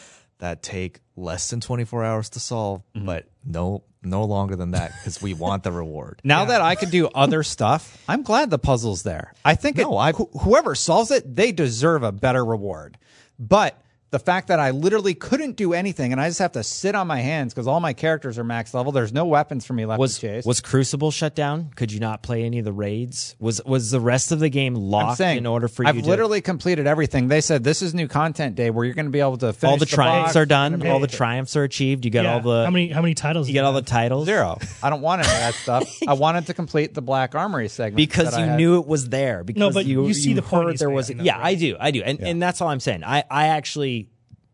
[0.42, 3.06] that take less than 24 hours to solve, Mm-hmm.
[3.06, 6.20] but no no longer than that because we want the reward.
[6.26, 9.34] Now that I can do other stuff, I'm glad the puzzle's there.
[9.46, 12.98] I think No, it, wh- whoever solves it, they deserve a better reward.
[13.40, 13.80] But
[14.12, 17.08] the fact that I literally couldn't do anything and I just have to sit on
[17.08, 18.92] my hands because all my characters are max level.
[18.92, 20.46] There's no weapons for me left was to chase.
[20.46, 21.72] was Crucible shut down?
[21.78, 23.38] Could you not play any of the raids?
[23.40, 25.90] Was was the rest of the game locked saying in order for you?
[25.90, 27.30] I've you to literally completed everything.
[27.30, 29.72] They said this is new content day where you're going to be able to finish
[29.72, 30.36] all the triumphs box.
[30.36, 30.90] are done, Hey.
[30.90, 32.04] all the triumphs are achieved.
[32.04, 32.34] You got Yeah.
[32.34, 33.48] all the how many how many titles?
[33.48, 34.58] you got all the titles Zero.
[34.84, 35.90] I don't want any of that stuff.
[36.08, 39.46] I wanted to complete the Black Armory segment because you knew it was there.
[39.46, 41.08] Because no, but you you see the point heard he's there was.
[41.08, 43.06] making, yeah, though, I do, I do, and and that's all I'm saying.
[43.06, 44.01] I I actually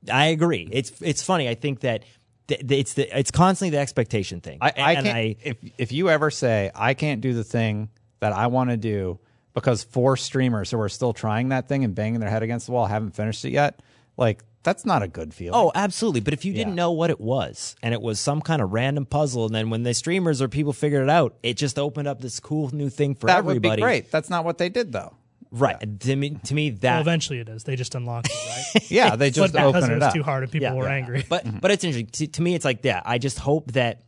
[0.09, 0.67] I agree.
[0.71, 1.47] It's it's funny.
[1.49, 2.03] I think that.
[2.47, 4.57] th- th- It's the it's constantly the expectation thing.
[4.61, 5.17] I, I and can't.
[5.17, 7.89] I, if if you ever say I can't do the thing
[8.19, 9.19] that I want to do
[9.53, 12.71] because four streamers who are still trying that thing and banging their head against the
[12.71, 13.81] wall haven't finished it yet,
[14.17, 15.59] like that's not a good feeling.
[15.59, 16.19] Oh, absolutely.
[16.21, 16.84] But if you didn't Yeah.
[16.84, 19.84] know what it was and it was some kind of random puzzle, and then when
[19.84, 23.15] the streamers or people figured it out, it just opened up this cool new thing
[23.15, 23.69] for that everybody.
[23.69, 24.11] would be great.
[24.11, 25.15] That's not what they did though.
[25.52, 25.99] Right.
[26.02, 26.91] To me, to me that.
[26.94, 27.64] Well, eventually it is.
[27.64, 28.84] They just unlocked it, right?
[28.91, 30.14] Yeah, they just because open it it was up.
[30.14, 30.74] too hard and people Yeah.
[30.74, 30.95] were Yeah.
[30.95, 31.26] angry.
[31.28, 31.60] But mm-hmm.
[31.60, 32.56] but it's interesting to, to me.
[32.56, 33.02] It's like yeah.
[33.06, 34.03] I just hope that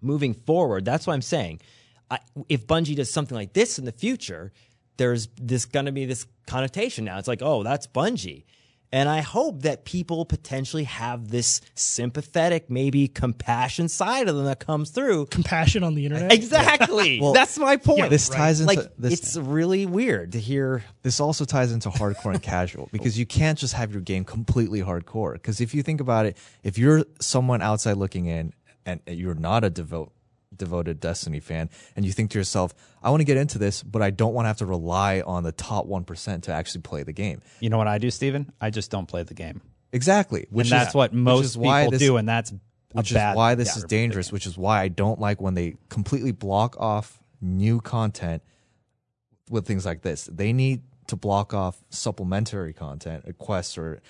[0.00, 1.60] moving forward, that's what I'm saying.
[2.10, 2.18] I,
[2.48, 4.52] if Bungie does something like this in the future,
[4.96, 7.18] there's this going to be this connotation now.
[7.18, 8.44] It's like, oh, that's Bungie.
[8.92, 14.60] And I hope that people potentially have this sympathetic, maybe compassion side of them that
[14.60, 15.26] comes through.
[15.26, 16.30] Compassion on the internet.
[16.42, 17.20] Exactly.
[17.20, 18.10] well, That's my point.
[18.10, 19.12] this ties into like this.
[19.14, 20.84] it's really weird to hear.
[21.02, 24.82] this also ties into hardcore and casual because you can't just have your game completely
[24.82, 25.34] hardcore.
[25.34, 28.52] Because if you think about it, if you're someone outside looking in
[28.84, 30.12] and you're not a devote
[30.56, 34.02] devoted Destiny fan, and you think to yourself, "I want to get into this, but
[34.02, 37.02] I don't want to have to rely on the top one percent to actually play
[37.02, 38.52] the game." You know what I do, Steven?
[38.60, 39.60] I just don't play the game.
[39.92, 42.60] Exactly, which and that's is, what most people this- do, and that's a
[42.92, 43.36] which is bad.
[43.36, 44.30] why this is dangerous.
[44.30, 48.42] Which is why I don't like when they completely block off new content
[49.50, 50.24] with things like this.
[50.32, 54.00] They need to block off supplementary content, quests or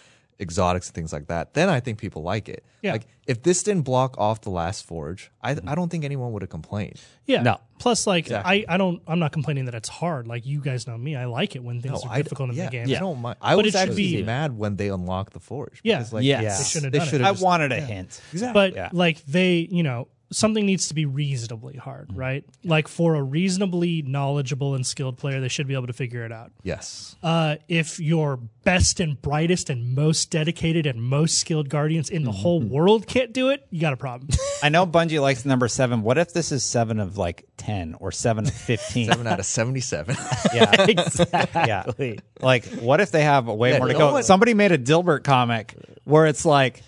[0.40, 1.54] exotics and things like that.
[1.54, 2.64] Then I think people like it.
[2.82, 2.92] Yeah.
[2.92, 5.68] Like if this didn't block off the last Forge, I mm-hmm.
[5.68, 7.00] I don't think anyone would have complained.
[7.26, 7.42] Yeah.
[7.42, 7.60] No.
[7.78, 8.66] Plus, like, Exactly.
[8.68, 10.28] I, I don't, I'm not complaining that it's hard.
[10.28, 11.16] Like, you guys know me.
[11.16, 12.86] I like it when things are I difficult in yeah, the game.
[12.88, 13.38] I don't mind.
[13.42, 15.80] I But was it should actually be- mad when they unlocked the Forge.
[15.82, 15.98] Yeah.
[15.98, 16.42] because, like, Yes.
[16.42, 16.56] Yeah.
[16.58, 17.24] They shouldn't have They done should it.
[17.24, 18.20] I just- wanted a hint.
[18.32, 18.52] Exactly.
[18.52, 18.88] But, Yeah.
[18.92, 22.44] like, they, you know, something needs to be reasonably hard, right?
[22.64, 26.32] Like, for a reasonably knowledgeable and skilled player, they should be able to figure it
[26.32, 26.50] out.
[26.62, 27.14] yes.
[27.22, 32.32] Uh, if your best and brightest and most dedicated and most skilled guardians in the
[32.32, 34.28] whole world can't do it, you got a problem.
[34.62, 36.02] I know Bungie likes number seven.
[36.02, 39.06] What if this is seven of like ten or seven of fifteen?
[39.08, 40.16] Seven out of seventy-seven.
[40.54, 42.14] Yeah, exactly.
[42.14, 42.20] yeah.
[42.40, 44.12] Like, what if they have way Yeah, more to no go?
[44.14, 46.82] one- Somebody made a Dilbert comic where it's like,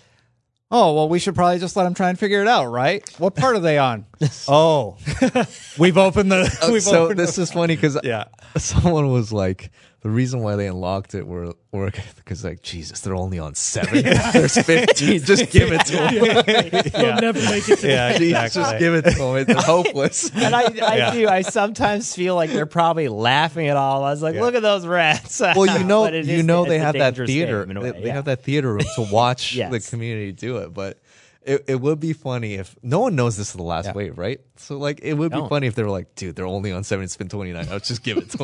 [0.71, 3.07] oh, well, we should probably just let them try and figure it out, right?
[3.17, 4.05] What part are they on?
[4.47, 4.97] oh,
[5.77, 6.57] we've opened the.
[6.61, 8.25] Oh, we've so opened this is funny because Yeah.
[8.57, 9.71] someone was like,
[10.05, 14.03] the reason why they unlocked it were were because like Jesus, they're only on seven.
[14.33, 15.19] There's fifteen.
[15.23, 15.93] just give it to
[16.83, 16.91] them.
[16.93, 18.61] They'll never make it to yeah, Jesus, exactly.
[18.61, 19.35] just give it to them.
[19.37, 20.29] It's hopeless.
[20.35, 21.11] And I, I Yeah.
[21.11, 21.27] do.
[21.27, 24.03] I sometimes feel like they're probably laughing at all.
[24.03, 24.41] I was like, Yeah.
[24.43, 25.39] look at those rats.
[25.39, 27.65] Well, you know, you is- know they have that theater.
[27.65, 30.99] game They, way, they have that theater room to watch the community do it, but.
[31.45, 33.93] It, it would be funny if no one knows this is the last Yeah.
[33.93, 34.41] wave, right?
[34.57, 35.47] So like it would be Don't.
[35.47, 37.67] funny if they were like, dude, they're only on seven spin twenty nine.
[37.69, 38.37] Let's just give it to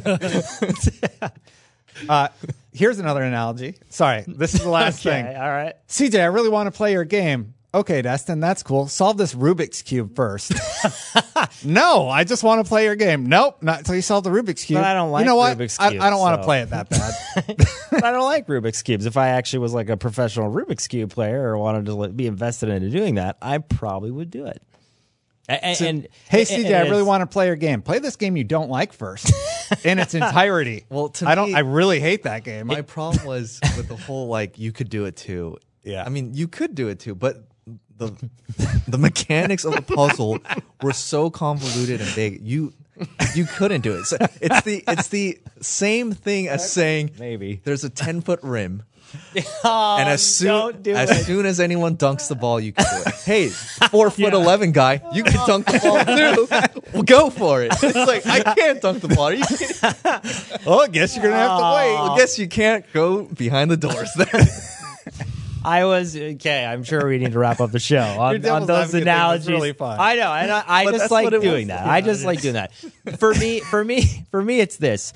[0.00, 1.30] them.
[2.08, 2.28] Uh,
[2.72, 3.74] here's another analogy.
[3.88, 5.36] Sorry, this is the last Okay, thing.
[5.36, 5.74] all right.
[5.88, 7.54] CJ, I really want to play your game.
[7.74, 8.88] Okay, Destin, that's cool.
[8.88, 10.52] Solve this Rubik's Cube first.
[11.64, 13.26] no, I just want to play your game.
[13.26, 14.78] Nope, not until you solve the Rubik's Cube.
[14.78, 15.58] But I don't like you know what?
[15.58, 17.12] Rubik's I- Cube, I, don't want to so- play it that bad.
[18.04, 19.04] I don't like Rubik's cubes.
[19.04, 22.70] If I actually was like a professional Rubik's cube player or wanted to be invested
[22.70, 24.62] into doing that, I probably would do it.
[25.50, 27.82] A- And, and hey, CJ, and I really want to play your game.
[27.82, 29.30] Play this game you don't like first
[29.84, 30.86] in its entirety.
[30.88, 31.50] Well, to I don't.
[31.50, 32.66] me- I really hate that game.
[32.68, 35.58] My problem was with the whole like you could do it too.
[35.84, 36.02] Yeah.
[36.04, 37.44] I mean, you could do it too, but
[37.98, 38.30] the
[38.88, 40.38] the mechanics of the puzzle
[40.82, 42.40] were so convoluted and big.
[42.42, 42.72] You
[43.34, 44.04] you couldn't do it.
[44.04, 47.60] So it's the it's the same thing as saying Maybe.
[47.64, 48.82] there's a ten foot rim.
[49.64, 51.24] Oh, And as soon as it.
[51.24, 53.14] soon as anyone dunks the ball, you can do it.
[53.24, 56.92] Hey, four foot eleven guy, you can dunk the ball too.
[56.92, 57.72] Well, go for it.
[57.82, 59.28] It's like I can't dunk the ball.
[59.28, 59.76] Are you kidding?
[60.66, 61.94] oh, I guess you're gonna have to wait.
[61.94, 64.28] Well, guess you can't go behind the doors then.
[65.68, 66.64] I was okay.
[66.64, 69.02] I'm sure we need to wrap up the show on, on those advocate thing was
[69.02, 69.48] analogies.
[69.48, 69.74] really.
[69.78, 71.66] I know, and I, I just like doing was.
[71.66, 71.86] that.
[71.86, 72.72] I just like doing that.
[73.18, 75.12] For me, for me, for me, it's this.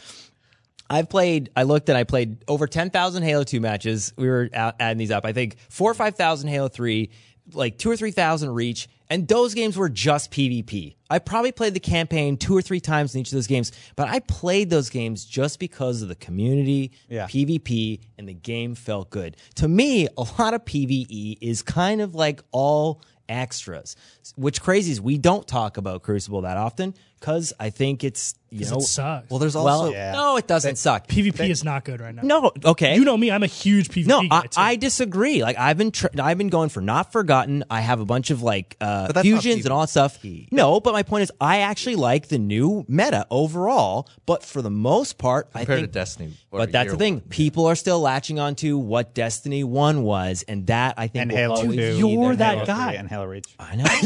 [0.91, 1.49] I've played.
[1.57, 4.13] I looked and I played over ten thousand Halo Two matches.
[4.19, 5.25] We were adding these up.
[5.25, 7.11] I think four or five thousand Halo Three,
[7.55, 10.95] like two or three thousand Reach, and those games were just PvP.
[11.11, 14.09] I probably played the campaign two or three times in each of those games, but
[14.09, 17.27] I played those games just because of the community, Yeah.
[17.27, 19.37] PvP, and the game felt good.
[19.57, 23.97] To me, a lot of PvE is kind of like all extras.
[24.37, 28.67] Which crazy is we don't talk about Crucible that often because I think it's you
[28.69, 29.31] know it sucks.
[29.31, 31.07] Well, there's well also no it doesn't suck.
[31.07, 32.23] PvP is not good right now.
[32.23, 32.95] No, okay.
[32.97, 34.29] You know me, I'm a huge PvP no, guy.
[34.39, 34.49] I, too.
[34.61, 35.43] I disagree.
[35.43, 37.65] Like I've been, tr- I've been going for not forgotten.
[37.71, 40.19] I have a bunch of like uh, But that's not fusions and all that stuff.
[40.51, 44.09] No, but my point is, I actually like the new meta overall.
[44.27, 47.15] But for the most part, I Compared to think Destiny But that's the thing.
[47.15, 47.21] one.
[47.29, 51.39] People are still latching onto what Destiny One was, and that I think And will
[51.39, 52.07] Halo always Two.
[52.07, 52.79] be You're their that Halo Halo.
[52.79, 52.89] guy.
[52.91, 53.55] three and Halo Reach.
[53.59, 53.85] I know.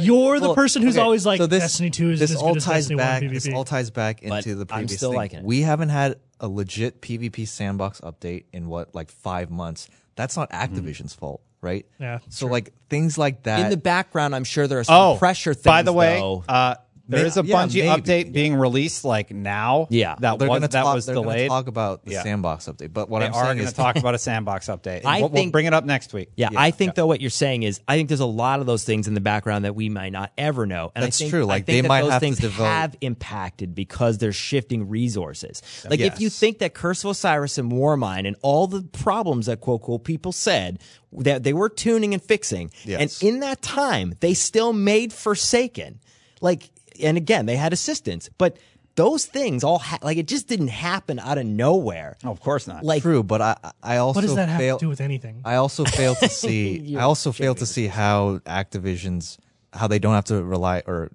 [0.00, 2.36] You're the Well, person who's okay, always like so this- Destiny 2 is this as
[2.36, 3.22] all good as ties Destiny back.
[3.22, 5.16] This all ties back into But the I'm still thing.
[5.16, 5.44] liking it.
[5.44, 9.88] We haven't had a legit PvP sandbox update in what like five months.
[10.16, 11.86] That's not Activision's fault, right?
[11.98, 13.60] Yeah, So like things like that.
[13.60, 15.64] In the background, I'm sure there are some Oh, pressure things.
[15.64, 16.44] by the way, though.
[16.48, 16.74] uh,
[17.08, 18.02] There is a Yeah, Bungie maybe.
[18.02, 19.86] update being released like now.
[19.90, 20.16] Yeah.
[20.20, 21.48] that was that talk, was delayed.
[21.48, 22.22] talk about the Yeah.
[22.24, 24.66] sandbox update, but what they I'm are saying going to is talk about a sandbox
[24.66, 25.02] update.
[25.04, 26.30] I we'll, we'll think- bring it up next week.
[26.36, 28.84] Yeah, I think though what you're saying is I think there's a lot of those
[28.84, 30.90] things in the background that we might not ever know.
[30.96, 31.42] And That's I think, true.
[31.42, 35.62] I Like, think they might those have things have impacted because they're shifting resources.
[35.88, 39.60] Like if you think that Curse of Osiris and Warmind and all the problems that
[39.60, 40.80] quote quote people said
[41.12, 43.22] that they were tuning and fixing, Yes.
[43.22, 46.00] and in that time they still made Forsaken.
[46.40, 46.70] Like,
[47.02, 48.56] and again they had assistance, but
[48.96, 52.16] those things all ha- like it just didn't happen out of nowhere.
[52.24, 52.82] No, of course not.
[52.82, 53.22] Like true.
[53.22, 55.42] But I I also What does that have fail, to do with anything?
[55.44, 56.96] I also fail to see.
[56.96, 59.38] I also fail to see how Activision's
[59.72, 61.10] how they don't have to rely or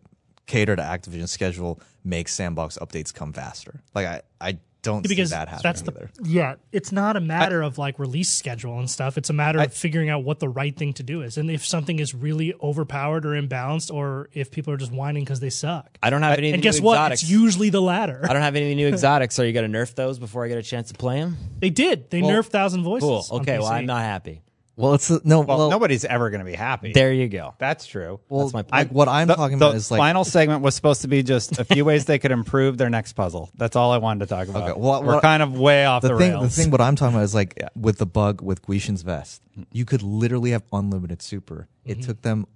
[0.45, 3.81] cater to Activision's schedule makes sandbox updates come faster.
[3.95, 6.09] Like I I don't because see that happening that's the either.
[6.23, 6.55] yeah.
[6.71, 9.17] It's not a matter of like release schedule and stuff.
[9.17, 11.65] It's a matter of figuring out what the right thing to do is, and if
[11.65, 15.97] something is really overpowered or imbalanced, or if people are just whining because they suck.
[16.01, 16.49] I don't have any.
[16.49, 16.95] And new guess what?
[16.95, 17.21] Exotics.
[17.23, 18.21] It's usually the latter.
[18.27, 19.35] I don't have any new exotics.
[19.35, 21.37] So you got to nerf those before I get a chance to play them.
[21.59, 22.09] They did.
[22.09, 23.07] They nerfed Thousand Voices.
[23.07, 23.39] Cool.
[23.39, 23.59] Okay.
[23.59, 24.41] Well, I'm not happy.
[24.81, 25.41] Well, it's no.
[25.41, 26.91] well, Well, nobody's ever going to be happy.
[26.93, 27.55] There you go.
[27.57, 28.19] That's true.
[28.29, 28.71] well, that's my point.
[28.71, 31.23] like what I'm the, talking the about is like final segment was supposed to be
[31.23, 33.49] just a few ways they could improve their next puzzle.
[33.55, 34.69] That's all I wanted to talk about.
[34.69, 36.41] Okay, well, We're what- kind of way off the, the thing.
[36.41, 36.71] The thing.
[36.71, 39.41] What I'm talking about is like with the bug with Gwisin's vest,
[39.71, 41.67] you could literally have unlimited super.
[41.85, 42.01] It mm-hmm.
[42.01, 42.47] took them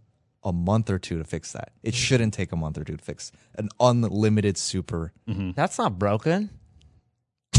[0.43, 1.71] a month or two to fix that.
[1.83, 1.95] It mm-hmm.
[1.97, 5.11] shouldn't take a month or two to fix an unlimited super.
[5.27, 5.51] Mm-hmm.
[5.51, 6.51] That's not broken.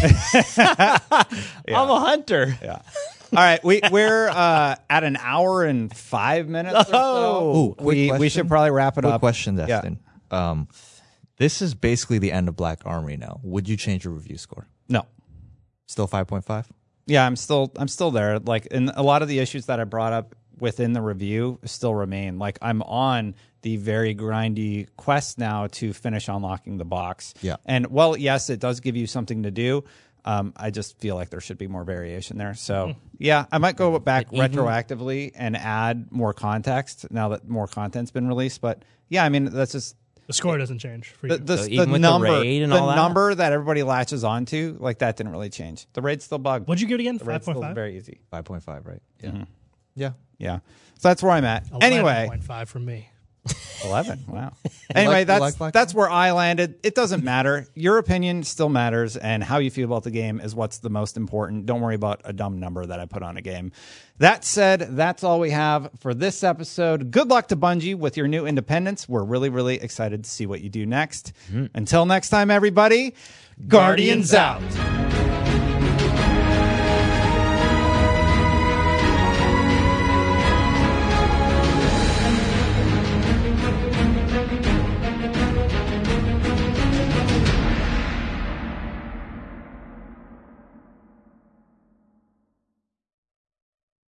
[0.58, 2.56] I'm a hunter.
[2.62, 2.82] yeah.
[3.32, 6.76] All right, we we're uh, at an hour and five minutes.
[6.76, 6.92] Or so.
[6.94, 7.56] Oh.
[7.70, 9.20] Ooh, quick we we should probably wrap it Quick up.
[9.20, 9.82] question, Yeah.
[10.30, 10.68] Um,
[11.38, 13.40] this is basically the end of Black Armory now.
[13.42, 14.66] Would you change your review score?
[14.88, 15.06] No.
[15.86, 16.66] Still five point five.
[17.06, 18.38] Yeah, I'm still I'm still there.
[18.38, 21.94] Like, and a lot of the issues that I brought up within the review still
[21.94, 22.38] remain.
[22.38, 27.34] Like, I'm on the very grindy quest now to finish unlocking the box.
[27.40, 27.56] Yeah.
[27.64, 29.84] And well, yes, it does give you something to do.
[30.24, 32.54] Um, I just feel like there should be more variation there.
[32.54, 32.92] So hmm.
[33.18, 34.40] yeah, I might go back mm-hmm.
[34.40, 38.60] retroactively and add more context now that more content's been released.
[38.60, 39.96] But yeah, I mean that's just
[40.26, 41.36] the score doesn't change for you.
[41.36, 42.96] the, So the even with the number raid and the all that?
[42.96, 45.86] number that everybody latches onto like that didn't really change.
[45.92, 46.66] The raid's still bugged.
[46.66, 47.18] What'd you give it again?
[47.18, 47.74] The Five raid's point still five.
[47.76, 48.20] very easy.
[48.30, 49.02] Five point five, right?
[49.22, 49.30] Yeah.
[49.30, 49.42] Mm-hmm.
[49.94, 50.10] Yeah.
[50.38, 50.60] Yeah.
[50.98, 51.66] So that's where I'm at.
[51.80, 53.08] Anyway, point five from me.
[53.84, 54.24] 11.
[54.36, 54.52] Wow.
[54.94, 56.78] Anyway, you that's like Black that's where I landed.
[56.82, 57.66] It doesn't matter.
[57.74, 61.16] Your opinion still matters and how you feel about the game is what's the most
[61.16, 61.64] important.
[61.64, 63.72] Don't worry about a dumb number that I put on a game.
[64.18, 67.10] That said, that's all we have for this episode.
[67.10, 69.08] Good luck to Bungie with your new independence.
[69.08, 71.32] We're really really excited to see what you do next.
[71.50, 71.66] Hmm.
[71.74, 73.14] Until next time everybody,
[73.68, 74.62] Guardians out.